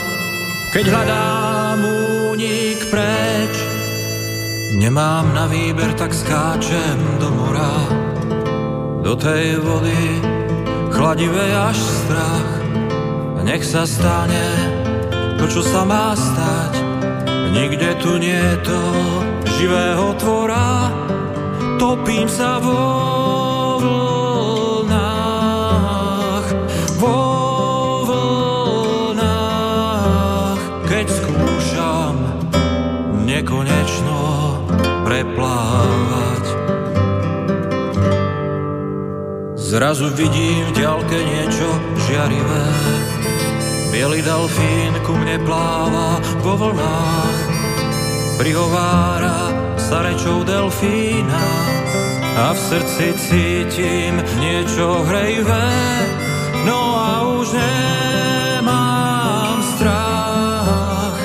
keď 0.74 0.84
hľadám 0.90 1.78
únik 2.34 2.82
preč. 2.90 3.54
Nemám 4.74 5.30
na 5.30 5.46
výber, 5.46 5.94
tak 5.94 6.10
skáčem 6.10 6.98
do 7.22 7.30
mora, 7.30 7.74
do 9.06 9.14
tej 9.14 9.62
vody, 9.62 10.18
chladivej 10.90 11.52
až 11.54 11.78
strach. 11.78 12.50
Nech 13.44 13.62
sa 13.62 13.86
stane 13.86 14.50
to, 15.38 15.46
čo 15.46 15.62
sa 15.62 15.84
má 15.84 16.16
stať, 16.16 16.80
nikde 17.52 17.92
tu 18.02 18.16
nie 18.18 18.34
je 18.34 18.56
to, 18.64 18.82
živého 19.64 20.12
tvora, 20.20 20.92
topím 21.80 22.28
sa 22.28 22.60
vo 22.60 22.84
vlnách, 24.84 25.16
vo 27.00 27.16
vlnách, 28.04 29.24
keď 30.84 31.06
skúšam 31.08 32.44
nekonečno 33.24 34.20
preplávať. 35.08 36.44
Zrazu 39.56 40.12
vidím 40.12 40.76
v 40.76 40.76
ďalke 40.76 41.16
niečo 41.16 41.72
žiarivé, 42.04 42.68
bielý 43.96 44.20
delfín 44.20 44.92
ku 45.08 45.16
mne 45.16 45.40
pláva 45.48 46.20
vo 46.44 46.52
vlnách, 46.52 47.38
prihovára 48.36 49.53
sa 49.94 50.02
rečou 50.02 50.42
delfína 50.42 51.46
a 52.34 52.50
v 52.50 52.58
srdci 52.58 53.14
cítim 53.14 54.18
niečo 54.42 55.06
hrejvé, 55.06 55.70
no 56.66 56.98
a 56.98 57.22
už 57.38 57.54
nemám 57.54 59.62
strach, 59.62 61.18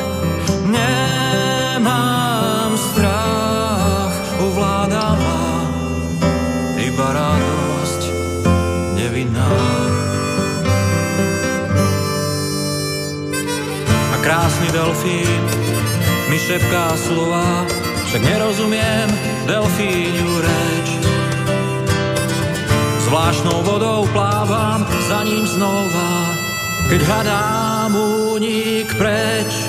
nemám 0.70 2.78
strach, 2.78 4.14
ovláda 4.38 5.18
ma 5.18 5.42
iba 6.78 7.08
radosť 7.10 8.02
nevinná. 9.02 9.50
A 14.14 14.16
krásny 14.22 14.70
delfín 14.70 15.42
mi 16.30 16.38
šepká 16.38 16.94
slova, 17.02 17.79
však 18.10 18.26
nerozumiem 18.26 19.06
delfíňu 19.46 20.42
reč. 20.42 20.88
Zvláštnou 23.06 23.62
vodou 23.62 24.10
plávam 24.10 24.82
za 25.06 25.22
ním 25.30 25.46
znova, 25.46 26.34
keď 26.90 27.06
hľadám 27.06 27.94
únik 27.94 28.90
preč. 28.98 29.69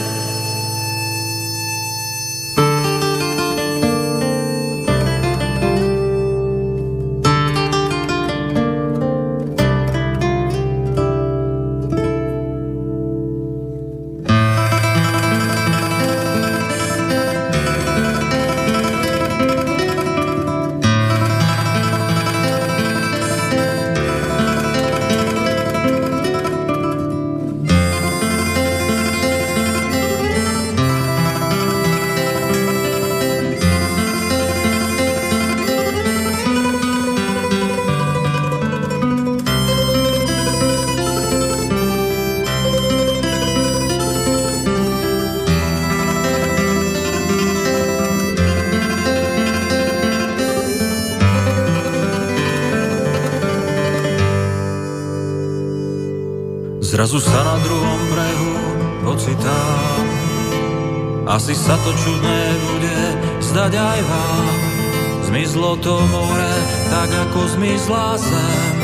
Zmizlo 65.50 65.82
to 65.82 65.98
more, 66.14 66.54
tak 66.94 67.10
ako 67.10 67.58
zmizla 67.58 68.14
zem. 68.22 68.78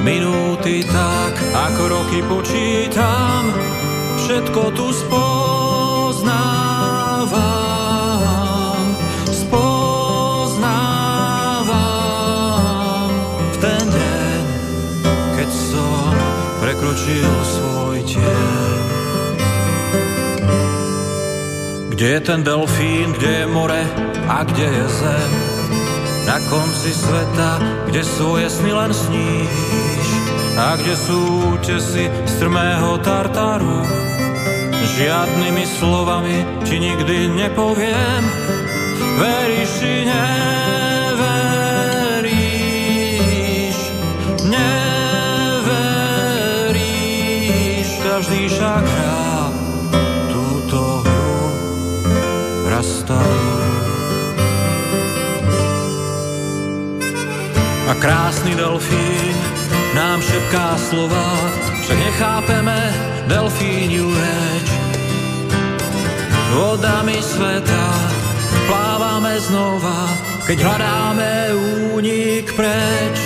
Minúty 0.00 0.88
tak, 0.88 1.36
ako 1.52 1.82
roky 1.84 2.24
počítam. 2.24 3.52
všetko 4.16 4.72
tu 4.72 4.88
spoznávam, 4.88 6.24
spoznávam 9.28 10.72
v 13.52 13.56
ten 13.60 13.84
deň, 13.84 14.40
keď 15.36 15.50
som 15.52 16.08
prekročil 16.56 17.32
svoj 17.44 18.00
tieň. 18.08 18.80
Kde 21.92 22.06
je 22.16 22.20
ten 22.24 22.40
delfín, 22.40 23.12
kde 23.12 23.44
je 23.44 23.46
more 23.52 23.84
a 24.24 24.40
kde 24.48 24.72
je 24.72 24.88
zem? 24.88 25.41
Na 26.22 26.38
konci 26.46 26.94
sveta, 26.94 27.58
kde 27.90 28.06
svoje 28.06 28.46
sny 28.46 28.70
len 28.70 28.94
sníš 28.94 30.06
a 30.54 30.78
kde 30.78 30.94
sú 30.94 31.18
útesy 31.58 32.06
strmého 32.30 32.94
tartaru. 33.02 33.82
Žiadnymi 34.92 35.64
slovami 35.66 36.44
ti 36.68 36.76
nikdy 36.78 37.32
nepoviem, 37.32 38.22
veríš 39.18 39.70
či 39.80 40.04
neveríš, 40.06 41.32
neveríš, 44.46 45.88
každý 48.04 48.52
však 48.52 48.84
hrá 48.84 49.48
túto 50.28 51.02
hru. 51.02 51.48
A 57.92 57.94
krásny 58.00 58.56
delfín 58.56 59.36
nám 59.92 60.24
šepká 60.24 60.80
slova, 60.80 61.28
však 61.84 61.98
nechápeme 62.00 62.78
delfíniu 63.28 64.08
reč. 64.08 64.66
Vodami 66.56 67.20
sveta 67.20 67.84
plávame 68.64 69.36
znova, 69.44 70.08
keď 70.48 70.58
hľadáme 70.64 71.32
únik 71.92 72.48
preč. 72.56 73.16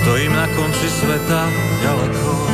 Stojím 0.00 0.32
na 0.32 0.48
konci 0.56 0.88
sveta 0.88 1.52
ďaleko, 1.84 2.51